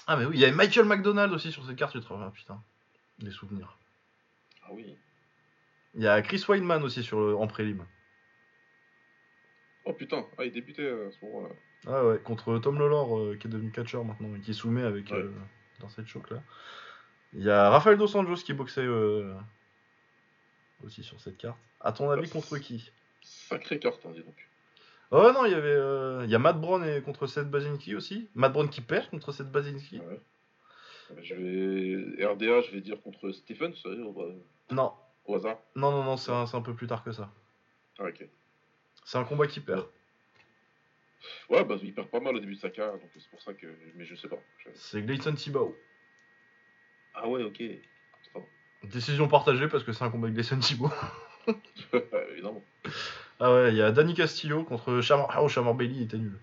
[0.10, 2.64] Ah, mais oui, il y avait Michael McDonald aussi sur cette carte, tu te putain.
[3.20, 3.78] Des souvenirs.
[4.64, 4.96] Ah oui.
[5.96, 7.86] Il y a Chris Weidman aussi sur le, en prélim.
[9.84, 11.56] Oh putain, ah, il débutait euh, à ce moment-là.
[11.88, 15.10] Ah ouais, contre Tom Lawlor, euh, qui est devenu catcher maintenant, et qui soumet avec
[15.12, 15.18] Ouais.
[15.18, 15.32] euh,
[15.80, 16.42] dans cette choc là.
[17.34, 19.34] Il y a Rafael Dos Anjos qui boxait euh,
[20.84, 21.58] aussi sur cette carte.
[21.82, 22.92] À ton avis, contre qui?
[23.22, 24.50] Sacré carte, hein, dis donc.
[25.12, 25.70] Oh non, il y avait.
[25.70, 28.30] euh, il y a Matt Brown et contre Seth Basinski aussi.
[28.36, 30.00] Matt Brown qui perd contre Seth Basinski.
[30.00, 30.20] Ouais.
[31.12, 32.26] Euh, Je vais.
[32.26, 34.34] RDA, je vais dire contre Stephen, ça veut dire, au,
[34.72, 34.94] Non,
[35.26, 35.60] au hasard.
[35.76, 37.32] non, non, non, c'est un, peu plus tard que ça.
[38.00, 38.28] Ah, ok.
[39.06, 39.86] C'est un combat qui perd.
[41.50, 43.54] Ouais, bah il perd pas mal au début de sa carrière, donc c'est pour ça
[43.54, 43.68] que.
[43.96, 44.38] Mais je sais pas.
[44.60, 45.76] Je- C'est Gleison Tibao.
[47.14, 47.62] Ah ouais, ok.
[48.84, 50.92] Décision partagée parce que c'est un combat avec Gleison Tibao.
[52.34, 52.64] Évidemment.
[53.40, 55.28] Ah ouais, il y a Danny Castillo contre Chamar.
[55.32, 56.38] Ah, oh, Chamar Bailey, il était nul.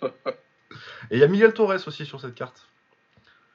[1.10, 2.68] Et il y a Miguel Torres aussi sur cette carte.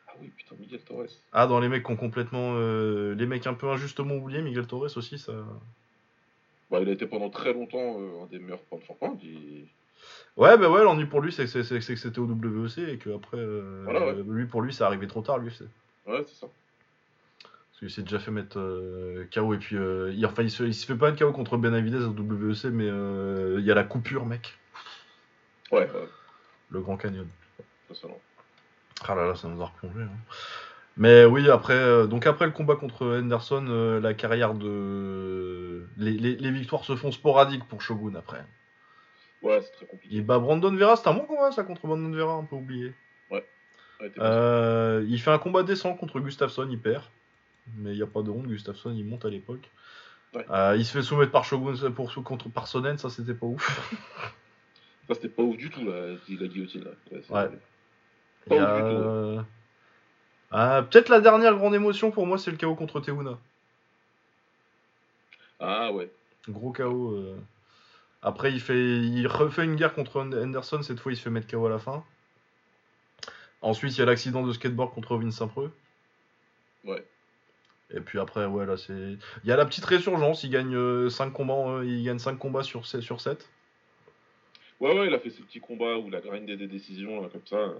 [0.08, 1.05] Ah oui, putain, Miguel Torres.
[1.34, 2.53] Ah, dans les mecs qui ont complètement.
[2.55, 5.34] euh, les mecs un peu injustement oubliés, Miguel Torres aussi, ça.
[6.70, 9.18] Bah, il a été pendant très longtemps euh, un des meilleurs points de forpin.
[9.24, 9.68] Il...
[10.36, 13.82] Ouais, bah ouais, l'ennui pour lui, c'est que c'était au WEC et que après, euh,
[13.86, 14.24] Voilà, ouais.
[14.28, 15.51] lui, pour lui, ça arrivait trop tard, lui.
[16.05, 16.47] Ouais, c'est ça.
[17.80, 19.76] Parce qu'il s'est déjà fait mettre euh, KO et puis.
[19.78, 22.88] euh, il, enfin, il se, il se fait pas KO contre Benavidez au WEC, mais
[22.90, 24.58] euh, il y a la coupure, mec.
[25.72, 25.88] Ouais,
[26.72, 27.28] Le Grand Canyon.
[29.08, 30.02] Ah là là, ça nous a replongé.
[30.02, 30.10] hein.
[30.99, 35.86] Mais oui, après, euh, donc après le combat contre Henderson, la carrière de.
[35.98, 38.44] Les, les- les victoires se font sporadiques pour Shogun après.
[39.44, 40.16] Ouais, c'est très compliqué.
[40.16, 42.95] Il bat Brandon Vera, c'est un bon combat ça contre Brandon Vera, un peu oublié.
[43.30, 43.45] Ouais,
[44.20, 47.04] Euh, il fait un combat décent contre Gustafsson, il perd.
[47.76, 49.69] Mais il n'y a pas de honte, Gustafsson il monte à l'époque.
[50.34, 50.45] Ouais.
[50.49, 53.91] Euh, il se fait soumettre par Shogun pour, contre, par Sonnen, ça c'était pas ouf.
[55.07, 56.84] Ça, c'était pas ouf du tout, là, la guillotine.
[56.84, 57.49] Là.
[58.49, 59.45] Ouais, hein.
[60.52, 63.38] Ah, Peut-être la dernière grande émotion pour moi, c'est le KO contre Teuna.
[65.61, 66.11] Ah ouais.
[66.49, 67.38] Gros euh.
[68.22, 71.48] Après, il, fait, il refait une guerre contre Henderson, cette fois il se fait mettre
[71.48, 72.03] KO à la fin.
[73.61, 75.73] Ensuite, il y a l'accident de skateboard contre Ovin Saint-Preux.
[76.84, 77.06] Ouais.
[77.93, 78.93] Et puis après, ouais, là, c'est.
[78.93, 82.64] Il y a la petite résurgence, il gagne 5 combats, euh, il gagne 5 combats
[82.64, 83.01] sur 7.
[83.01, 83.47] Sur 7.
[84.80, 87.30] Ouais, ouais, il a fait ses petits combats où il a grindé des décisions, là,
[87.31, 87.73] comme ça.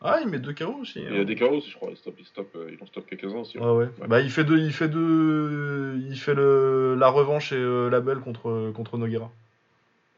[0.00, 1.00] Ah, il met deux KO aussi.
[1.00, 1.24] Il y a hein.
[1.24, 1.88] des KO aussi, je crois.
[1.90, 3.58] Il, stop, il, stop, euh, il en stoppe quelques-uns aussi.
[3.58, 3.88] Ouais, ouais.
[4.06, 8.00] Bah, il fait deux, il fait deux, il fait le, la revanche et euh, la
[8.00, 9.30] belle contre, contre Noguera.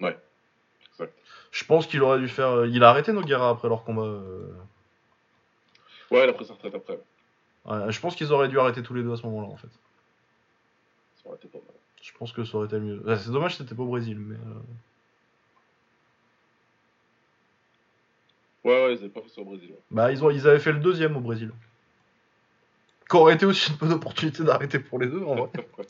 [0.00, 0.16] Ouais,
[0.92, 1.12] exact.
[1.52, 2.64] Je pense qu'il aurait dû faire.
[2.66, 4.02] Il a arrêté Noguera après leur combat.
[4.02, 4.50] euh.
[6.10, 6.98] Ouais, il a pris sa retraite après.
[7.68, 9.68] Je pense qu'ils auraient dû arrêter tous les deux à ce moment-là, en fait.
[11.22, 11.74] Ça aurait été pas mal.
[12.02, 13.02] Je pense que ça aurait été mieux.
[13.18, 14.36] C'est dommage que c'était pas au Brésil, mais.
[14.36, 14.60] euh,
[18.64, 19.70] Ouais, ouais, ils avaient pas fait ça au Brésil.
[19.70, 19.78] ouais.
[19.90, 21.52] Bah, ils, ont, ils avaient fait le deuxième au Brésil.
[23.08, 25.50] Qu'aurait été aussi une bonne opportunité d'arrêter pour les deux, en vrai.
[25.78, 25.86] Ouais.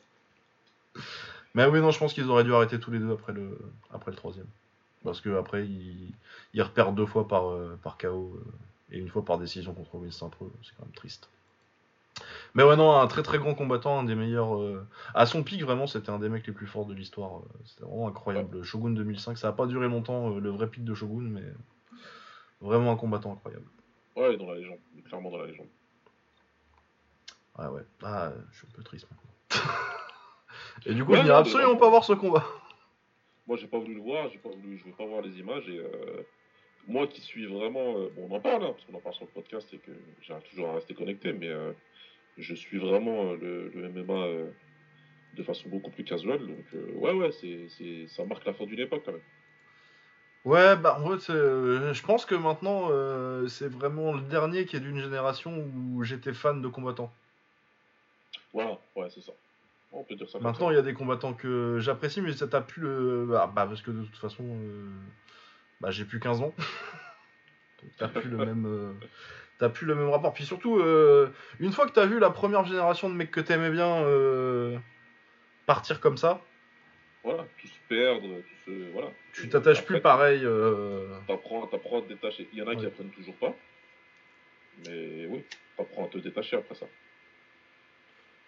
[1.55, 3.59] Mais oui, non, je pense qu'ils auraient dû arrêter tous les deux après le,
[3.91, 4.47] après le troisième.
[5.05, 6.13] Parce que après, ils,
[6.53, 9.95] ils repèrent deux fois par, euh, par KO euh, et une fois par décision contre
[9.95, 10.51] Winston Pro.
[10.63, 11.29] C'est quand même triste.
[12.55, 14.57] Mais ouais, non, un très très grand combattant, un des meilleurs.
[14.57, 17.39] euh, À son pic, vraiment, c'était un des mecs les plus forts de l'histoire.
[17.41, 18.63] euh, C'était vraiment incroyable.
[18.65, 21.43] Shogun 2005, ça a pas duré longtemps, euh, le vrai pic de Shogun, mais
[22.61, 23.67] vraiment un combattant incroyable.
[24.17, 24.79] Ouais, il est dans la légende.
[25.07, 25.67] Clairement dans la légende.
[27.59, 27.83] Ouais, ouais.
[28.03, 29.61] Ah, je suis un peu triste maintenant.
[30.87, 32.45] et du coup, Ouais, non, absolument pas voir ce combat.
[33.47, 35.69] Moi, j'ai pas voulu le voir, j'ai pas voulu, je vais pas voir les images
[35.69, 36.23] et euh,
[36.89, 39.25] moi qui suis vraiment, euh, bon, on en parle hein, parce qu'on en parle sur
[39.25, 41.73] le podcast et que j'ai toujours à rester connecté, mais euh,
[42.37, 44.51] je suis vraiment euh, le, le MMA euh,
[45.35, 48.81] de façon beaucoup plus casual, donc euh, ouais, ouais, c'est, ça marque la fin d'une
[48.81, 49.21] époque quand même.
[50.45, 54.77] Ouais, bah en fait, euh, je pense que maintenant, euh, c'est vraiment le dernier qui
[54.77, 57.13] est d'une génération où j'étais fan de combattants.
[58.53, 59.33] Voilà, ouais, c'est ça.
[59.93, 60.39] On peut dire ça.
[60.39, 63.27] Maintenant, il y a des combattants que j'apprécie, mais ça t'a plus le.
[63.29, 64.89] Bah, bah, parce que de toute façon, euh,
[65.81, 66.55] bah, j'ai plus 15 ans.
[67.83, 68.95] Donc, t'as plus le même.
[69.57, 70.33] Euh, T'as plus le même rapport.
[70.35, 71.29] Puis surtout, euh,
[71.61, 74.77] une fois que t'as vu la première génération de mecs que t'aimais bien euh,
[75.67, 76.41] partir comme ça,
[77.25, 78.21] Voilà, tous perdre,
[78.65, 79.09] tous se, voilà.
[79.33, 80.43] tu t'attaches plus pareil.
[80.45, 82.49] euh, T'apprends, t'apprends à te détacher.
[82.53, 83.55] Il y en a qui apprennent toujours pas,
[84.87, 85.43] mais oui,
[85.77, 86.87] t'apprends à te détacher après ça.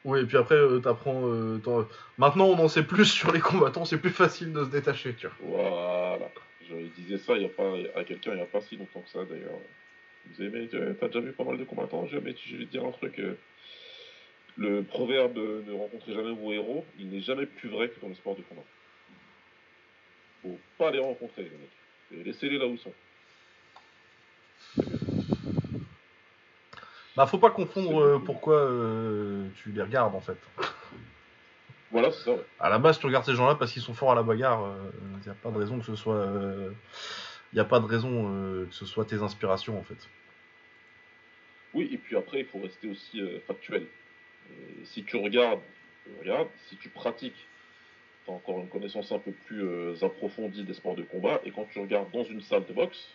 [0.05, 1.23] Oui, et puis après, euh, t'apprends.
[1.27, 4.69] euh, t'en- Maintenant, on en sait plus sur les combattants, c'est plus facile de se
[4.71, 5.37] détacher, tu vois.
[5.41, 6.31] Voilà.
[6.69, 9.01] Je disais ça il y a pas, à quelqu'un il n'y a pas si longtemps
[9.01, 9.59] que ça d'ailleurs.
[10.39, 13.19] Mais tu- t'as déjà vu pas mal de combattants je vais te dire un truc.
[13.19, 13.35] euh,
[14.57, 18.09] Le proverbe euh, ne rencontrez jamais vos héros, il n'est jamais plus vrai que dans
[18.09, 18.63] le sport de combat.
[20.43, 22.21] Faut pas les rencontrer, les mecs.
[22.21, 22.93] Et Laissez-les là où ils sont.
[27.17, 30.37] Bah, faut pas confondre euh, pourquoi euh, tu les regardes en fait.
[31.91, 32.33] Voilà, c'est ça.
[32.33, 32.45] ouais.
[32.61, 34.73] À la base, tu regardes ces gens-là parce qu'ils sont forts à la bagarre.
[35.17, 36.27] Il n'y a pas de raison que ce soit.
[37.53, 40.09] Il n'y a pas de raison que ce soit tes inspirations en fait.
[41.79, 43.87] Oui, et puis après, il faut rester aussi euh, factuel.
[44.51, 45.61] Et si tu regardes,
[46.05, 46.49] tu regardes.
[46.69, 47.47] Si tu pratiques,
[48.25, 51.41] tu as encore une connaissance un peu plus euh, approfondie des sports de combat.
[51.45, 53.09] Et quand tu regardes dans une salle de boxe,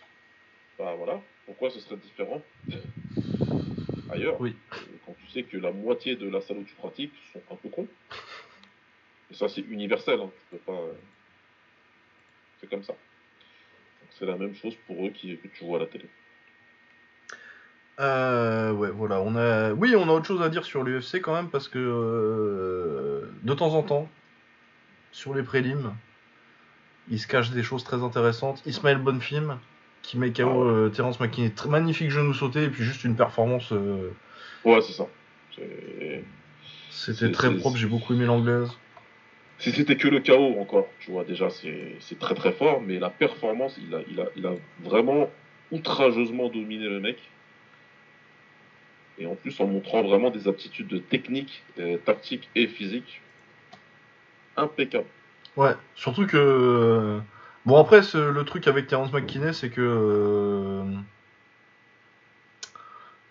[0.78, 2.42] bah voilà, pourquoi ce serait différent
[4.10, 4.56] ailleurs Oui.
[5.04, 7.68] Quand tu sais que la moitié de la salle où tu pratiques sont un peu
[7.68, 7.88] cons.
[9.30, 10.20] Et ça, c'est universel.
[10.20, 10.30] Hein.
[10.38, 10.72] Tu peux pas.
[10.80, 10.92] euh,
[12.60, 12.96] C'est comme ça.
[14.18, 16.06] C'est la même chose pour eux qui, que tu vois à la télé.
[18.00, 19.20] Euh, ouais, voilà.
[19.20, 19.72] On a...
[19.72, 23.54] Oui, on a autre chose à dire sur l'UFC quand même parce que euh, de
[23.54, 24.08] temps en temps,
[25.12, 25.94] sur les prélims,
[27.08, 28.62] il se cache des choses très intéressantes.
[28.66, 29.58] Ismaël Bonfim
[30.02, 30.70] qui met KO Ah ouais.
[30.72, 33.72] euh, Terence McKinney, très magnifique genou sauté et puis juste une performance.
[33.72, 34.10] euh,
[34.64, 35.06] Ouais, c'est ça.
[36.90, 37.76] C'était très propre.
[37.76, 38.70] J'ai beaucoup aimé l'anglaise.
[39.58, 42.98] Si c'était que le chaos encore, tu vois, déjà c'est c'est très très fort, mais
[42.98, 44.52] la performance, il a, il a, il a
[44.82, 45.30] vraiment
[45.70, 47.18] outrageusement dominé le mec.
[49.18, 53.20] Et en plus en montrant vraiment des aptitudes de technique, euh, tactique et physique
[54.56, 55.06] impeccables.
[55.56, 56.36] Ouais, surtout que.
[56.36, 57.20] euh,
[57.64, 59.80] Bon, après, le truc avec Terence McKinney, c'est que.
[59.80, 60.84] euh,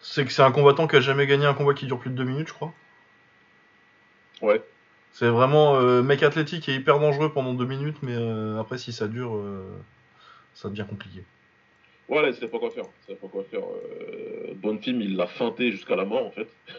[0.01, 2.15] C'est que c'est un combattant qui a jamais gagné un combat qui dure plus de
[2.15, 2.73] deux minutes, je crois.
[4.41, 4.61] Ouais,
[5.13, 8.91] C'est vraiment euh, mec athlétique et hyper dangereux pendant deux minutes, mais euh, après, si
[8.91, 9.63] ça dure, euh,
[10.55, 11.23] ça devient compliqué.
[12.07, 12.85] Voilà, il savait pas quoi faire.
[13.01, 13.61] Il savait pas quoi faire.
[13.63, 16.47] Euh, Bonfim, il l'a feinté jusqu'à la mort en fait.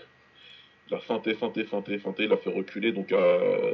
[0.90, 2.92] Il l'a feinté, feinté, feinté, feinté, il l'a fait reculer.
[2.92, 3.72] Donc euh,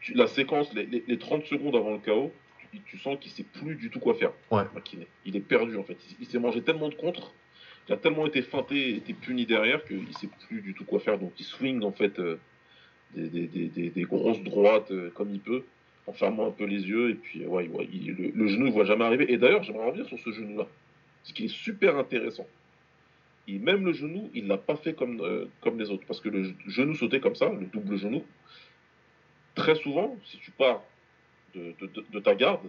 [0.00, 2.32] tu- la séquence, les, les- les 30 secondes avant le chaos,
[2.70, 4.30] tu, tu sens qu'il sait plus du tout quoi faire.
[4.52, 4.62] Ouais.
[4.72, 5.08] McKinney.
[5.26, 5.96] Il est perdu en fait.
[6.10, 7.34] Il, il s'est mangé tellement de contre,
[7.88, 11.00] il a tellement été feinté et été puni derrière qu'il sait plus du tout quoi
[11.00, 11.18] faire.
[11.18, 12.38] Donc il swing en fait euh,
[13.16, 15.64] des, des- des- des- des grosses droites comme il peut,
[16.06, 17.10] en fermant un peu les yeux.
[17.10, 19.32] Et puis ouais, ouais, il- le, le genou il voit jamais arriver.
[19.32, 20.68] Et d'ailleurs, j'aimerais revenir sur ce genou-là,
[21.24, 22.46] ce qui est super intéressant.
[23.48, 26.06] Et même le genou, il l'a pas fait comme, euh, comme les autres.
[26.06, 28.24] Parce que le genou sauté comme ça, le double genou,
[29.54, 30.82] très souvent, si tu pars
[31.54, 32.68] de, de- de- de ta garde,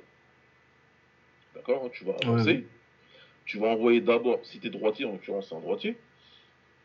[1.54, 2.66] D'accord hein, Tu vas avancer.
[3.46, 5.96] Tu vas envoyer d'abord, si tu es droitier, en l'occurrence c'est un droitier,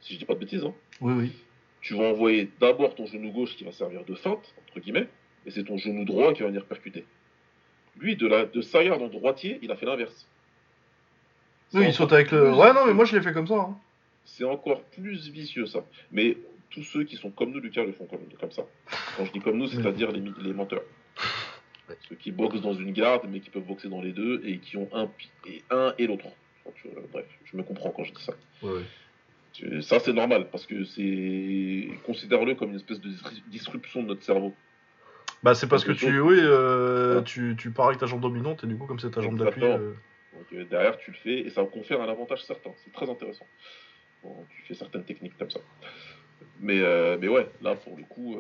[0.01, 0.75] si je dis pas de bêtises, hein.
[1.01, 1.33] Oui, oui.
[1.81, 5.09] Tu vas envoyer d'abord ton genou gauche qui va servir de feinte, entre guillemets,
[5.47, 7.05] et c'est ton genou droit qui va venir percuter.
[7.99, 10.29] Lui, de, la, de sa garde en droitier, il a fait l'inverse.
[11.75, 12.53] Oui, il saute avec le.
[12.53, 13.55] Ouais, non, mais moi je l'ai fait comme ça.
[13.55, 13.77] Hein.
[14.25, 15.85] C'est encore plus vicieux ça.
[16.13, 16.37] Mais
[16.71, 18.63] tous ceux qui sont comme nous, Lucas, le font comme, comme ça.
[19.17, 20.83] Quand je dis comme nous, c'est-à-dire les, les menteurs.
[22.09, 24.77] Ceux qui boxent dans une garde, mais qui peuvent boxer dans les deux et qui
[24.77, 25.09] ont un
[25.47, 26.27] et, un et l'autre.
[27.13, 28.35] Bref, je me comprends quand je dis ça.
[28.63, 28.83] Ouais.
[29.83, 31.89] Ça, c'est normal, parce que c'est.
[32.07, 33.11] Considère-le comme une espèce de
[33.49, 34.55] disruption de notre cerveau.
[35.43, 38.67] Bah, c'est parce que tu, oui, euh, tu, tu pars avec ta jambe dominante et
[38.67, 39.65] du coup, comme c'est ta jambe d'appui.
[39.65, 39.93] Euh,
[40.35, 42.71] Donc, euh, derrière, tu le fais et ça confère un avantage certain.
[42.85, 43.47] C'est très intéressant.
[44.23, 45.61] tu fais certaines techniques comme ça.
[46.61, 46.81] Mais,
[47.19, 48.37] mais ouais, là, pour le coup,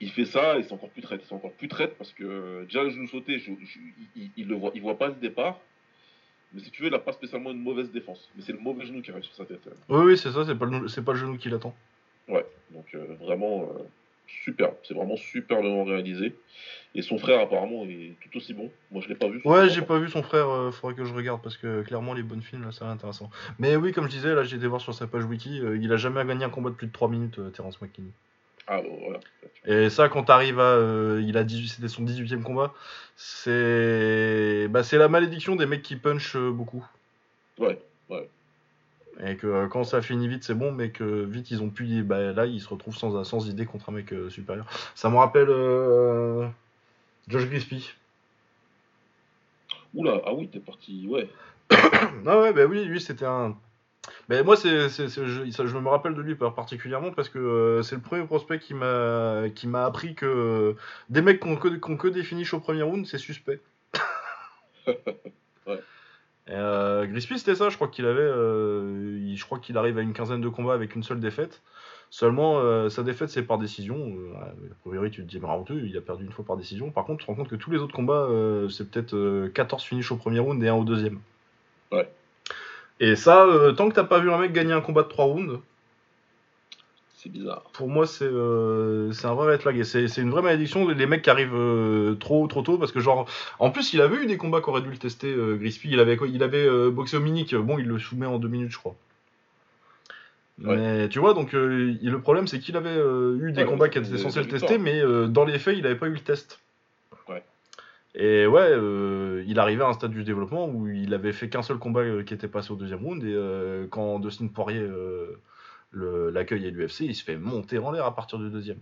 [0.00, 1.22] il fait ça et c'est encore plus traite.
[1.24, 3.40] C'est encore plus traite parce que déjà, le genou sauté,
[4.16, 5.60] il, il, le voit, il voit pas le départ.
[6.52, 8.28] Mais si tu veux, il n'a pas spécialement une mauvaise défense.
[8.34, 9.68] Mais c'est le mauvais genou qui arrive sur sa tête.
[9.88, 11.74] Oui, oui, c'est ça, c'est pas, le, pas le genou qui l'attend.
[12.28, 13.68] Ouais, donc vraiment,
[14.44, 14.70] super.
[14.82, 16.34] C'est vraiment superbement réalisé.
[16.94, 18.70] Et son frère, apparemment, est tout aussi bon.
[18.90, 19.40] Moi, je l'ai pas vu.
[19.44, 20.48] Ouais, j'ai pas vu son frère.
[20.48, 23.30] Euh, faudrait que je regarde parce que clairement, les bonnes films, là, c'est intéressant.
[23.58, 25.60] Mais oui, comme je disais, là, j'ai été voir sur sa page wiki.
[25.60, 28.10] Euh, il a jamais gagné un combat de plus de 3 minutes, euh, Terence McKinney.
[28.66, 29.20] Ah, bon, voilà.
[29.66, 31.18] Et ça, quand t'arrives à.
[31.20, 32.72] il a 18, c'était son 18ème combat.
[33.16, 34.66] C'est.
[34.70, 36.84] Bah, c'est la malédiction des mecs qui punch beaucoup.
[37.58, 37.78] Ouais,
[38.08, 38.28] ouais.
[39.26, 42.02] Et que euh, quand ça finit vite, c'est bon, mais que vite, ils ont pu.
[42.02, 44.66] Bah, là, ils se retrouvent sans, sans idée contre un mec euh, supérieur.
[44.94, 46.46] Ça me rappelle euh,
[47.28, 47.90] Josh Grisby.
[49.94, 51.28] Oula, ah oui, t'es parti, ouais.
[51.70, 53.56] ah ouais, bah oui, lui, c'était un.
[54.28, 58.24] Mais moi, c'est, je, je, me rappelle de lui particulièrement parce que c'est le premier
[58.24, 60.76] prospect qui m'a, qui m'a appris que
[61.10, 63.60] des mecs qui ont que, que des finishes au premier round, c'est suspect.
[64.86, 65.80] ouais.
[66.50, 68.20] Euh, Grisby, c'était ça, je crois qu'il avait.
[68.20, 71.62] Euh, je crois qu'il arrive à une quinzaine de combats avec une seule défaite.
[72.10, 73.96] Seulement, euh, sa défaite, c'est par décision.
[73.96, 76.90] Euh, a priori, tu te dis, bravo, il a perdu une fois par décision.
[76.90, 78.28] Par contre, tu te rends compte que tous les autres combats,
[78.68, 81.20] c'est peut-être 14 finishes au premier round et un au deuxième.
[81.92, 82.10] Ouais.
[82.98, 83.46] Et ça,
[83.76, 85.60] tant que t'as pas vu un mec gagner un combat de 3 rounds,
[87.22, 87.64] c'est bizarre.
[87.74, 89.82] Pour moi, c'est euh, un vrai red flag.
[89.82, 92.78] C'est une vraie malédiction, les mecs qui arrivent euh, trop trop tôt.
[92.78, 93.28] Parce que, genre,
[93.58, 96.42] en plus, il avait eu des combats qu'aurait dû le tester, euh, Il avait, il
[96.42, 97.54] avait euh, boxé au Minic.
[97.54, 98.96] Bon, il le soumet en deux minutes, je crois.
[100.56, 102.98] Mais tu vois, donc le problème, c'est qu'il avait
[103.38, 106.06] eu des combats qui étaient censés le tester, mais dans les faits, il n'avait pas
[106.06, 106.60] eu le test.
[107.28, 107.42] Ouais.
[108.14, 108.72] Et ouais,
[109.46, 112.34] il arrivait à un stade du développement où il avait fait qu'un seul combat qui
[112.34, 113.24] était passé au deuxième round.
[113.24, 114.86] Et quand Dustin Poirier
[115.92, 118.78] l'accueil à l'UFC, il se fait monter en l'air à partir du deuxième.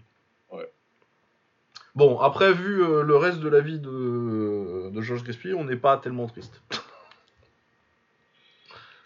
[0.52, 0.70] Ouais.
[1.94, 5.76] Bon, après, vu euh, le reste de la vie de, de Georges Grispi, on n'est
[5.76, 6.62] pas tellement triste.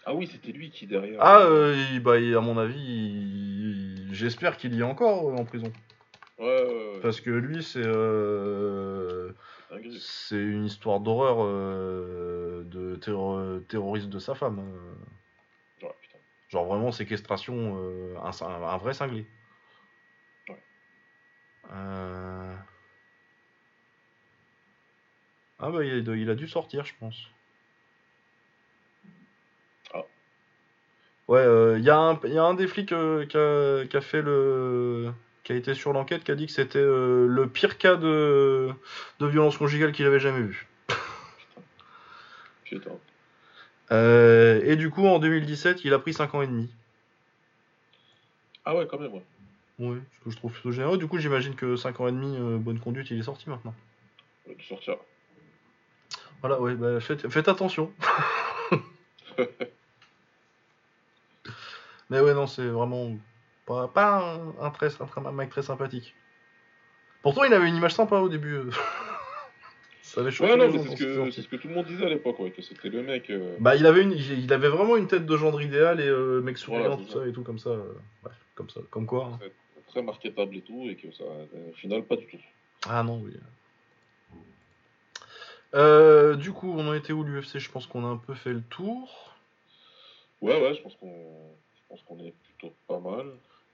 [0.05, 1.17] Ah oui, c'était lui qui derrière.
[1.21, 5.71] Ah, euh, bah, à mon avis, j'espère qu'il y est encore euh, en prison.
[6.37, 7.83] Ouais, ouais, Parce que lui, c'est.
[9.99, 11.45] C'est une histoire d'horreur
[12.65, 12.95] de
[13.67, 14.61] terroriste de sa femme.
[16.53, 19.25] Genre vraiment séquestration, euh, un, vrai cinglé.
[20.47, 20.61] Ouais.
[21.73, 22.55] Euh.
[25.57, 27.27] Ah bah il a, dû sortir, je pense.
[29.95, 30.03] Ah.
[31.27, 35.11] Ouais, euh, il y, a un des flics qui a, fait le.
[35.43, 38.69] qui a été sur l'enquête qui a dit que c'était le pire cas de,
[39.19, 40.67] de violence conjugale qu'il avait jamais vu.
[42.63, 42.91] Putain.
[43.91, 46.69] Euh, et du coup, en 2017, il a pris 5 ans et demi.
[48.65, 49.23] Ah ouais, quand même, ouais.
[49.79, 50.97] Oui, ce que je trouve plutôt généreux.
[50.97, 53.73] Du coup, j'imagine que 5 ans et demi, euh, bonne conduite, il est sorti maintenant.
[54.47, 54.97] Il va sortir.
[56.41, 57.91] Voilà, ouais, bah, faites, attention.
[62.09, 63.11] Mais ouais, non, c'est vraiment
[63.65, 66.13] pas, pas un, très, un, mec très sympathique.
[67.21, 68.59] Pourtant, il avait une image sympa au début.
[70.13, 70.71] Ça avait choqué ouais, non,
[71.31, 73.31] c'est ce, que tout le monde disait à l'époque, ouais, que c'était le mec.
[73.31, 76.39] Euh, bah, il avait, une, il avait vraiment une tête de gendre idéal et euh,
[76.39, 77.25] mec souriant, tout ça.
[77.25, 77.71] et tout comme ça.
[77.71, 77.93] Euh,
[78.53, 79.31] comme ça, comme quoi.
[79.33, 79.39] Hein.
[79.87, 82.37] Très marketable et tout, et que ça, au final, pas du tout.
[82.87, 83.33] Ah non, oui.
[86.37, 88.61] du coup, on en était où l'UFC Je pense qu'on a un peu fait le
[88.61, 89.35] tour.
[90.41, 93.31] Ouais, ouais, je pense qu'on est plutôt pas mal.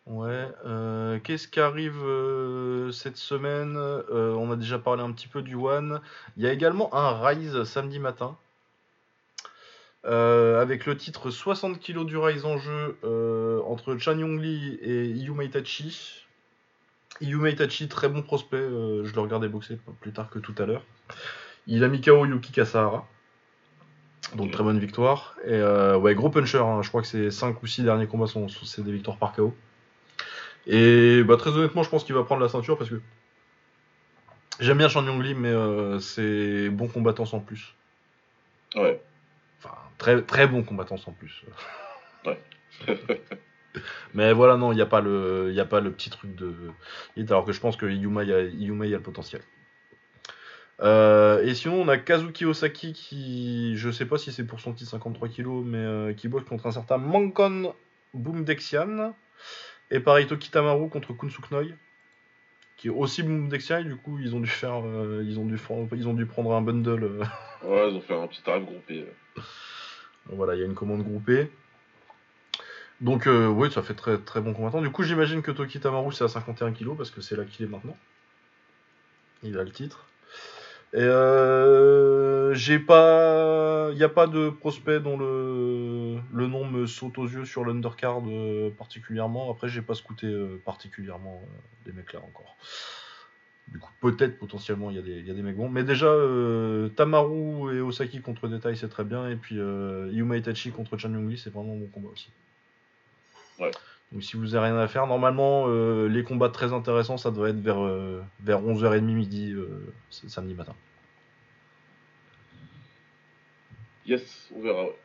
[0.10, 0.48] Ouais.
[0.66, 3.76] Euh, qu'est-ce qui arrive euh, cette semaine?
[3.78, 6.02] Euh, On a déjà parlé un petit peu du One.
[6.36, 8.36] Il y a également un Rise samedi matin.
[10.04, 12.98] avec le titre 60 kg du Rise en jeu
[13.68, 16.26] entre Chan Yong Lee et Yuma Itachi.
[17.22, 18.58] Yuma Itachi, très bon prospect.
[19.04, 20.84] je le regardais boxer plus tard que tout à l'heure.
[21.68, 23.06] Il a mis KO Yuki Kasahara.
[24.36, 25.36] Donc très bonne victoire.
[25.46, 26.58] Et euh, ouais, gros puncher.
[26.60, 26.82] hein.
[26.82, 29.34] Je crois que c'est 5 ou 6 derniers combats sont, sont- c'est des victoires par
[29.34, 29.54] KO.
[30.72, 33.02] Et bah, très honnêtement, je pense qu'il va prendre la ceinture parce que
[34.60, 37.74] j'aime bien Chan Yong Lee, mais euh, c'est bon combattant sans plus.
[38.76, 39.02] Ouais.
[39.58, 41.44] Enfin, très, très bon combattant sans plus.
[42.26, 42.40] Ouais.
[44.14, 46.54] Mais voilà, non, il n'y a, pas le- y a pas le petit truc de.
[47.30, 49.42] Alors que je pense que Yuma, y a, Yuma, y a le potentiel.
[50.82, 54.74] Euh, et sinon, on a Kazuki Osaki qui, je sais pas si c'est pour son
[54.74, 57.74] titre 53 kg, mais euh, qui boxe contre un certain Mankon
[58.14, 59.14] Boomdexian.
[59.92, 61.64] Et pareil, Tokitamaru contre Kunsuknoi,
[62.78, 63.80] qui est aussi Boomdexian.
[63.80, 65.58] Et du coup, ils ont dû faire, euh, ils ont dû,
[65.96, 67.04] ils ont dû prendre un bundle.
[67.04, 67.24] euh,
[67.64, 69.02] Ouais, ils ont fait un petit tarif groupé.
[69.02, 69.42] euh.
[70.28, 71.50] Voilà, il y a une commande groupée.
[73.02, 74.82] Donc euh, oui, ça fait très très bon combattant.
[74.82, 77.66] Du coup, j'imagine que Toki Tamaru c'est à 51 kg parce que c'est là qu'il
[77.66, 77.98] est maintenant.
[79.42, 80.06] Il a le titre.
[80.94, 86.88] Et euh, j'ai pas, il n'y a pas de prospect dont le le nom me
[86.88, 89.52] saute aux yeux sur l'undercard euh, particulièrement.
[89.52, 92.56] Après, j'ai pas scouté euh, particulièrement euh, des mecs là encore.
[93.68, 95.70] Du coup, peut-être potentiellement il y, y a des mecs bons.
[95.70, 96.12] Mais déjà,
[96.96, 99.30] Tamaru et Osaki contre Detail, c'est très bien.
[99.30, 102.30] Et puis Yuma Itachi contre Chan Yong Lee, c'est vraiment bon combat aussi.
[103.60, 103.70] Ouais.
[104.12, 107.50] Donc si vous avez rien à faire, normalement, euh, les combats très intéressants, ça doit
[107.50, 110.74] être vers, euh, vers 11h30 midi euh, samedi matin.
[114.06, 114.84] Yes, on verra.
[114.86, 114.96] ouais.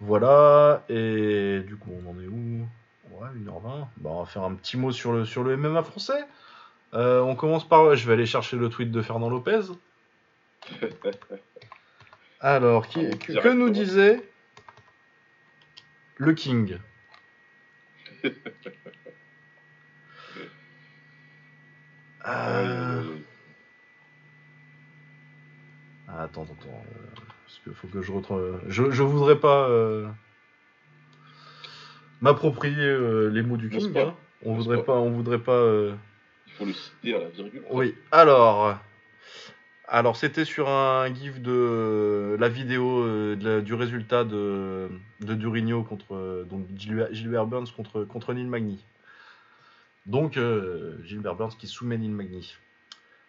[0.00, 2.66] Voilà, et du coup, on en est où?
[3.10, 3.86] Ouais, 1h20.
[3.96, 6.24] Bah, on va faire un petit mot sur le, sur le MMA français.
[6.92, 7.96] On commence par.
[7.96, 9.62] Je vais aller chercher le tweet de Fernand Lopez.
[12.40, 14.20] Alors, qui, Ah, que, nous disait
[16.16, 16.78] le King?
[22.26, 23.04] Euh, Ouais,
[26.08, 26.68] ah, Attends, attends, attends.
[26.70, 28.60] euh, Parce qu'il faut que je retrouve.
[28.68, 30.06] Je, je voudrais pas euh,
[32.22, 33.96] m'approprier euh, les mots du King.
[33.98, 34.14] hein.
[34.44, 34.94] On voudrait pas.
[34.94, 35.62] On voudrait pas.
[36.46, 37.62] Il faut le citer à la virgule.
[37.70, 38.78] Oui, alors.
[39.86, 44.88] Alors, c'était sur un gif de la vidéo euh, du résultat de,
[45.20, 48.82] de Durigno contre euh, Gilbert, Burns contre, contre Neil Magny.
[50.06, 52.54] Donc, euh, Gilbert Burns qui soumet Neil Magny.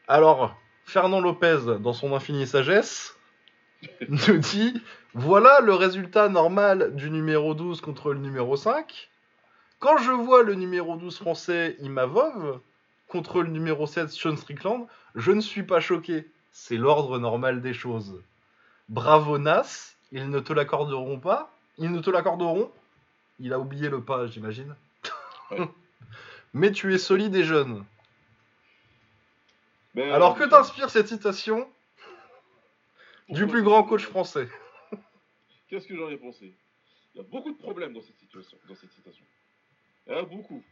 [0.07, 0.56] Alors,
[0.86, 3.18] Fernand Lopez, dans son infinie sagesse,
[4.07, 4.82] nous dit
[5.14, 9.10] Voilà le résultat normal du numéro 12 contre le numéro 5.
[9.80, 12.61] Quand je vois le numéro 12 français Imavov
[13.10, 16.30] contre le numéro 7 Sean Strickland, je ne suis pas choqué.
[16.57, 18.23] C'est l'ordre normal des choses.
[18.88, 21.53] Bravo Nas, ils ne te l'accorderont pas.
[21.77, 22.72] Ils ne te l'accorderont.
[23.40, 24.73] Il a oublié le pas, j'imagine.
[25.52, 25.68] Ouais.
[26.53, 27.84] Mais tu es solide et jeune.
[29.95, 31.69] Mais, Alors que t'inspire cette citation
[33.27, 34.48] du plus grand coach français
[35.68, 36.53] Qu'est-ce que j'en ai pensé?
[37.14, 38.57] Il y a beaucoup de problèmes dans cette situation.
[38.69, 39.26] Dans cette citation.
[40.07, 40.64] Il y en a beaucoup.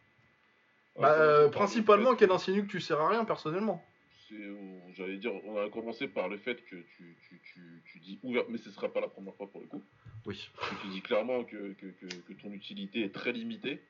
[0.97, 3.83] Bah, euh, Principalement qu'elle insinue que tu sers à rien personnellement.
[4.95, 8.43] J'allais dire, on a commencé par le fait que tu, tu, tu, tu dis ouvert,
[8.49, 9.83] mais ce ne sera pas la première fois pour le coup.
[10.25, 10.49] Oui.
[10.57, 13.81] que tu dis clairement que, que, que, que ton utilité est très limitée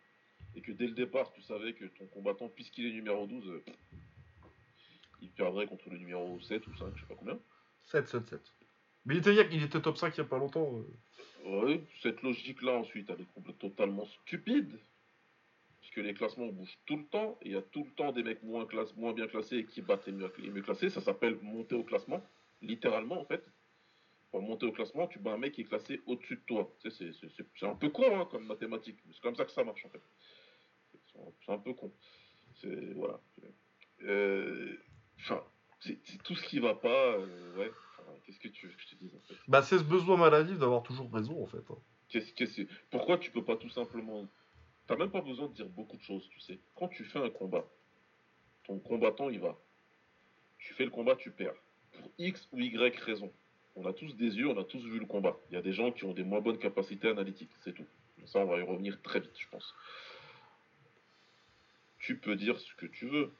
[0.55, 3.63] et que dès le départ, tu savais que ton combattant, puisqu'il est numéro 12, euh,
[5.21, 7.39] il perdrait contre le numéro 7 ou 5, je sais pas combien.
[7.83, 8.41] 7, 7, 7.
[9.05, 10.71] Mais il était, il était top 5 il y a pas longtemps.
[10.77, 10.85] euh.
[11.65, 14.79] Ouais, cette logique-là, ensuite, elle est complètement totalement stupide.
[15.93, 18.41] Puisque les classements bougent tout le temps, il y a tout le temps des mecs
[18.41, 20.89] moins, classe, moins bien classés et qui battent les mieux, les mieux classés.
[20.89, 22.25] Ça s'appelle monter au classement,
[22.63, 23.43] littéralement en fait.
[24.31, 26.73] Pour monter au classement, tu bats un mec qui est classé au-dessus de toi.
[26.81, 29.45] Tu sais, c'est- c'est- c'est c'est un peu con hein, comme mathématique, c'est comme ça
[29.45, 30.01] que ça marche en fait.
[31.45, 31.91] C'est un- peu con.
[32.55, 32.93] C'est.
[32.95, 33.19] Voilà.
[34.01, 34.75] Euh,
[35.19, 35.43] Enfin,
[35.79, 37.13] c'est tout ce qui va pas.
[37.17, 37.71] euh, ouais.
[37.99, 39.35] Enfin, Qu'est-ce que tu veux que je te dise en fait?
[39.47, 41.63] Bah, c'est ce besoin maladif d'avoir toujours raison en fait.
[41.69, 41.77] hein.
[42.09, 44.27] Qu'est-ce que c'est Pourquoi tu peux pas tout simplement.
[44.87, 46.59] T'as même pas besoin de dire beaucoup de choses, tu sais.
[46.75, 47.65] Quand tu fais un combat,
[48.65, 49.57] ton combattant il va.
[50.57, 51.55] Tu fais le combat, tu perds.
[51.93, 53.31] Pour X ou Y raison.
[53.75, 55.37] On a tous des yeux, on a tous vu le combat.
[55.49, 57.85] Il y a des gens qui ont des moins bonnes capacités analytiques, c'est tout.
[58.25, 59.73] Ça, on va y revenir très vite, je pense.
[61.99, 63.33] Tu peux dire ce que tu veux.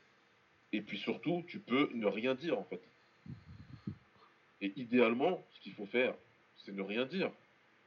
[0.71, 2.81] Et puis surtout, tu peux ne rien dire en fait.
[4.61, 6.15] Et idéalement, ce qu'il faut faire,
[6.57, 7.31] c'est ne rien dire.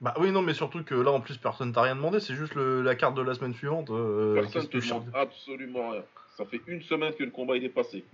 [0.01, 2.55] Bah oui, non, mais surtout que là en plus personne t'a rien demandé, c'est juste
[2.55, 3.89] le- la carte de la semaine suivante.
[3.91, 6.05] euh, Personne te demande absolument rien.
[6.37, 8.05] Ça fait une semaine que le combat il est passé.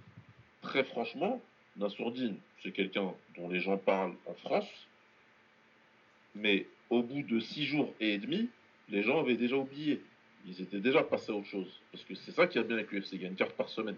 [0.61, 1.43] Très franchement,
[1.77, 4.69] Nassourdine, c'est quelqu'un dont les gens parlent en France.
[6.37, 8.49] Mais au bout de six jours et demi,
[8.89, 10.01] les gens avaient déjà oublié.
[10.47, 11.81] Ils étaient déjà passés à autre chose.
[11.91, 13.69] Parce que c'est ça qui a bien avec l'UFC, il y a une carte par
[13.69, 13.97] semaine.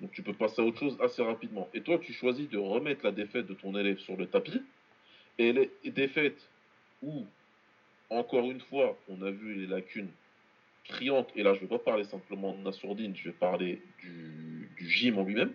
[0.00, 1.68] Donc tu peux passer à autre chose assez rapidement.
[1.74, 4.62] Et toi, tu choisis de remettre la défaite de ton élève sur le tapis.
[5.40, 6.50] Et les défaites
[7.00, 7.24] où,
[8.10, 10.10] encore une fois, on a vu les lacunes
[10.84, 11.30] criantes.
[11.34, 14.90] Et là, je ne vais pas parler simplement de Nassourdine, je vais parler du, du
[14.90, 15.54] gym en lui-même.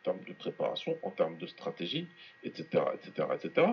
[0.00, 2.08] En termes de préparation, en termes de stratégie,
[2.42, 2.82] etc.
[2.94, 3.66] etc., etc.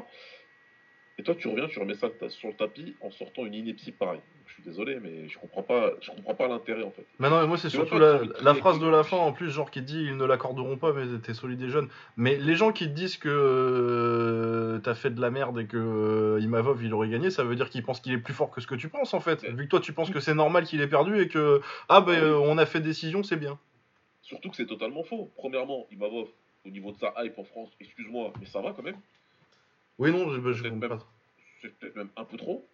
[1.17, 4.19] Et toi, tu reviens, tu remets ça sur le tapis en sortant une ineptie pareille.
[4.47, 7.05] Je suis désolé, mais je comprends pas, je comprends pas l'intérêt en fait.
[7.19, 9.81] Mais non, mais moi c'est surtout la, phrase de la fin en plus, genre qui
[9.81, 11.87] dit ils ne l'accorderont pas, mais t'es solide et jeune.
[12.17, 15.77] Mais les gens qui te disent que euh, t'as fait de la merde et que
[15.77, 18.59] euh, Imavov il aurait gagné, ça veut dire qu'ils pensent qu'il est plus fort que
[18.59, 19.43] ce que tu penses en fait.
[19.45, 22.21] Vu que toi tu penses que c'est normal qu'il ait perdu et que ah ben
[22.21, 23.57] euh, on a fait décision, c'est bien.
[24.21, 25.31] Surtout que c'est totalement faux.
[25.37, 26.27] Premièrement, Imavov,
[26.65, 28.97] au niveau de sa hype en France, excuse-moi, mais ça va quand même.
[29.97, 31.07] Oui, non, je, je comprends pas.
[31.61, 32.67] C'est peut-être même un peu trop.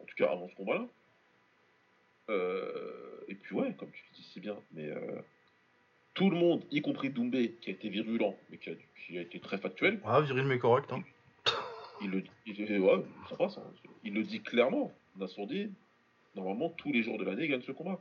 [0.00, 0.86] En tout cas, avant ce combat-là.
[2.30, 5.20] Euh, et puis, ouais, comme tu le dis si bien, mais euh,
[6.14, 9.58] tout le monde, y compris Doumbé, qui a été virulent, mais qui a, été très
[9.58, 10.00] factuel.
[10.04, 10.90] Ah, viril, mais correct.
[10.92, 11.02] Hein.
[12.00, 13.72] Il, le, il, ouais, ça passe, hein.
[14.02, 14.92] il le dit clairement.
[15.48, 15.70] dit
[16.34, 18.00] normalement, tous les jours de l'année, il gagne ce combat.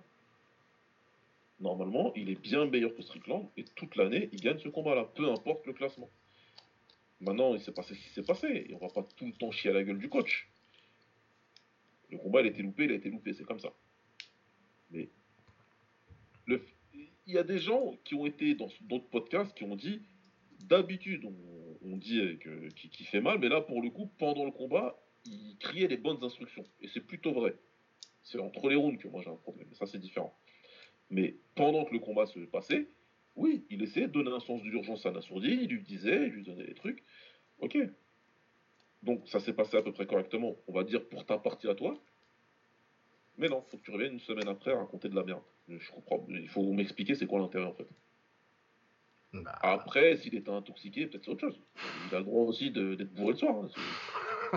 [1.60, 5.30] Normalement, il est bien meilleur que Strickland, et toute l'année, il gagne ce combat-là, peu
[5.30, 6.10] importe le classement.
[7.24, 8.66] Maintenant, il s'est passé ce qui s'est passé.
[8.70, 10.50] Et on va pas tout le temps chier à la gueule du coach.
[12.10, 13.74] Le combat, il a été loupé, il a été loupé, c'est comme ça.
[14.92, 15.10] Mais
[17.26, 20.02] il y a des gens qui ont été dans d'autres podcasts qui ont dit
[20.66, 21.26] d'habitude,
[21.82, 25.58] on, dit qu'il qui fait mal, mais là, pour le coup, pendant le combat, il
[25.58, 26.64] criait les bonnes instructions.
[26.82, 27.56] Et c'est plutôt vrai.
[28.24, 29.68] C'est entre les rounds que moi j'ai un problème.
[29.74, 30.38] Ça, c'est différent.
[31.10, 32.88] Mais pendant que le combat se passait,
[33.36, 36.44] oui, il essayait de donner un sens d'urgence à Nassourdi, il lui disait, il lui
[36.44, 37.04] donnait des trucs.
[37.60, 37.78] Ok.
[39.02, 41.76] Donc ça s'est passé à peu près correctement, on va dire pour ta partie à
[41.76, 41.98] toi.
[43.38, 45.42] Mais non, faut que tu reviennes une semaine après à raconter de la merde.
[45.68, 46.26] Je comprends.
[46.30, 47.88] Il faut m'expliquer c'est quoi l'intérêt en fait.
[49.34, 49.58] Bah.
[49.62, 51.60] Après, s'il était intoxiqué, peut-être c'est autre chose.
[52.08, 53.56] Il a le droit aussi d'être bourré le soir.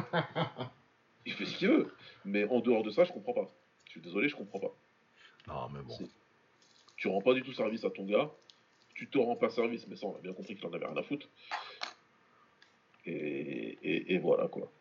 [0.05, 0.71] Hein,
[1.27, 1.95] il fait ce qu'il veut.
[2.27, 3.51] Mais en dehors de ça, je comprends pas.
[3.87, 4.77] Je suis désolé, je comprends pas.
[5.49, 5.97] Non, mais bon.
[6.97, 8.31] Tu rends pas du tout service à ton gars
[8.97, 10.97] tu te rends pas service, mais ça, on a bien compris qu'il en avait rien
[10.97, 11.29] à foutre.
[13.05, 14.73] Et, voilà, quoi.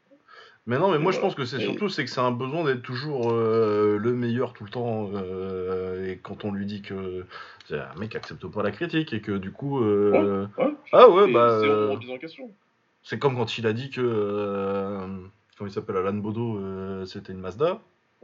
[0.68, 2.82] Mais non, mais moi je pense que c'est surtout c'est que c'est un besoin d'être
[2.82, 5.12] toujours euh, le meilleur tout le temps.
[5.14, 7.24] Euh, et quand on lui dit que
[7.68, 9.84] c'est un mec qui accepte pas la critique et que du coup.
[9.84, 10.48] Euh,
[10.92, 11.62] ah ouais, bah.
[13.04, 14.02] C'est comme quand il a dit que.
[15.56, 17.80] comment il s'appelle Alan Bodo, c'était une Mazda.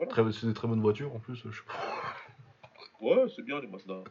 [0.09, 1.35] C'est des très bonnes voitures en plus.
[1.35, 1.61] Je...
[3.01, 4.01] Ouais, c'est bien les Mazda.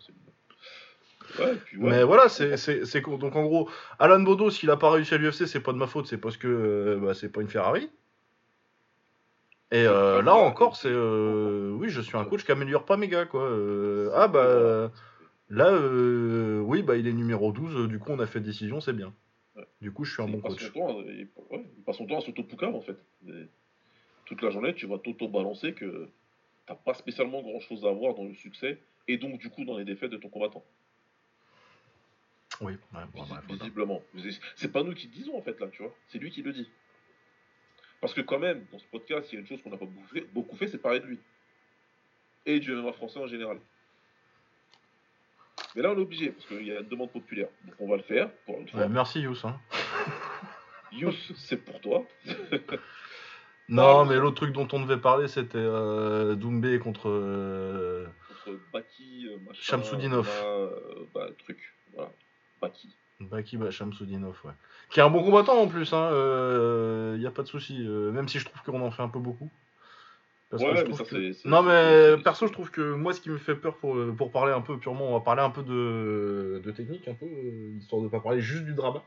[1.74, 5.61] Mais voilà, c'est donc en gros, Alan Bodo, s'il a pas réussi à l'UFC, c'est
[5.61, 7.90] pas de ma faute, c'est parce que euh, bah, c'est pas une Ferrari.
[9.73, 13.07] Et euh, là encore, c'est euh, oui, je suis un coach qui améliore pas mes
[13.07, 13.48] gars quoi.
[14.15, 14.90] ah bah
[15.48, 15.78] là,
[16.62, 19.12] oui, bah il est numéro 12, du coup on a fait décision, c'est bien.
[19.81, 20.73] Du coup, je suis un bon coach.
[21.07, 21.28] il,
[21.85, 22.97] passe son temps à s'auto-poucave en fait.
[24.24, 26.09] toute la journée, tu vas t'auto-balancer que
[26.66, 28.78] t'as pas spécialement grand chose à voir dans le succès
[29.09, 30.65] et donc du coup dans les défaites de ton combattant.
[32.61, 32.74] Oui,
[33.49, 34.03] visiblement.
[34.57, 35.95] C'est pas nous qui le disons en fait là, tu vois.
[36.09, 36.69] C'est lui qui le dit.
[38.01, 39.89] Parce que quand même, dans ce podcast, il y a une chose qu'on n'a pas
[40.32, 41.19] beaucoup fait, c'est parler de lui.
[42.47, 43.59] Et du MMA français en général.
[45.77, 47.49] Mais là, on est obligé, parce qu'il y a une demande populaire.
[47.65, 48.31] Donc on va le faire.
[48.47, 48.59] Pour
[48.89, 49.45] merci Yous.
[49.45, 49.59] Hein.
[50.93, 52.05] Yous, c'est pour toi.
[53.69, 57.09] non, mais l'autre truc dont on devait parler, c'était euh, Doumbé contre...
[57.09, 58.07] Euh...
[58.28, 59.61] Contre Baki, euh, machin...
[59.61, 60.28] Shamsoudinov.
[60.43, 60.70] Euh,
[61.15, 62.11] bah, truc, voilà.
[62.61, 62.89] Baki.
[63.20, 64.53] Baki Soudinov, ouais.
[64.91, 66.09] Qui est un bon combattant en plus, hein.
[66.11, 67.77] Il euh, n'y a pas de souci.
[67.87, 69.51] Euh, même si je trouve qu'on en fait un peu beaucoup.
[70.53, 73.55] ouais, mais ça, c'est, non, mais perso, je trouve que moi, ce qui me fait
[73.55, 77.07] peur pour, pour parler un peu purement, on va parler un peu de, de technique,
[77.09, 79.03] un peu, euh, histoire de pas parler juste du drama.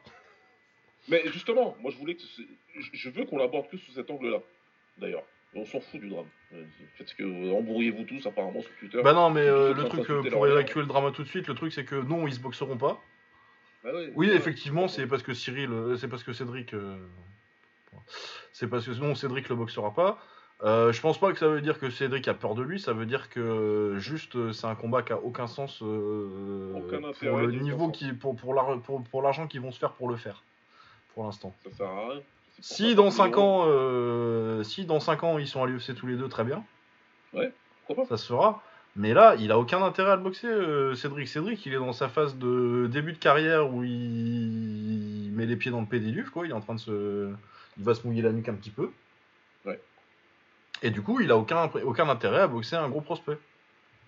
[1.10, 2.22] Mais justement, moi, je voulais que.
[2.94, 4.40] Je veux qu'on l'aborde plus sous cet angle-là,
[4.98, 5.24] d'ailleurs.
[5.56, 6.26] On s'en fout du drame.
[6.96, 9.02] Faites que embrouillez-vous tous apparemment sur Twitter.
[9.04, 11.86] Bah non, mais le truc pour évacuer le drama tout de suite, le truc c'est
[11.86, 13.00] que non, ils se boxeront pas.
[13.84, 16.96] Bah oui, effectivement, c'est parce que Cyril, euh, c'est parce que Cédric, euh,
[18.54, 20.18] c'est parce que non, Cédric le boxera pas.
[20.64, 22.94] Euh, je pense pas que ça veut dire que Cédric a peur de lui, ça
[22.94, 28.14] veut dire que juste c'est un combat qui a aucun sens pour le niveau qui,
[28.14, 30.44] pour, pour l'argent qu'ils vont se faire pour le faire,
[31.14, 31.54] pour l'instant.
[31.64, 32.22] Ça sert à rien.
[32.62, 36.30] Si dans 5 ans, si dans 5 ans ils sont à l'UFC tous les deux,
[36.30, 36.64] très bien.
[37.34, 37.52] Ouais,
[38.08, 38.64] Ça se fera.
[38.96, 41.28] Mais là, il a aucun intérêt à le boxer, euh, Cédric.
[41.28, 45.72] Cédric, il est dans sa phase de début de carrière où il met les pieds
[45.72, 46.46] dans le pédiluve, quoi.
[46.46, 47.34] Il est en train de se.
[47.78, 48.92] Il va se mouiller la nuque un petit peu.
[49.66, 49.82] Ouais.
[50.84, 53.40] Et du coup, il a aucun, aucun intérêt à boxer un gros prospect.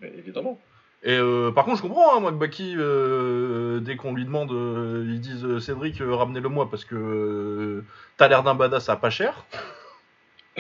[0.02, 0.62] Mais évidemment.
[1.02, 4.52] Et euh, par contre, je comprends, hein, moi, que Baki, euh, dès qu'on lui demande,
[4.52, 7.84] ils disent Cédric, ramenez-le moi parce que
[8.18, 9.46] t'as l'air d'un badass à pas cher.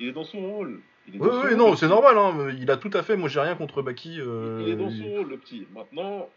[0.00, 0.80] Il est dans son rôle.
[1.14, 3.16] Oui, oui, non, c'est normal, hein, il a tout à fait.
[3.16, 4.20] Moi, j'ai rien contre Baki.
[4.20, 5.66] euh, Il est dans son rôle, le petit.
[5.72, 6.28] Maintenant,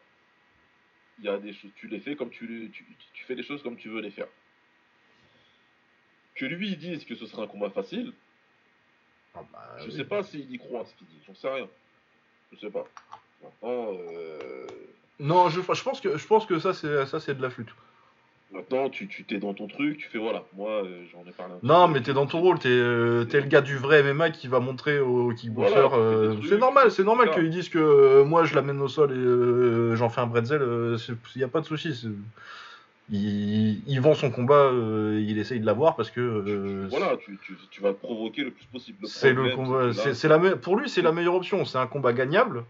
[1.19, 1.71] il y a des choses.
[1.75, 4.11] Tu les fais comme tu, les- tu, tu fais les choses comme tu veux les
[4.11, 4.27] faire.
[6.35, 8.13] Que lui il dise que ce sera un combat facile,
[9.35, 9.91] Ah, bah, je oui.
[9.91, 11.19] sais pas s'il y croit ce qu'il dit.
[11.27, 11.67] J'en sais rien.
[12.51, 12.85] Je sais pas.
[13.43, 14.67] Maintenant, euh,
[15.19, 17.69] Non, je, je pense que je pense que ça, c'est ça, c'est de la flûte.
[18.53, 20.43] Maintenant tu t'es dans ton truc, tu fais voilà.
[20.55, 21.93] Moi, euh, j'en ai parlé un Non, peu.
[21.93, 24.99] mais t'es dans ton rôle, t'es euh, le gars du vrai MMA qui va montrer
[24.99, 25.89] aux kickboxers.
[25.89, 29.11] Voilà, euh, c'est normal, c'est normal qu'ils disent que euh, moi je l'amène au sol
[29.11, 30.61] et j'en fais un bretzel.
[31.35, 32.07] Il y a pas de souci.
[33.09, 37.81] Il, il vend son combat, il essaye de l'avoir parce que Voilà, tu, tu, tu
[37.81, 38.99] vas provoquer le plus possible.
[39.01, 39.91] Le c'est le combat.
[40.13, 41.65] c'est- la pour lui, c'est la meilleure option.
[41.65, 42.63] C'est un combat gagnable.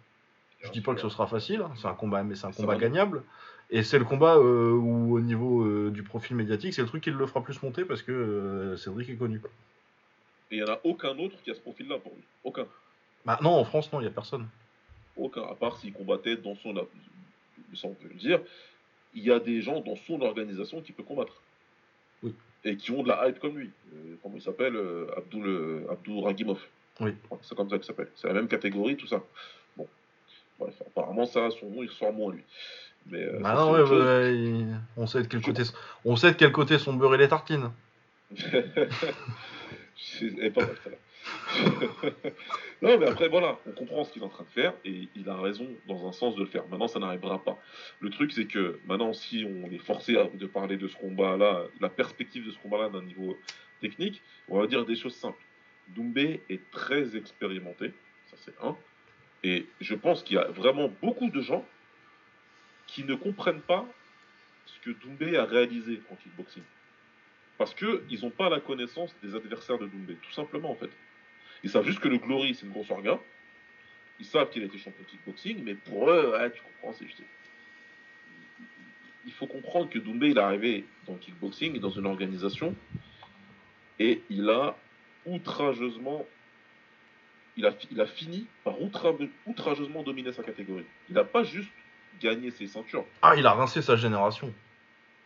[0.64, 2.76] Je dis pas que ce sera facile, hein, c'est un combat, mais c'est un combat
[2.76, 3.24] gagnable.
[3.74, 7.04] Et c'est le combat euh, où, au niveau euh, du profil médiatique, c'est le truc
[7.04, 9.42] qui le fera plus monter parce que euh, Cédric est connu.
[10.52, 12.24] Et il n'y en a aucun autre qui a ce profil-là pour lui.
[12.44, 12.68] Aucun.
[13.26, 14.46] Bah non, en France, non, il y a personne.
[15.16, 15.44] Aucun.
[15.44, 16.76] À part s'il combattait dans son.
[17.74, 18.42] Ça, on peut le dire.
[19.14, 21.42] Il y a des gens dans son organisation qui peut combattre.
[22.24, 22.36] Oui.
[22.66, 23.72] Et qui ont de la hype comme lui.
[23.94, 24.76] Euh, comment il s'appelle
[25.16, 26.60] Abdul, euh, Abdul Ragimov.
[27.00, 27.16] Oui.
[27.42, 28.10] C'est comme ça qu'il s'appelle.
[28.16, 29.24] C'est la même catégorie, tout ça.
[29.78, 29.88] Bon.
[30.60, 32.44] Bref, apparemment, ça, son nom, il ressort moins, lui.
[33.08, 35.64] Mais, euh, Bah non, ouais, ouais, il- on sait de quel côté,
[36.06, 37.72] on sait de quel côté sont beurrées les tartines.
[40.54, 40.76] Pas mal,
[42.82, 45.30] non, mais après, voilà, on comprend ce qu'il est en train de faire et il
[45.30, 46.68] a raison dans un sens de le faire.
[46.68, 47.58] Maintenant, ça n'arrivera pas.
[48.00, 51.90] Le truc, c'est que maintenant, si on est forcé de parler de ce combat-là, la
[51.90, 53.38] perspective de ce combat-là d'un niveau
[53.82, 55.44] technique, on va dire des choses simples.
[55.90, 57.94] Doumbé est très expérimenté,
[58.28, 58.76] ça c'est un.
[59.44, 61.66] Et je pense qu'il y a vraiment beaucoup de gens
[62.92, 63.86] qui ne comprennent pas
[64.66, 66.64] ce que Doumbé a réalisé en kickboxing.
[67.58, 70.90] Parce qu'ils n'ont pas la connaissance des adversaires de Doumbé, tout simplement en fait.
[71.64, 73.20] Ils savent juste que le Glory c'est une grosse orga.
[74.20, 77.24] Ils savent qu'il a été champion de kickboxing, mais pour eux, tu comprends, c'est juste.
[79.26, 82.76] Il faut comprendre que Doumbé il est arrivé dans le kickboxing, dans une organisation,
[84.00, 84.78] et il a
[85.26, 86.26] outrageusement.
[87.58, 89.16] Il a, fini par outra-
[89.46, 90.86] outrageusement dominer sa catégorie.
[91.10, 91.70] Il n'a pas juste
[92.20, 93.06] gagné ses ceintures.
[93.22, 94.54] Ah, il a rincé sa génération.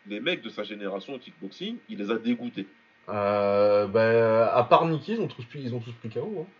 [0.07, 2.67] Les mecs de sa génération au kickboxing, il les a dégoûtés.
[3.09, 6.41] Euh, bah, à part Nicky, ils ont tous pris, ils ont tous pris KO.
[6.41, 6.51] Hein.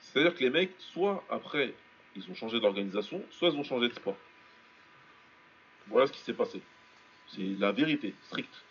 [0.00, 1.74] C'est-à-dire que les mecs, soit après,
[2.14, 4.16] ils ont changé d'organisation, soit ils ont changé de sport.
[5.88, 6.62] Voilà ce qui s'est passé.
[7.28, 8.62] C'est la vérité, stricte.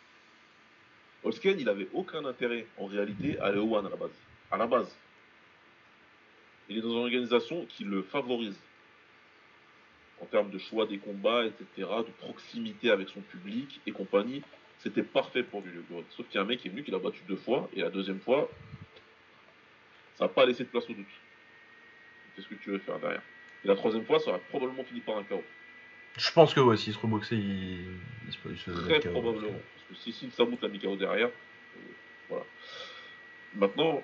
[1.23, 4.11] Holsken, il avait aucun intérêt, en réalité, à aller au One à la base.
[4.51, 4.95] À la base.
[6.69, 8.59] Il est dans une organisation qui le favorise.
[10.21, 14.41] En termes de choix des combats, etc., de proximité avec son public et compagnie.
[14.79, 15.83] C'était parfait pour lui, le.
[16.11, 17.81] Sauf qu'il y a un mec qui est venu, qui l'a battu deux fois, et
[17.81, 18.49] la deuxième fois,
[20.17, 21.05] ça n'a pas laissé de place au doute.
[22.35, 23.21] Qu'est-ce que tu veux faire derrière?
[23.63, 25.43] Et la troisième fois, ça aurait probablement fini par un KO.
[26.17, 29.51] Je pense que ouais, s'il se reboxait, il, il se il se Très probablement.
[29.51, 31.79] Parce que si Sid Samout l'a KO derrière, euh,
[32.29, 32.45] voilà.
[33.55, 34.03] Maintenant,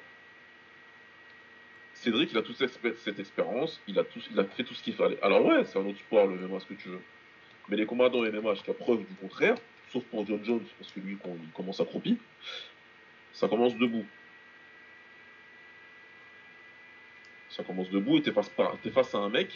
[2.02, 4.74] Cédric, il a toute cette, expé- cette expérience, il a, tout, il a fait tout
[4.74, 5.20] ce qu'il fallait.
[5.22, 7.02] Alors ouais, c'est un autre sport, le MMA, ce que tu veux.
[7.70, 9.56] Mais les combats dans le MMA, jusqu'à preuve du contraire,
[9.94, 12.18] sauf pour John Jones, parce que lui, quand il commence accroupi,
[13.34, 14.06] ça commence debout.
[17.50, 18.50] Ça commence debout et t'es face,
[18.94, 19.50] face à un mec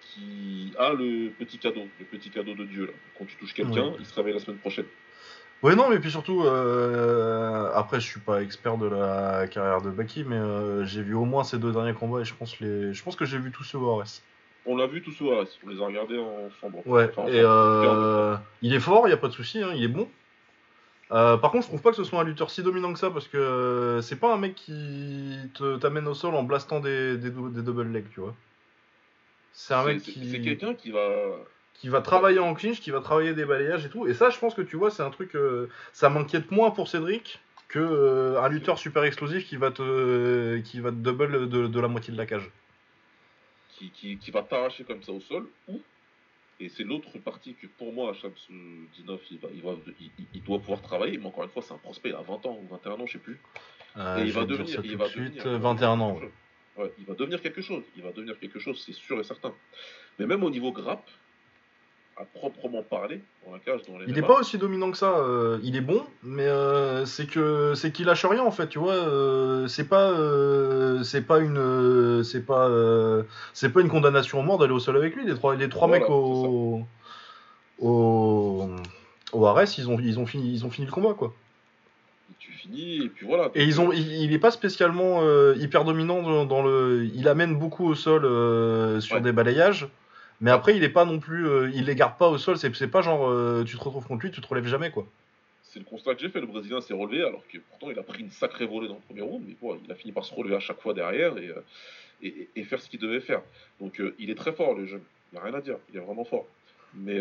[0.00, 2.92] qui a le petit cadeau, le petit cadeau de Dieu là.
[3.16, 4.86] Quand tu touches quelqu'un, il se réveille la semaine prochaine.
[5.62, 9.90] Ouais, non, mais puis surtout, euh, après, je suis pas expert de la carrière de
[9.90, 12.94] Baki, mais euh, j'ai vu au moins ces deux derniers combats et je pense, les...
[12.94, 14.22] je pense que j'ai vu tous ceux au RS.
[14.64, 16.78] On l'a vu tous au RS, on les a regardés ensemble.
[16.86, 19.84] Ouais, Enfin, et euh, il est fort, il y a pas de souci, hein, il
[19.84, 20.08] est bon.
[21.12, 23.10] Euh, par contre, je trouve pas que ce soit un lutteur si dominant que ça
[23.10, 27.16] parce que euh, c'est pas un mec qui te- t'amène au sol en blastant des,
[27.18, 28.34] des, des double legs, tu vois.
[29.52, 30.30] C'est un mec qui.
[30.30, 31.00] C'est quelqu'un qui va.
[31.80, 34.06] Qui va travailler en clinch, qui va travailler des balayages et tout.
[34.06, 35.34] Et ça, je pense que tu vois, c'est un truc.
[35.34, 40.58] euh, ça m'inquiète moins pour Cédric que euh, un lutteur super explosif qui va te,
[40.58, 42.50] qui va te double de, de la moitié de la cage.
[43.70, 45.80] qui, qui, qui va t'arracher comme ça au sol, ou,
[46.58, 48.32] et c'est l'autre partie que pour moi, Shams
[48.94, 49.70] Dinov, il, va, il, va,
[50.00, 52.20] il, il- il doit pouvoir travailler, mais encore une fois, c'est un prospect, il a
[52.20, 53.38] 20 ans ou 21 ans, je sais plus.
[53.96, 55.24] Euh, et il va devenir, il va de suite.
[55.36, 56.20] devenir, euh, il va 21 devenir ans.
[56.76, 59.54] Ouais, il va devenir quelque chose, il va devenir quelque chose, c'est sûr et certain.
[60.18, 61.08] Mais même au niveau grappe,
[62.20, 63.80] à proprement parler dans la cage.
[63.88, 65.18] Dans les il n'est pas aussi dominant que ça.
[65.18, 68.68] euh, il est bon, mais euh, c'est que c'est qu'il lâche rien en fait.
[68.68, 70.12] Tu vois, euh, c'est pas
[71.02, 72.68] c'est pas une c'est pas
[73.54, 75.24] c'est pas une condamnation à mort d'aller au sol avec lui.
[75.26, 76.82] Les trois les trois Voilà, mecs au
[77.80, 78.70] au
[79.32, 81.32] au Ares, ils ont ils ont fini ils ont fini le combat quoi.
[82.38, 83.50] Tu finis, et puis voilà.
[83.54, 85.22] Et ils ont, il, il est pas spécialement
[85.54, 87.08] hyper dominant dans, dans le.
[87.14, 88.22] Il amène beaucoup au sol
[89.02, 89.20] sur Ouais.
[89.20, 89.88] des balayages,
[90.40, 92.56] mais après il est pas non plus, euh, il les garde pas au sol.
[92.56, 95.06] C'est pas genre euh, tu te retrouves contre lui, tu te relèves jamais quoi.
[95.62, 96.40] C'est le constat que j'ai fait.
[96.40, 99.00] Le Brésilien s'est relevé, alors que pourtant il a pris une sacrée volée dans le
[99.00, 101.50] premier round, mais bon, il a fini par se relever à chaque fois derrière et,
[101.50, 103.42] euh, faire ce qu'il devait faire.
[103.80, 105.02] Donc il est très fort, le jeune.
[105.32, 105.76] Il n'y a rien à dire.
[105.90, 106.46] Il est vraiment fort.
[106.94, 107.20] Mais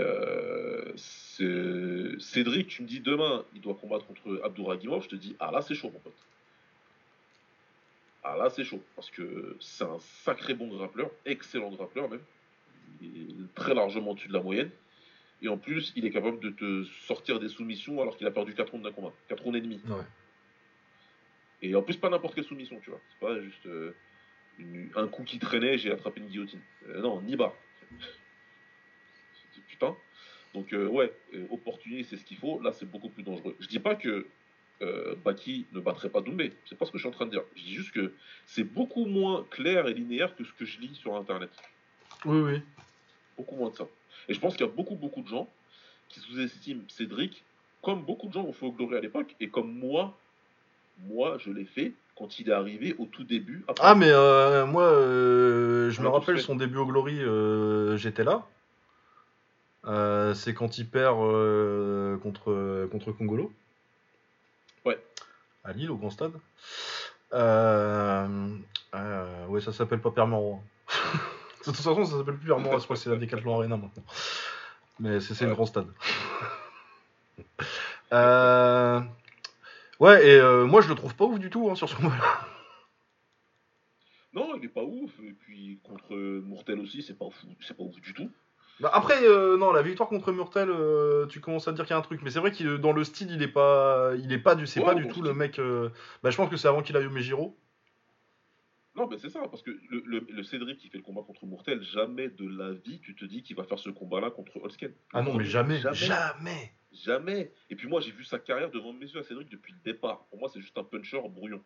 [0.98, 5.62] Cédric, tu me dis demain, il doit combattre contre Abdouragimov, je te dis, ah là
[5.62, 6.14] c'est chaud, mon pote.
[8.24, 12.20] Ah là c'est chaud, parce que c'est un sacré bon grappleur, excellent grappleur même.
[13.02, 14.72] Il est très largement au-dessus de la moyenne.
[15.42, 18.54] Et en plus, il est capable de te sortir des soumissions alors qu'il a perdu
[18.54, 19.14] 4 rounds d'un combat.
[19.30, 19.80] 4 rounds et demi.
[19.88, 20.04] Ouais.
[21.62, 23.00] Et en plus, pas n'importe quelle soumission, tu vois.
[23.10, 23.94] C'est pas juste euh,
[24.58, 26.60] une- un coup qui traînait, j'ai attrapé une guillotine.
[26.90, 27.54] Euh, non, ni bas.
[29.54, 29.96] C'est- Putain.
[30.54, 32.60] Donc, euh, ouais, euh, opportunité, c'est ce qu'il faut.
[32.62, 33.56] Là, c'est beaucoup plus dangereux.
[33.60, 34.28] Je dis pas que
[35.26, 36.54] Baki ne battrait pas Doumbé.
[36.66, 37.44] C'est pas ce que je suis en train de dire.
[37.56, 38.14] Je dis juste que
[38.46, 41.52] c'est beaucoup moins clair et linéaire que ce que je lis sur Internet.
[42.26, 42.62] Oui oui.
[43.40, 43.86] Beaucoup moins de ça.
[44.28, 45.48] Et je pense qu'il y a beaucoup, beaucoup de gens
[46.10, 47.44] qui sous-estiment Cédric,
[47.82, 50.14] comme beaucoup de gens ont fait au Glory à l'époque, et comme moi,
[51.08, 53.64] moi, je l'ai fait quand il est arrivé au tout début.
[53.70, 58.26] après- Ah mais euh, moi euh, je me rappelle son début au Glory, euh, j'étais
[58.26, 58.46] là.
[60.36, 61.16] C'est quand il perd
[62.22, 63.54] contre contre Congolo.
[64.86, 65.00] Ouais.
[65.64, 66.34] À Lille au Grand Stade.
[69.50, 70.10] Ouais ça s'appelle pas.
[70.10, 70.16] De
[71.76, 74.04] toute façon ça s'appelle plus Mauroy, je crois que c'est la Decathlon Arena maintenant.
[75.00, 75.56] Mais c'est c'est le Ouais.
[75.56, 75.88] Grand Stade.
[78.12, 79.02] Euh,
[80.00, 82.40] Ouais et euh, moi je le trouve pas ouf du tout hein, sur ce combat-là.
[84.34, 85.12] Non, il est pas ouf.
[85.24, 88.32] Et puis contre Mourtel aussi, c'est pas ouf, c'est pas ouf du tout.
[88.80, 91.94] Bah après, euh, non, la victoire contre Murtel, euh, tu commences à te dire qu'il
[91.94, 92.22] y a un truc.
[92.24, 94.80] Mais c'est vrai qu'il dans le style, il est pas, il est pas du, c'est
[94.80, 95.26] Ouais, pas du tout style.
[95.26, 95.60] le mec.
[95.60, 95.90] euh,
[96.24, 97.58] Bah, je pense que c'est avant qu'il aille au Mejiro.
[99.00, 101.46] Non, mais c'est ça, parce que le, le- le Cédric qui fait le combat contre
[101.46, 104.92] Mourtel, jamais de la vie tu te dis qu'il va faire ce combat-là contre Holsken.
[105.14, 105.96] Ah non, mais jamais, Jamais.
[105.96, 106.74] jamais.
[106.92, 107.54] Jamais.
[107.70, 110.26] Et puis moi, j'ai vu sa carrière devant mes yeux à Cédric depuis le départ.
[110.30, 111.64] Pour moi, c'est juste un puncher brouillon.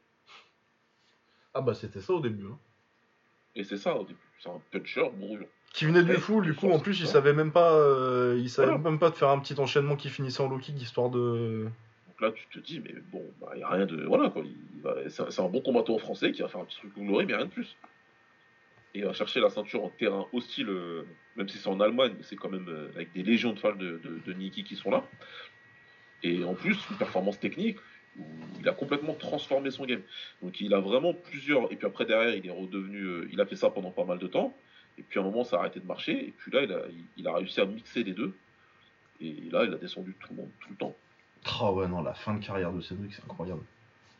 [1.53, 2.45] Ah bah c'était ça au début.
[2.45, 2.57] hein.
[3.55, 4.19] Et c'est ça au début.
[4.39, 5.47] C'est un puncher brouillon.
[5.73, 8.67] Qui venait du full, du coup, en plus, il savait même pas, euh, il savait
[8.73, 8.83] Voilà.
[8.83, 11.67] même pas de faire un petit enchaînement qui finissait en low kick histoire de.
[12.23, 13.21] Là, tu te dis, mais bon,
[13.53, 14.01] il n'y a rien de.
[14.05, 14.43] Voilà, quoi.
[15.09, 17.51] C'est un, bon combattant français qui va faire un petit truc glory, mais rien de
[17.51, 17.75] plus.
[18.95, 21.03] Et il va chercher la ceinture en terrain hostile, euh,
[21.35, 23.75] même si c'est en Allemagne, mais c'est quand même euh, avec des légions de fans
[23.75, 25.03] de, de, Niki qui sont là.
[26.21, 27.77] Et en plus, une performance technique
[28.17, 28.23] où
[28.61, 30.01] il a complètement transformé son game.
[30.41, 31.73] Donc il a vraiment plusieurs.
[31.73, 33.01] Et puis après, derrière, il est redevenu.
[33.01, 34.55] euh, il a fait ça pendant pas mal de temps.
[34.97, 36.27] Et puis à un moment, ça a arrêté de marcher.
[36.27, 36.83] Et puis là, il a,
[37.17, 38.33] il a réussi à mixer les deux.
[39.19, 40.95] Et là, il a descendu tout le monde tout le temps.
[41.61, 43.61] Oh ouais, non, la fin de carrière de Cédric, c'est incroyable.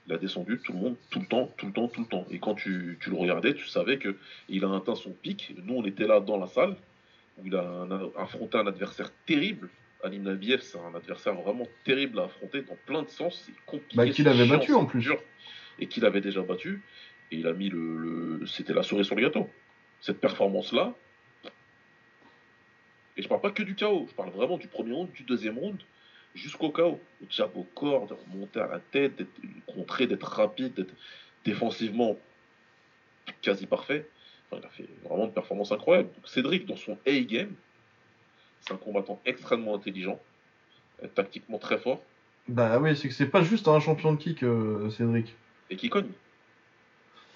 [0.08, 2.26] Il a descendu tout le monde, tout le temps, tout le temps, tout le temps.
[2.30, 4.18] Et quand tu, tu le regardais, tu savais que
[4.50, 5.56] il a atteint son pic.
[5.64, 6.76] Nous, on était là dans la salle,
[7.38, 9.70] où il a un- affronté un adversaire terrible.
[10.04, 13.41] Alim Nabiev, c'est un adversaire vraiment terrible à affronter dans plein de sens.
[13.45, 13.95] C'est compliqué.
[13.95, 15.00] Bah, qu'il avait chiant, battu, en plus.
[15.00, 15.18] dur.
[15.80, 16.82] Et qu'il avait déjà battu.
[17.32, 17.98] Et il a mis le.
[18.40, 19.50] le- C'était la souris sur le gâteau.
[20.02, 20.94] Cette performance-là.
[23.16, 25.58] Et je parle pas que du chaos, je parle vraiment du premier round, du deuxième
[25.60, 25.78] round,
[26.35, 26.99] jusqu'au chaos.
[27.22, 29.31] Le jab au corps, de remonter à la tête, d'être
[29.68, 30.93] contré, d'être rapide, d'être
[31.45, 32.18] défensivement
[33.41, 34.10] quasi parfait.
[34.51, 36.10] Enfin, il a fait vraiment une performance incroyable.
[36.15, 37.51] Donc, Cédric, dans son A-game,
[38.61, 40.19] c'est un combattant extrêmement intelligent,
[41.03, 42.01] euh, tactiquement très fort,
[42.47, 45.34] Bah oui, c'est que c'est pas juste un champion de kick, euh, Cédric.
[45.69, 46.10] et qui cogne.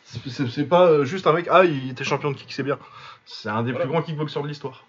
[0.03, 2.79] C'est- pas euh, juste un mec, ah, il était champion de kick, c'est bien.
[3.25, 3.85] C'est un des Voilà.
[3.85, 4.85] plus grands kickboxers de l'histoire.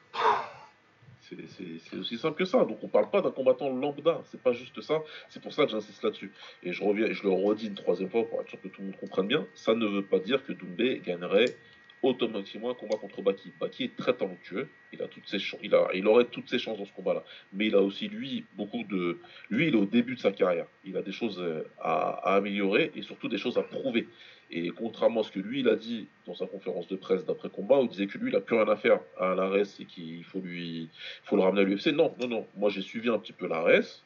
[1.81, 2.65] C'est- aussi simple que ça.
[2.65, 4.23] Donc on parle pas d'un combattant lambda.
[4.27, 5.03] C'est pas juste ça.
[5.29, 6.33] C'est pour ça que j'insiste là-dessus.
[6.63, 8.89] Et je reviens, je le redis une troisième fois pour être sûr que tout le
[8.89, 9.47] monde comprenne bien.
[9.55, 11.57] Ça ne veut pas dire que Doumbé gagnerait
[12.03, 13.53] automatiquement un combat contre Baki.
[13.61, 14.69] Baki est très talentueux.
[14.93, 15.39] Il a toutes ses.
[15.63, 17.25] Il a, il aurait toutes ses chances dans ce combat-là.
[17.53, 19.19] Mais il a aussi lui beaucoup de.
[19.51, 20.67] Lui, il est au début de sa carrière.
[20.85, 24.07] Il a des choses euh, à améliorer et surtout des choses à prouver.
[24.51, 27.51] Et contrairement à ce que lui, il a dit dans sa conférence de presse d'après
[27.51, 29.85] combat, où il disait que lui, il a plus rien à faire à l'ARES et
[29.85, 30.89] qu'il faut lui,
[31.25, 31.89] faut le ramener à l'UFC.
[31.89, 32.47] Non, non, non.
[32.57, 34.03] Moi, j'ai suivi un petit peu l'ARES.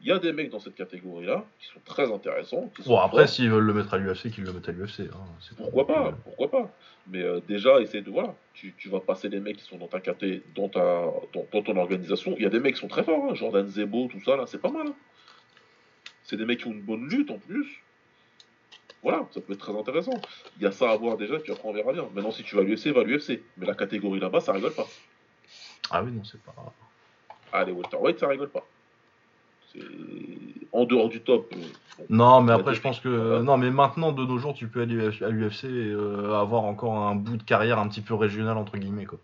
[0.00, 2.72] Il y a des mecs dans cette catégorie-là qui sont très intéressants.
[2.74, 5.00] qui Bon, après, s'ils veulent le mettre à l'UFC, qu'ils le mettent à l'UFC.
[5.12, 5.54] Hein.
[5.58, 6.70] Pourquoi pas, pourquoi pas.
[7.06, 9.86] Mais euh, déjà, essaye de voilà, tu, tu vas passer des mecs qui sont dans
[9.88, 10.80] ta caté, dans ta,
[11.34, 12.34] dans, dans ton organisation.
[12.36, 14.44] Il y a des mecs qui sont très forts, hein, Jordan Zebo, tout ça là,
[14.46, 14.88] c'est pas mal.
[14.88, 14.94] hein.
[16.24, 17.82] C'est des mecs qui ont une bonne lutte en plus.
[19.02, 20.12] Voilà, ça peut être très intéressant.
[20.58, 22.04] Il y a ça à voir déjà, puis après on verra bien.
[22.14, 23.42] Maintenant, si tu vas à l'UFC, va à l'UFC.
[23.56, 24.86] Mais la catégorie là-bas, ça rigole pas.
[25.90, 26.54] Ah oui, non, c'est pas.
[27.52, 28.64] Ah, les welterweight, ça rigole pas.
[29.72, 29.80] C'est
[30.72, 31.52] en dehors du top.
[31.52, 31.56] euh,
[31.98, 33.08] bon, Non, mais après, je pense que.
[33.08, 33.42] voilà.
[33.42, 36.94] Non, mais maintenant, de nos jours, tu peux aller à l'UFC et euh, avoir encore
[36.94, 39.18] un bout de carrière un petit peu régional, entre guillemets, quoi.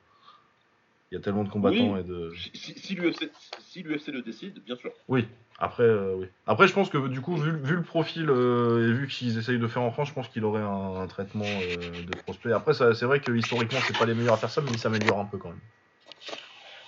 [1.11, 2.01] Il y a tellement de combattants Oui.
[2.01, 2.33] et de.
[2.55, 3.31] si l'UFC
[3.61, 4.93] si le décide, bien sûr.
[5.09, 5.27] Oui,
[5.59, 6.27] après, euh, oui.
[6.47, 9.59] Après, je pense que du coup, vu, vu le profil euh, et vu qu'ils essayent
[9.59, 12.53] de faire en France, je pense qu'il aurait un, un traitement euh, de prospect.
[12.53, 15.19] Après, c'est vrai que historiquement, c'est pas les meilleurs à faire ça, mais il s'améliore
[15.19, 15.61] un peu quand même.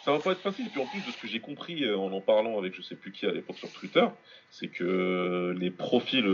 [0.05, 0.69] Ça va pas être facile.
[0.71, 3.13] Puis en plus de ce que j'ai compris en en parlant avec je sais plus
[3.13, 4.07] qui à l'époque sur Twitter,
[4.51, 6.27] c'est que les profils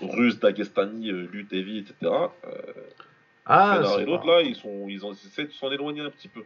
[0.00, 2.12] russes, Dagestani, heavy, etc.
[3.48, 6.10] Ah, c'est et l'autre là, ils sont, ils, ont, ils essaient de s'en éloigner un
[6.10, 6.44] petit peu.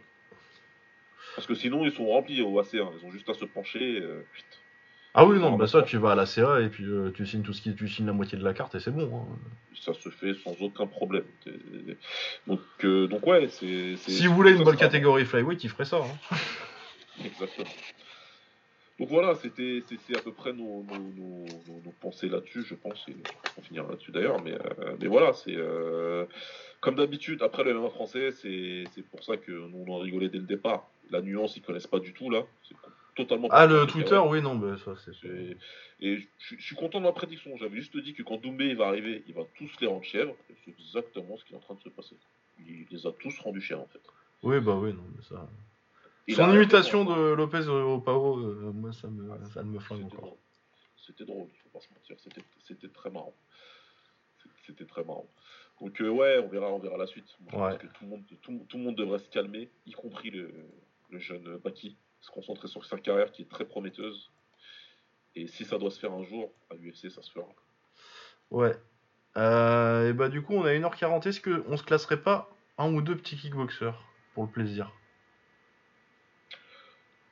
[1.35, 2.91] Parce que sinon ils sont remplis au AC1.
[2.99, 3.99] Ils ont juste à se pencher.
[4.01, 4.25] euh,
[5.15, 7.43] ah oui, non, bah ça, tu vas à la CA et puis euh, tu signes
[7.43, 9.27] tout ce qui, tu signes la moitié de la carte et c'est bon.
[9.31, 9.35] hein.
[9.79, 11.25] ça se fait sans aucun problème.
[12.47, 13.95] Donc, euh, donc ouais, c'est.
[13.97, 15.97] Si vous voulez une bonne catégorie flyweight, il ferait ça.
[15.97, 16.37] hein.
[17.23, 17.69] Exactement.
[18.99, 21.45] Donc voilà, c'était c'est à peu près nos, nos,
[21.83, 23.15] nos, pensées là-dessus, je pense, et
[23.57, 26.25] on finira là-dessus d'ailleurs, mais, euh, mais voilà, c'est euh,
[26.79, 30.37] comme d'habitude, après le MMA français, c'est pour ça que nous on en rigolait dès
[30.37, 30.89] le départ.
[31.09, 32.75] La nuance, ils connaissent pas du tout là, c'est
[33.15, 33.85] totalement Ah, le.
[33.85, 35.13] Twitter, oui, non, bah ça, c'est.
[35.13, 35.57] C'est-
[35.99, 37.55] Et je, suis content de ma prédiction.
[37.57, 40.35] J'avais juste dit que quand Doumbé va arriver, il va tous les rendre chèvres.
[40.49, 42.15] Et C'est exactement ce qui est en train de se passer.
[42.59, 44.01] Il les a tous rendus chèvres en fait.
[44.41, 45.47] Oui, bah oui, non, mais ça.
[46.27, 50.03] Il Son a- imitation de Lopez au Pao, euh, moi, ça me, ça me flingue
[50.03, 50.25] C'était encore.
[50.25, 50.37] drôle.
[51.05, 52.15] C'était drôle, faut pas se mentir.
[52.19, 53.33] C'était- C'était très marrant.
[54.65, 55.27] C'était très marrant.
[55.81, 57.25] Donc euh, ouais, on verra, on verra la suite.
[57.41, 57.69] Moi, je Ouais.
[57.71, 60.53] pense que tout le monde, tout, tout le monde devrait se calmer, y compris le,
[61.09, 64.31] le jeune Baki, se concentrer sur sa carrière qui est très prometteuse.
[65.35, 67.47] Et si ça doit se faire un jour à l'UFC, ça se fera.
[68.51, 68.75] Ouais.
[69.35, 71.25] Euh, et bah, du coup, on a 1h40.
[71.27, 73.99] Est-ce qu'on se classerait pas un ou deux petits kickboxers
[74.35, 74.93] pour le plaisir?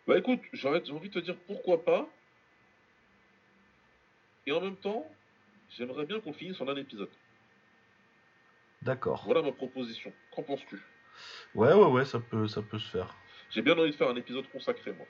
[0.07, 2.09] Bah écoute, j'aurais j'ai envie de te dire pourquoi pas.
[4.47, 5.05] Et en même temps,
[5.69, 7.09] j'aimerais bien qu'on finisse en un épisode.
[8.81, 9.23] D'accord.
[9.25, 10.11] Voilà ma proposition.
[10.35, 10.81] Qu'en penses-tu?
[11.53, 13.15] Ouais, ouais, ouais, ça peut, ça peut se faire.
[13.51, 15.05] J'ai bien envie de faire un épisode consacré, moi.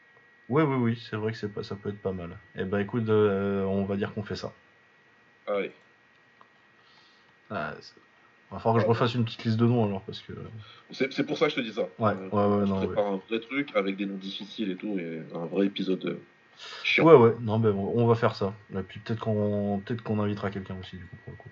[0.50, 2.38] Ouais, oui, oui, c'est vrai que c'est pas, ça peut être pas mal.
[2.56, 4.52] Et bah, écoute, euh, on va dire qu'on fait ça.
[5.48, 5.72] Allez.
[7.50, 7.76] Ah,
[8.56, 10.34] va falloir que je refasse une petite liste de noms alors, parce que.
[10.92, 11.84] C'est c'est pour ça que je te dis ça.
[12.00, 14.76] Ouais, Euh, ouais, ouais, je non, prépare un vrai truc avec des noms difficiles et
[14.76, 16.20] tout, et un vrai épisode euh,
[16.84, 17.06] chiant.
[17.06, 18.54] Ouais, ouais, non, ben on va faire ça.
[18.76, 21.50] Et puis peut-être qu'on peut qu'on invitera quelqu'un aussi, du coup, pour le coup.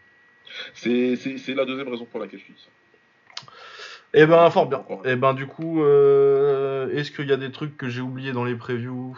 [0.73, 2.69] C'est la deuxième raison pour laquelle je te dis ça.
[4.13, 4.83] Eh ben, fort bien.
[5.05, 8.43] Eh ben, du coup, euh, est-ce qu'il y a des trucs que j'ai oubliés dans
[8.43, 9.15] les previews?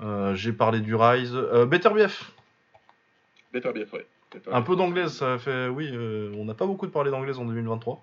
[0.00, 1.34] Euh, J'ai parlé du Rise.
[1.34, 2.30] Euh, Better BF.
[3.52, 4.06] Better BF, ouais.
[4.50, 5.68] Un peu d'anglaise, ça fait.
[5.68, 8.02] Oui, euh, on n'a pas beaucoup de parlé d'anglaise en 2023.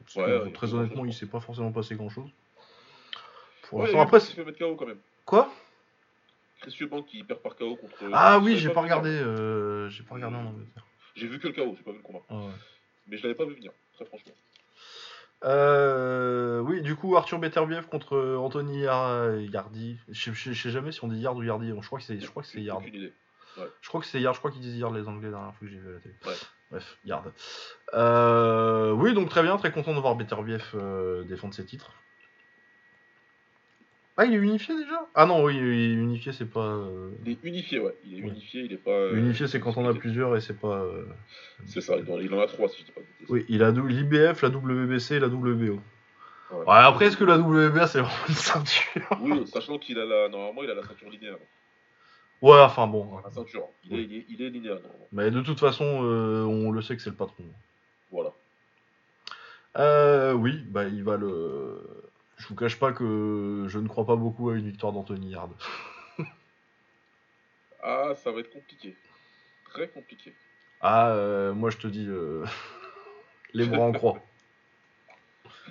[0.00, 2.30] Parce que, Ouais, euh, ouais, très il honnêtement, il s'est pas forcément passé grand chose.
[3.62, 5.00] Pour Ouais, l'instant, il après, fait mettre KO quand même.
[5.26, 5.52] quoi?
[6.60, 6.76] Chris
[7.06, 7.94] qui perd par KO contre.
[8.12, 8.96] Ah je oui, j'ai pas venir.
[8.96, 9.10] regardé.
[9.10, 10.84] euh, j'ai pas regardé en Angleterre.
[11.14, 12.20] J'ai vu que le KO, j'ai pas vu le combat.
[12.30, 12.52] Ah ouais.
[13.06, 14.32] Mais je l'avais pas vu venir, très franchement.
[15.44, 19.98] Euh, oui, du coup, Arthur Beterbiev contre Anthony Yar- Yardi.
[20.08, 21.68] Je sais- jamais si on dit Yard ou Yardi.
[21.80, 22.80] Je crois que c'est, je crois que c'est Yard.
[22.80, 23.12] Aucune idée.
[23.80, 24.34] Je crois que c'est Yard.
[24.34, 25.98] Je crois qu'ils disent Yard les Anglais la dernière fois que j'ai vu à la
[26.00, 26.14] télé.
[26.26, 26.32] Ouais.
[26.70, 27.32] Bref, Yard.
[27.94, 31.92] Euh, oui, donc très bien, très content de voir Beterbiev euh, défendre ses titres.
[34.20, 35.06] Ah, il est unifié déjà?
[35.14, 36.60] Ah non, oui, il est unifié, c'est pas.
[36.66, 37.94] euh, Il est unifié, ouais.
[38.04, 38.28] Il est Ouais.
[38.30, 39.12] unifié, il est pas.
[39.12, 40.84] Unifié, c'est quand on a plusieurs et c'est pas.
[41.66, 43.30] C'est ça, il en, a trois si je dis pas de bêtises.
[43.30, 45.80] Oui, il a l'IBF, la WBC et la WBO.
[46.50, 46.58] Ouais.
[46.58, 49.18] Ouais, après, est-ce que la WBA c'est vraiment une ceinture?
[49.20, 50.28] Oui, sachant qu'il a la.
[50.28, 51.36] Normalement, il a la ceinture linéaire.
[52.40, 53.18] Ouais, enfin bon.
[53.24, 53.66] La ceinture.
[53.84, 55.06] Il, est, il, est, il est linéaire, normalement.
[55.12, 57.44] Mais de toute façon, euh, on le sait que c'est le patron.
[58.10, 58.32] Voilà.
[59.76, 61.80] Euh, oui, bah il va le.
[62.36, 65.52] Je vous cache pas que je ne crois pas beaucoup à une victoire d'Anthony Yard.
[67.80, 68.96] Ah, ça va être compliqué.
[69.70, 70.34] Très compliqué.
[70.80, 72.44] Ah, euh, moi je te dis, euh,
[73.54, 74.20] les bras en croix.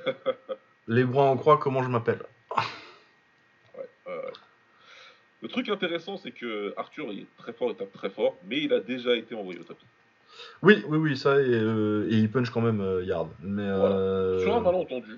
[0.87, 2.23] les bras en croix, comment je m'appelle
[2.55, 4.33] Ouais, ouais, ouais.
[5.41, 8.61] Le truc intéressant, c'est que Arthur il est très fort, il tape très fort, mais
[8.61, 9.85] il a déjà été envoyé au tapis.
[10.61, 13.29] Oui, oui, oui, ça, et, euh, et il punch quand même euh, Yard.
[13.41, 13.95] Mais, Voilà.
[13.95, 15.17] euh, Sur un malentendu,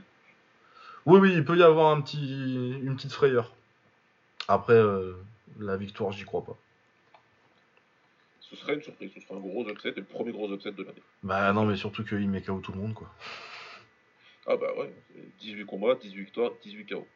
[1.06, 3.54] Oui, oui, il peut y avoir un petit, une petite frayeur.
[4.48, 5.14] Après, euh,
[5.60, 6.58] la victoire, j'y crois pas.
[8.42, 10.84] Ce serait une surprise, ce serait un gros upset et le premier gros upset de
[10.84, 11.02] l'année.
[11.24, 13.14] Bah non, mais surtout qu'il met KO tout le monde, quoi.
[14.48, 14.92] Ah bah ouais,
[15.40, 17.08] 18 combats, 18 victoires, 18 KO.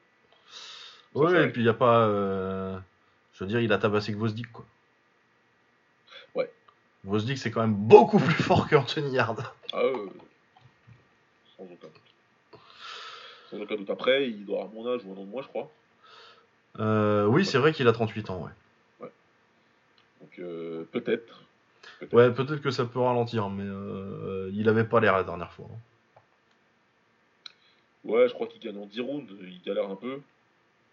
[1.15, 2.07] Ouais, et puis il n'y a pas.
[2.07, 2.77] euh,
[3.34, 4.65] Je veux dire, il a tabassé que Vosdik, quoi.
[6.35, 6.51] Ouais.
[7.03, 9.43] Vosdik, c'est quand même beaucoup plus fort qu'Anthony Yard.
[9.73, 10.10] Ah ouais, ouais, ouais.
[11.57, 12.60] sans aucun doute.
[13.49, 13.89] Sans aucun doute.
[13.89, 15.72] Après, il doit avoir mon âge ou un an de moins, je crois.
[16.80, 18.51] Euh, oui, c'est vrai qu'il a 38 ans, ouais.
[20.22, 21.43] Donc euh, peut-être.
[21.99, 22.14] Peut-être.
[22.14, 25.68] Ouais, peut-être que ça peut ralentir, mais euh, il avait pas l'air la dernière fois.
[25.69, 25.77] hein.
[28.05, 29.27] Ouais, je crois qu'il gagne en 10 rounds.
[29.41, 30.22] Il galère un peu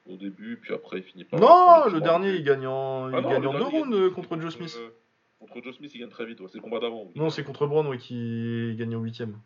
[0.07, 1.39] au début, puis après il finit par.
[1.41, 4.39] Non, le dernier, il gagne en, Ah il non, gagne en deux rounds euh, contre
[4.41, 4.75] Joe Smith.
[4.79, 4.91] Euh,
[5.39, 6.41] contre Joe Smith, il gagne très vite.
[6.41, 6.47] ouais.
[6.51, 7.05] C'est le combat d'avant.
[7.05, 7.13] oui.
[7.17, 9.39] Non, c'est contre Brown ouais, qui gagne au huitième.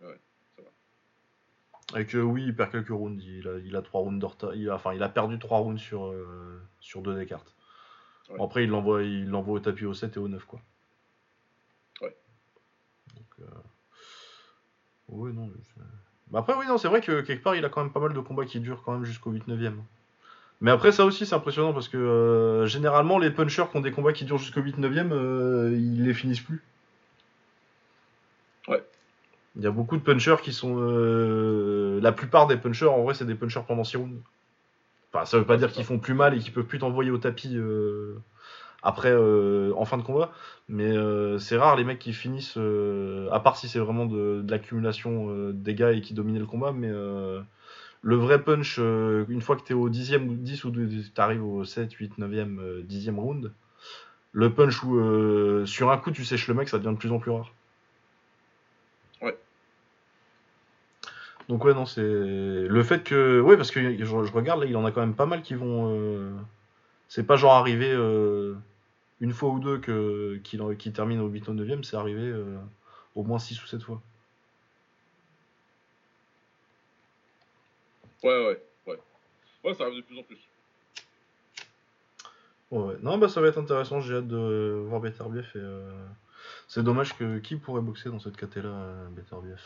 [0.00, 0.18] Ouais,
[0.56, 0.62] ça
[1.92, 2.00] va.
[2.00, 3.22] Et que oui, il perd quelques rounds.
[3.24, 4.26] Il a, il a trois rounds.
[4.54, 7.54] Il a, enfin, il a perdu trois rounds sur, euh, sur deux des cartes.
[8.30, 8.36] Ouais.
[8.36, 10.60] Bon, après, il l'envoie, il l'envoie au tapis au 7 et au 9, quoi.
[12.02, 12.14] Ouais.
[13.16, 13.44] Donc, euh...
[15.08, 15.50] Oui, non.
[15.50, 15.80] je-
[16.32, 18.12] Mais après, oui, non, c'est vrai que quelque part, il a quand même pas mal
[18.12, 19.76] de combats qui durent quand même jusqu'au 8-9ème.
[20.60, 23.92] Mais après, ça aussi, c'est impressionnant parce que euh, généralement, les punchers qui ont des
[23.92, 26.62] combats qui durent jusqu'au 8-9ème, euh, ils les finissent plus.
[28.66, 28.82] Ouais.
[29.56, 30.76] Il y a beaucoup de punchers qui sont.
[30.78, 34.20] euh, La plupart des punchers, en vrai, c'est des punchers pendant 6 rounds.
[35.12, 37.18] Enfin, ça veut pas dire qu'ils font plus mal et qu'ils peuvent plus t'envoyer au
[37.18, 37.56] tapis
[38.82, 40.32] après, euh, en fin de combat.
[40.68, 44.42] Mais euh, c'est rare les mecs qui finissent, euh, à part si c'est vraiment de,
[44.42, 46.72] de l'accumulation euh, de dégâts et qui dominaient le combat.
[46.72, 46.90] Mais
[48.02, 51.44] le vrai punch, une fois que tu es au 10 ou 10 ou tu arrives
[51.44, 53.52] au 7, 8, 9e, euh, 10e round,
[54.32, 57.10] le punch où euh, sur un coup tu sèches le mec, ça devient de plus
[57.10, 57.52] en plus rare.
[59.20, 59.36] Ouais.
[61.48, 64.76] Donc ouais non c'est le fait que ouais parce que je, je regarde là il
[64.76, 66.30] en a quand même pas mal qui vont euh,
[67.08, 68.54] c'est pas genre arrivé euh,
[69.20, 72.58] une fois ou deux que qu'il termine au 8 ou 9 e c'est arrivé euh,
[73.14, 74.00] au moins 6 ou 7 fois.
[78.22, 78.98] Ouais, ouais, ouais.
[79.64, 80.38] Ouais, ça arrive de plus en plus.
[82.70, 82.96] Ouais, ouais.
[83.00, 86.06] Non bah ça va être intéressant, j'ai hâte de voir Beterbiev et euh,
[86.68, 89.60] c'est dommage que qui pourrait boxer dans cette caté là Beterbiev?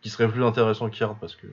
[0.00, 1.46] Qui serait plus intéressant qu'Yard parce que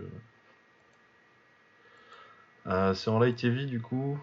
[2.67, 4.19] Euh, c'est en light TV du coup.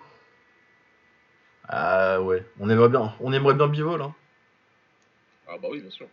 [1.68, 4.00] Ah ouais, on aimerait bien, on aimerait bien Bivol.
[4.02, 4.14] Hein.
[5.48, 6.08] Ah bah oui, bien sûr.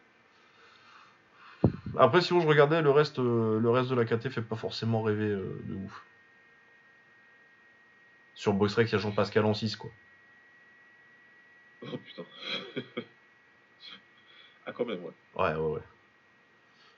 [1.97, 5.03] Après, sinon je regardais le reste, euh, le reste de la KT fait pas forcément
[5.03, 6.05] rêver euh, de ouf.
[8.33, 9.91] Sur Boxrec, il y a Jean-Pascal en 6 quoi.
[11.83, 12.23] Oh putain.
[14.65, 15.13] ah quand même, ouais.
[15.35, 15.81] Ouais, ouais, ouais.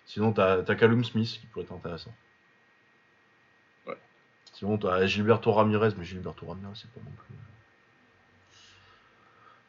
[0.05, 2.13] Sinon, t'as as Callum Smith qui pourrait être intéressant.
[4.79, 7.35] T'as Gilberto Ramirez, mais Gilberto Ramirez, c'est pas non plus.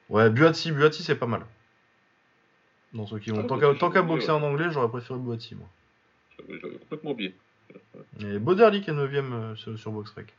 [0.09, 1.45] Ouais, Buatsi, Buatsi, c'est pas mal.
[2.93, 3.31] Dans ceux qui.
[3.37, 4.35] Ah, tant qu'à tant qu'à boxer ouais.
[4.35, 5.69] en anglais, j'aurais préféré Buatsi, moi.
[6.49, 7.35] J'avais complètement oublié.
[8.21, 10.33] Et Boderlik est 9ème sur, sur Boxrec.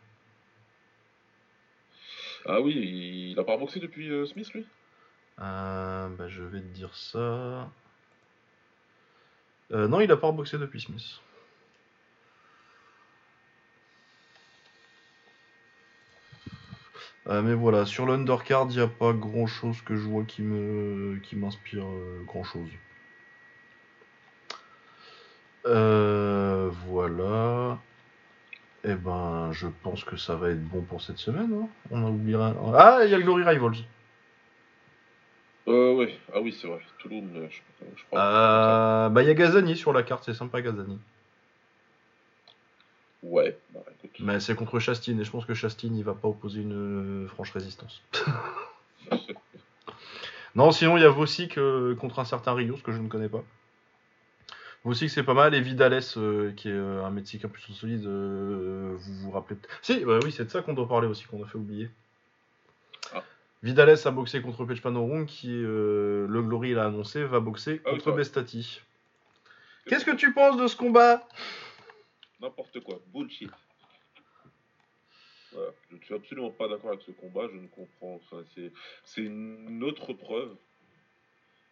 [2.46, 4.66] Ah oui, il a pas boxé depuis euh, Smith, lui?
[5.40, 7.70] Euh, bah, je vais te dire ça.
[9.72, 11.20] Euh, non, il a pas reboxé depuis Smith.
[17.30, 20.42] Euh, mais voilà, sur l'undercard, il n'y a pas grand chose que je vois qui
[20.42, 21.86] me qui m'inspire
[22.26, 22.70] grand chose.
[26.86, 27.80] voilà.
[28.84, 31.52] Et ben, je pense que ça va être bon pour cette semaine.
[31.54, 31.68] hein.
[31.92, 33.84] On a oublié un- Ah, il y a le Glory Rivals.
[35.68, 36.18] Euh, ouais.
[36.34, 36.80] Ah oui, c'est vrai.
[37.00, 37.58] Toulouse, euh, je,
[37.98, 38.22] je crois.
[38.22, 40.98] Euh, bah, il y a Gazani sur la carte, c'est sympa Gazani.
[43.24, 43.82] Ouais, bah.
[44.20, 47.28] Mais c'est contre Chastine, et je pense que Chastine, il va pas opposer une euh,
[47.28, 48.02] franche résistance.
[50.56, 53.30] non, sinon, il y a Vossic euh, contre un certain Rios que je ne connais
[53.30, 53.44] pas.
[54.84, 58.96] Vossic, c'est pas mal, et Vidales, euh, qui est euh, un Mexicain plus solide, euh,
[58.98, 59.78] vous vous rappelez peut-être.
[59.82, 61.90] Si, bah oui, c'est de ça qu'on doit parler aussi, qu'on a fait oublier.
[63.14, 63.24] Ah.
[63.62, 68.00] Vidales a boxé contre Pechpanorung, qui, euh, le Glory l'a annoncé, va boxer Ah oui,
[68.00, 68.18] contre.
[68.18, 68.82] Bestati.
[69.86, 71.28] Qu'est-ce que tu penses de ce combat?
[72.42, 73.00] N'importe quoi.
[73.14, 73.52] Bullshit.
[75.90, 77.48] Je ne suis absolument pas d'accord avec ce combat.
[77.52, 78.16] Je ne comprends.
[78.16, 78.44] Enfin,
[79.04, 80.56] c'est, une autre preuve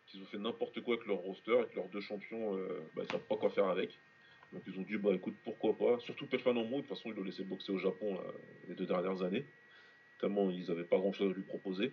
[0.08, 3.04] qu'ils ont fait n'importe quoi avec leur roster et que leurs deux champions, euh, bah,
[3.10, 3.98] savent pas quoi faire avec.
[4.54, 6.00] Donc ils ont dit, bah écoute, pourquoi pas.
[6.00, 8.20] Surtout Pechman de toute façon, ils l'ont laissé boxer au Japon
[8.68, 9.46] les deux dernières années.
[10.20, 11.92] Tellement ils n'avaient pas grand chose à lui proposer.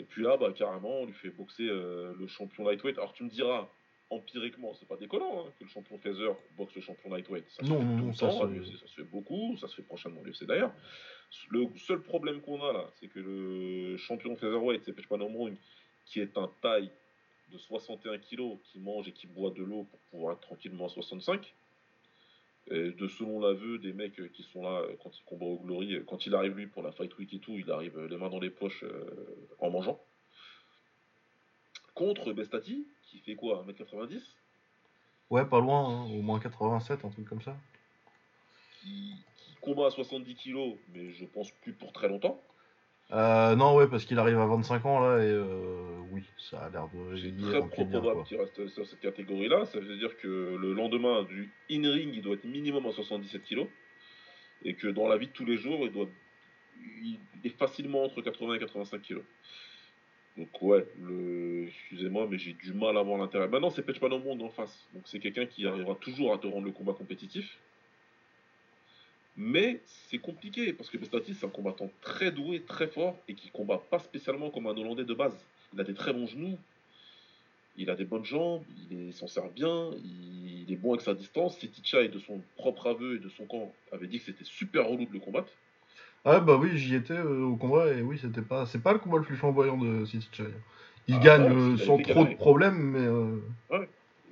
[0.00, 2.96] Et puis là, bah carrément, on lui fait boxer euh, le champion lightweight.
[2.96, 3.70] Alors tu me diras,
[4.10, 7.48] empiriquement, c'est pas déconnant hein, que le champion Feather boxe le champion lightweight.
[7.50, 9.76] Ça se Non, fait non, tout non, le ça se- ça fait beaucoup, ça se
[9.76, 10.72] fait prochainement l'UFC d'ailleurs.
[11.50, 15.56] Le seul problème qu'on a là, c'est que le champion featherweight, c'est Pechpanomrung,
[16.06, 16.90] qui est un taille
[17.52, 20.88] de 61 kg, qui mange et qui boit de l'eau pour pouvoir être tranquillement à
[20.88, 21.54] 65.
[22.72, 25.58] Et de selon l'aveu des mecs euh, qui sont là euh, quand il combat au
[25.58, 28.16] Glory, euh, quand il arrive lui pour la Fight Week et tout, il arrive les
[28.16, 29.04] mains dans les poches euh,
[29.58, 30.00] en mangeant.
[31.94, 34.20] Contre Bestati, qui fait quoi 1m90
[35.30, 37.56] Ouais, pas loin, hein, au moins 87, un truc comme ça.
[38.80, 42.40] qui, qui combat à 70 kg, mais je pense plus pour très longtemps.
[43.12, 46.70] Euh, non, ouais, parce qu'il arrive à 25 ans là, et euh, oui, ça a
[46.70, 49.66] l'air de C'est très probable qu'il reste sur cette catégorie-là.
[49.66, 53.66] Ça veut dire que le lendemain du in-ring, il doit être minimum à 77 kg.
[54.62, 56.06] Et que dans la vie de tous les jours, il, doit,
[57.02, 59.22] il est facilement entre 80 et 85 kg.
[60.36, 60.86] Donc ouais,
[61.66, 63.48] excusez-moi, mais j'ai du mal à voir l'intérêt.
[63.48, 64.86] Maintenant, c'est Pechman au monde en face.
[64.94, 67.58] Donc c'est quelqu'un qui arrivera toujours à te rendre le combat compétitif.
[69.36, 73.50] Mais c'est compliqué parce que Bestati, c'est un combattant très doué, très fort et qui
[73.50, 75.36] combat pas spécialement comme un Hollandais de base.
[75.72, 76.58] Il a des très bons genoux,
[77.76, 81.58] il a des bonnes jambes, il s'en sert bien, il, est bon avec sa distance.
[81.58, 85.06] Seticha, de son propre aveu et de son camp, avait dit que c'était super relou
[85.06, 85.52] de le combattre.
[86.24, 88.98] Ah bah oui, j'y étais euh, au combat, et oui, c'était pas, c'est pas le
[88.98, 90.44] combat le plus flamboyant de City Chai.
[91.08, 93.36] Il Ah, gagne euh, sans trop de problèmes, mais euh,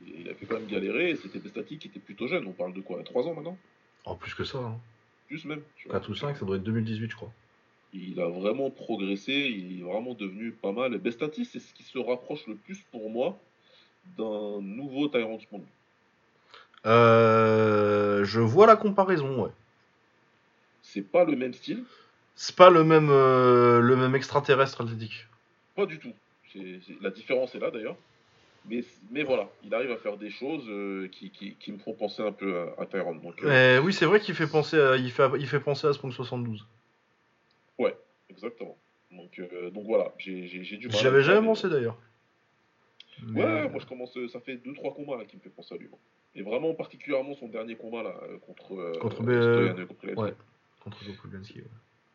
[0.07, 2.47] Et il a fait quand même galérer et c'était Bestati qui était plutôt jeune.
[2.47, 3.57] On parle de quoi 3 ans maintenant?
[4.05, 4.77] En plus que ça, hein.
[5.29, 5.63] Plus même.
[5.77, 5.99] tu vois.
[5.99, 7.33] 4 ou 5, ça doit être 2018, je crois.
[7.95, 10.95] Il a vraiment progressé, il est vraiment devenu pas mal.
[10.95, 13.39] Et Bestati, c'est ce qui se rapproche le plus pour moi
[14.17, 15.63] d'un nouveau Tyrant Spong.
[16.87, 19.51] Euh, je vois la comparaison, ouais.
[20.91, 21.85] C'est pas le même style,
[22.35, 25.27] C'est pas le même, euh, le même extraterrestre athlétique.
[25.77, 26.13] pas du tout.
[26.53, 27.97] C'est- c'est- La différence est là d'ailleurs.
[28.69, 31.93] Mais, mais voilà, il arrive à faire des choses euh, qui, qui, qui me font
[31.95, 32.85] penser un peu à, à.
[32.87, 35.87] Donc, euh, Mais oui, c'est vrai qu'il fait penser à, il fait, il fait penser
[35.87, 36.67] à Sprong 72.
[38.31, 38.77] exactement.
[39.11, 39.41] Donc,
[39.73, 40.97] donc voilà, j'ai j'ai- j'ai du mal.
[40.97, 41.99] J'avais jamais mais- pensé d'ailleurs.
[43.27, 45.79] Mais, Ouais, moi je commence, ça fait 2-3 combats là qui me fait penser à
[45.79, 45.89] lui.
[46.37, 48.15] Et vraiment particulièrement son dernier combat là
[48.47, 50.35] contre Contre B- Kopylevski, ouais.
[50.81, 51.67] Contre Kopylevski, ouais.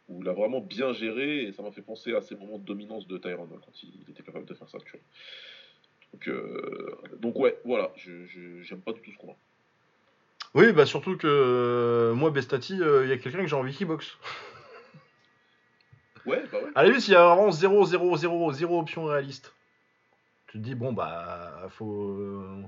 [0.10, 2.65] où il a vraiment bien géré et ça m'a fait penser à ces moments de
[2.65, 4.77] dominance de Tyron hein, quand il, était capable de faire ça.
[4.85, 4.99] tu vois.
[6.14, 9.35] Donc, euh, donc ouais, voilà, je je- j'aime pas du tout ce combat.
[10.56, 13.85] Oui, bah surtout que euh, moi, Bestati, il y a quelqu'un que j'ai envie qui
[13.85, 14.18] boxe.
[16.26, 16.72] Ouais, bah ouais.
[16.76, 19.53] À la limite, il y a vraiment 0, 0, 0, 0 option réaliste.
[20.48, 22.64] Tu te dis, bon, bah, faut, euh,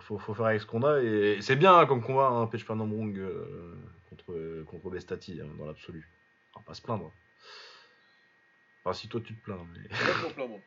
[0.00, 1.00] faut, faut faire avec ce qu'on a.
[1.00, 3.74] Et c'est bien hein, comme combat, un Pernambrung euh,
[4.14, 6.08] contre, contre Bestati, hein, dans l'absolu.
[6.54, 7.12] On va pas se plaindre.
[8.84, 9.66] Enfin, si toi tu te plains.
[9.72, 10.60] Mais, je plains, moi.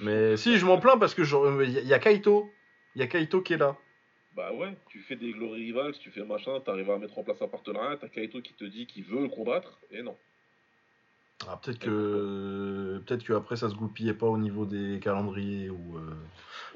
[0.00, 1.22] Mais si, je m'en plains parce que
[1.64, 2.54] il y, a- y a Kaito.
[2.94, 3.78] Il y a Kaito qui est là.
[4.34, 7.42] Bah ouais, tu fais des Glory Rivals, tu fais machin, t'arrives à mettre en place
[7.42, 10.16] un partenariat, t'as Kaito qui te dit qu'il veut le combattre, et non.
[11.48, 15.96] Ah, peut-être que peut-être que après ça se goupillait pas au niveau des calendriers ou
[15.98, 16.14] euh,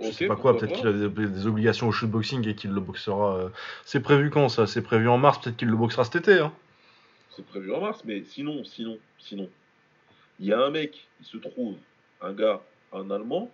[0.00, 2.72] je Ok, sais pas quoi, peut-être qu'il a des, des obligations au shootboxing et qu'il
[2.72, 3.36] le boxera.
[3.36, 3.48] euh,
[3.84, 4.66] C'est prévu quand ça?
[4.66, 6.40] C'est prévu en mars, peut-être qu'il le boxera cet été.
[6.40, 6.52] Hein.
[7.30, 9.48] C'est prévu en mars, mais sinon, sinon, sinon.
[10.38, 11.76] Il y a un mec, il se trouve,
[12.20, 12.62] un gars,
[12.92, 13.50] un Allemand,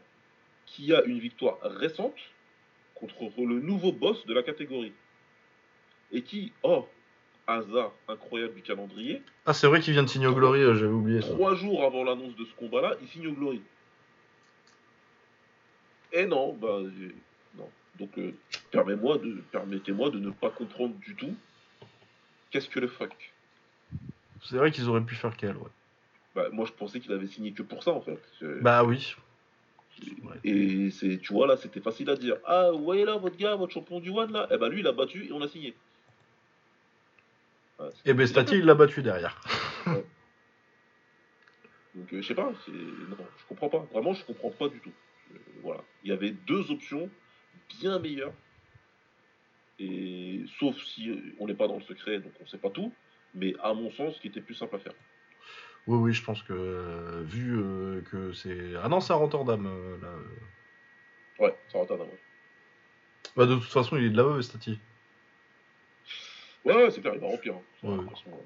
[0.66, 2.16] qui a une victoire récente
[2.94, 4.94] contre le nouveau boss de la catégorie.
[6.12, 6.89] Et qui, oh,
[7.47, 10.93] hasard incroyable du calendrier, Ah, c'est vrai qu'il vient de signer au Glory, euh, j'avais
[10.93, 11.28] oublié ça.
[11.28, 13.60] trois jours avant l'annonce de ce combat-là, il signe au Glory.
[16.12, 17.14] Et non, bah, j'ai-
[17.56, 17.69] non.
[17.98, 18.32] Donc, euh,
[18.70, 21.35] permets-moi de, permettez-moi de ne pas comprendre du tout
[22.51, 23.32] qu'est-ce que le fuck.
[24.44, 25.70] C'est vrai qu'ils auraient pu faire quel, ouais.
[26.35, 28.20] Bah, moi, je pensais qu'il avait signé que pour ça, en fait.
[28.43, 29.14] Euh, Bah oui.
[30.44, 32.36] Et c'est, tu vois, là, c'était facile à dire.
[32.44, 34.48] Ah, vous voyez là, votre gars, votre champion du One, là?
[34.51, 35.74] Eh ben, lui, il a battu et on a signé.
[37.90, 39.40] C'est- Et Bestati, il l'a battu derrière.
[41.94, 42.72] Donc, euh, je sais pas, c'est...
[42.72, 43.86] Non, je comprends pas.
[43.92, 44.92] Vraiment, je comprends pas du tout.
[45.34, 45.82] Euh, voilà.
[46.04, 47.10] Il y avait deux options
[47.80, 48.32] bien meilleures.
[49.78, 52.92] Et sauf si euh, on n'est pas dans le secret, donc on sait pas tout.
[53.34, 54.92] Mais à mon sens, qui était plus simple à faire.
[55.86, 58.74] Oui, oui, je pense que euh, vu que c'est.
[58.82, 59.64] Ah non, c'est à Rotterdam.
[60.00, 60.09] là.
[61.40, 62.20] Ouais, ça va tarder, ouais.
[63.36, 64.78] Bah, de toute façon, il est de là-bas, Bestati.
[66.64, 67.55] Ouais, ouais, c'est clair, il va remplir.
[67.55, 67.60] hein.
[67.89, 67.93] Ouais.
[67.97, 68.36] De toute façon, euh,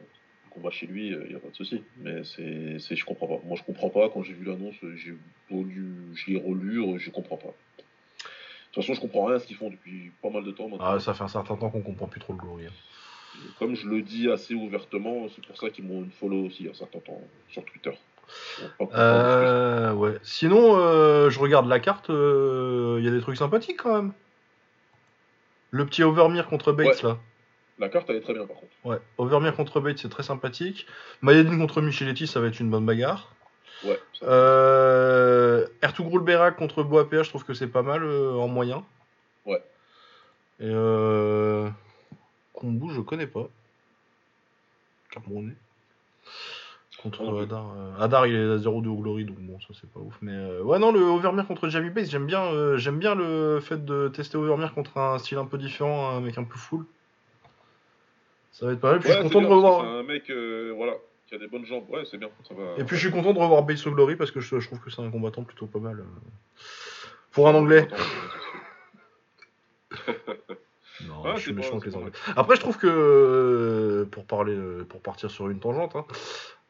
[0.47, 1.83] le combat chez lui, il n'y a pas de souci.
[1.99, 3.39] Mais c'est, c'est, je comprends pas.
[3.45, 4.09] Moi, je comprends pas.
[4.09, 5.15] Quand j'ai vu l'annonce, euh, j'ai
[5.51, 7.49] relu, je l'ai relu, euh, je comprends pas.
[7.49, 7.53] De
[8.73, 10.85] toute façon, je comprends rien à ce qu'ils font depuis pas mal de temps maintenant.
[10.87, 12.67] Ah, ça fait un certain temps qu'on comprend plus trop le Glory.
[12.67, 12.71] hein.
[13.59, 16.67] Comme je le dis assez ouvertement, c'est pour ça qu'ils m'ont une follow aussi il
[16.67, 17.21] y a un certain temps
[17.51, 17.91] sur Twitter.
[18.95, 20.15] Euh, ouais.
[20.23, 24.13] Sinon, euh, je regarde la carte, il y a des trucs sympathiques quand même.
[25.71, 27.19] Le petit Overmere contre Bates là.
[27.79, 28.73] La carte elle est très bien par contre.
[28.85, 30.87] Ouais, Overmere contre Bates c'est très sympathique.
[31.23, 33.33] Mayadine contre Micheletti ça va être une bonne bagarre.
[33.85, 34.01] Ouais.
[34.23, 38.85] Euh, Ertugrul Berak contre Boapea, je trouve que c'est pas mal en moyen.
[39.45, 39.63] Ouais.
[40.61, 41.69] Et euh...
[42.57, 43.49] Kombu, je connais pas.
[45.11, 45.55] Camerounais.
[47.03, 47.73] Contre Adar.
[47.77, 50.17] Euh, Adar, il est à 0-2 au Glory, donc bon, ça c'est pas ouf.
[50.23, 53.61] Mais euh, ouais, non, le Overmere contre Jamie Base, j'aime bien, euh, j'aime bien le
[53.61, 56.87] fait de tester Overmere contre un style un peu différent, un mec un peu full.
[58.59, 59.01] Ça va être pas mal.
[59.01, 59.81] Puis je suis content de revoir.
[59.83, 60.31] C'est un mec,
[60.77, 60.95] voilà,
[61.27, 61.85] qui a des bonnes jambes.
[61.91, 62.31] Ouais, c'est bien.
[62.49, 62.75] Ça va...
[62.79, 64.81] Et puis je suis content de revoir Base au Glory parce que je, je trouve
[64.81, 66.05] que c'est un combattant plutôt pas mal.
[67.33, 67.87] Pour un anglais.
[71.05, 72.13] Non, je suis méchant avec les Anglais.
[72.37, 76.07] Après, je trouve que euh, pour parler, euh, pour partir sur une tangente, hein,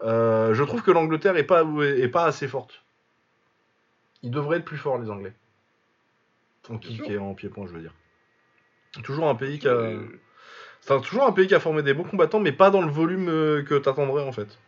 [0.02, 2.82] euh, je trouve que l'Angleterre est pas est pas assez forte.
[4.22, 5.32] Ils devraient être plus forts les Anglais.
[6.68, 7.94] En kick et en pied-point, je veux dire.
[9.04, 9.92] Toujours un pays qui a,
[10.86, 13.26] c'est toujours un pays qui a formé des bons combattants, mais pas dans le volume
[13.64, 14.58] que t'attendrais en fait.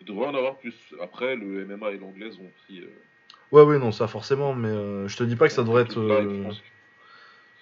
[0.00, 0.74] Il devrait en avoir plus.
[1.02, 2.82] Après, le MMA et l'anglaise ont pris.
[3.52, 6.00] Ouais, ouais, non, ça forcément, mais je te dis pas que ça devrait être.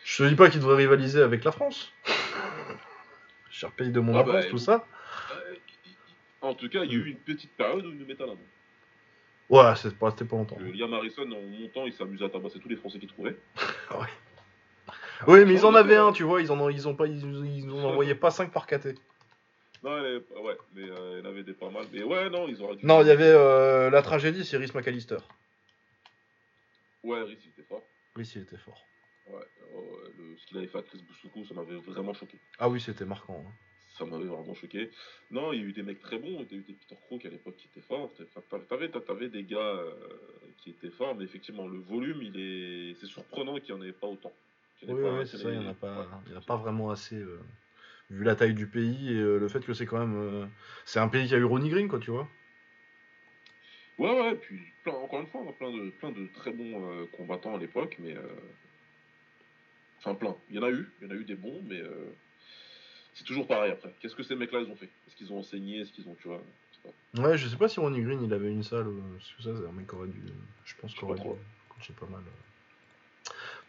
[0.04, 1.92] Je te dis pas qu'il devrait rivaliser avec la France.
[3.50, 4.84] Cher pays de mon ah bah, tout ça.
[5.32, 5.54] Euh,
[6.42, 8.26] en tout cas, il y a eu une petite période où il nous mettait à
[8.26, 8.38] la main.
[9.48, 10.58] Ouais, c'est pas, pas longtemps.
[10.60, 13.36] Liam Harrison, en montant, il s'amusait à tabasser tous les Français qu'il trouvait.
[13.92, 14.08] ouais.
[15.26, 17.70] Oui, mais ils en avaient un, tu vois, ils en ont, ils ont pas, ils,
[17.70, 18.94] envoyaient pas 5 par KT.
[19.82, 21.84] Non, ouais, mais euh, il y en avait des pas mal.
[21.92, 22.86] Mais ouais, non, ils auraient dû.
[22.86, 25.18] Non, il y avait euh, la tragédie, c'est Rhys McAllister.
[27.02, 27.82] Ouais, Rhys, il était fort.
[28.16, 28.86] Rhys, il était fort.
[29.26, 29.40] Ouais,
[29.74, 32.38] euh, le, ce qu'il avait fait à Chris Boussoukou, ça m'avait vraiment choqué.
[32.58, 33.44] Ah oui, c'était marquant.
[33.46, 33.52] Hein.
[33.98, 34.90] Ça m'avait vraiment choqué.
[35.30, 36.96] Non, il y a eu des mecs très bons, il y a eu des Peter
[37.06, 38.10] Crook à l'époque qui étaient forts.
[38.68, 39.92] T'avais, t'avais des gars euh,
[40.58, 43.92] qui étaient forts, mais effectivement, le volume, il est, c'est surprenant qu'il n'y en ait
[43.92, 44.32] pas autant.
[44.88, 47.16] Oui, oui, c'est ça, il n'y en a pas, il a pas vraiment assez.
[47.16, 47.40] Euh,
[48.10, 50.50] vu la taille du pays et le fait que c'est quand même.
[50.84, 52.28] c'est un pays qui a eu Ronnie Green, quoi, tu vois.
[53.96, 57.54] Ouais, ouais, puis encore une fois, on a plein de, plein de très bons combattants
[57.54, 58.14] à l'époque, mais
[60.04, 60.36] Enfin, plein.
[60.50, 62.14] Il y en a eu, il y en a eu des bons, mais euh,
[63.14, 63.94] c'est toujours pareil après.
[64.00, 64.90] Qu'est-ce que ces mecs-là, ils ont fait?
[65.06, 65.80] Est-ce qu'ils ont enseigné?
[65.80, 66.42] Est-ce qu'ils ont, tu vois
[67.16, 69.72] Ouais, je sais pas si Ronnie Green, il avait une salle, que ça, c'est un
[69.72, 70.22] mec qui aurait dû.
[70.66, 71.28] Je pense qu'il aurait dû
[71.70, 72.20] coacher pas mal.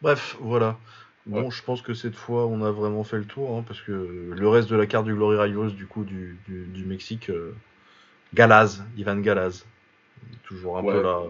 [0.02, 0.78] Bref, voilà.
[1.26, 4.32] Bon, je pense que cette fois, on a vraiment fait le tour, hein, parce que
[4.32, 7.56] le reste de la carte du Glory Rayos, du coup, du, du, Mexique, euh,
[8.36, 9.66] Galaz, Ivan Galaz.
[10.44, 11.24] Toujours un peu là.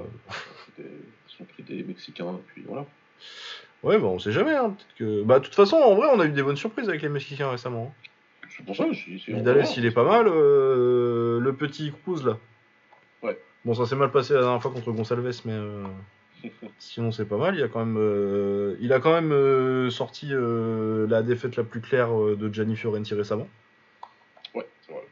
[0.80, 0.84] Ils
[1.28, 2.86] sont pris des Mexicains, puis voilà.
[3.84, 4.56] Ouais, bah on sait jamais.
[4.56, 4.76] Hein.
[4.98, 5.24] que...
[5.24, 7.50] Bah, de toute façon, en vrai, on a eu des bonnes surprises avec les Mexicains
[7.50, 7.94] récemment.
[7.94, 8.10] Hein.
[8.50, 10.28] C'est pour ça, je Vidal, il est pas mal.
[10.28, 12.38] Euh, le petit Cruz, là.
[13.22, 13.38] Ouais.
[13.64, 15.84] Bon, ça s'est mal passé la dernière fois contre Gonçalves, mais euh,
[16.80, 17.56] sinon, c'est pas mal.
[17.56, 22.14] Il a quand même, euh, il a quand même sorti la défaite la plus claire
[22.14, 23.48] de Gianni Fiorenti récemment.
[24.54, 25.06] Ouais, c'est vrai.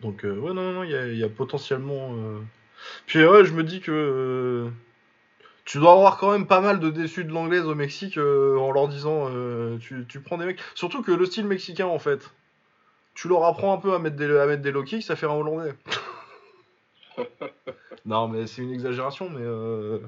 [0.00, 2.14] Donc, ouais, non, non, il y a, y a, potentiellement.
[3.06, 4.70] Puis, ouais, je me dis que
[5.64, 8.72] tu dois avoir quand même pas mal de déçus de l'anglaise au Mexique euh, en
[8.72, 10.60] leur disant euh, tu, prends des mecs.
[10.74, 12.30] Surtout que le style mexicain en fait,
[13.14, 15.26] tu leur apprends un peu à mettre des, à mettre des low kicks, ça fait
[15.26, 15.74] un hollandais.
[18.06, 19.98] non mais c'est une exagération, mais euh,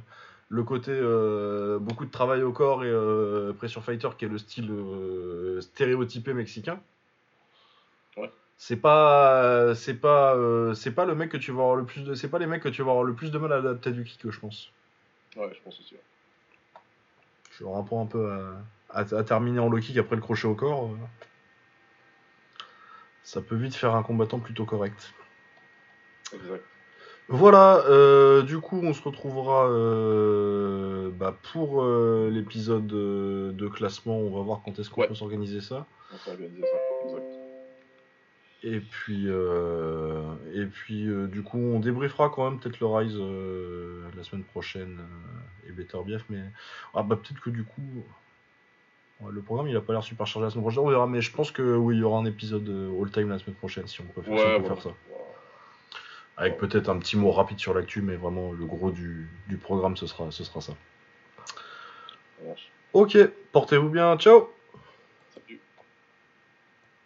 [0.48, 0.92] le côté
[1.80, 2.92] beaucoup de travail au corps et
[3.54, 4.70] pressure fighter qui est le style
[5.60, 6.80] stéréotypé mexicain.
[8.56, 10.36] C'est pas c'est pas
[10.74, 12.62] c'est pas le mec que tu vas avoir le plus de c'est pas les mecs
[12.62, 14.70] que tu vas avoir le plus de mal à adapter du kick je pense.
[15.36, 15.96] Ouais, je pense aussi.
[17.58, 18.30] Je reprends un peu
[18.90, 20.86] à, terminer en low kick après le crochet au corps.
[20.86, 20.96] Euh.
[23.22, 25.14] Ça peut vite faire un combattant plutôt correct.
[26.32, 26.62] Exact.
[27.28, 34.18] Voilà, euh, du coup, on se retrouvera euh, bah, pour l'épisode de, classement.
[34.18, 35.86] On va voir quand est-ce qu'on peut s'organiser ça.
[36.12, 37.44] On peut organiser ça, exact.
[38.66, 40.22] Et puis, euh,
[40.54, 44.42] et puis euh, du coup, on débriefera quand même peut-être le Rise euh, la semaine
[44.42, 45.00] prochaine
[45.68, 46.40] et Better Bief, mais
[46.94, 47.82] ah, bah, peut-être que du coup,
[49.28, 51.30] le programme il a pas l'air super chargé la semaine prochaine, on verra, mais je
[51.30, 52.66] pense que oui, il y aura un épisode
[52.98, 54.90] all time la semaine prochaine si on peut faire, ça.
[56.36, 59.96] Avec peut-être un petit mot rapide sur l'actu, mais vraiment le gros du, du programme
[59.96, 60.72] ce sera, ce sera ça.
[62.92, 63.16] Ok,
[63.52, 64.50] portez-vous bien, ciao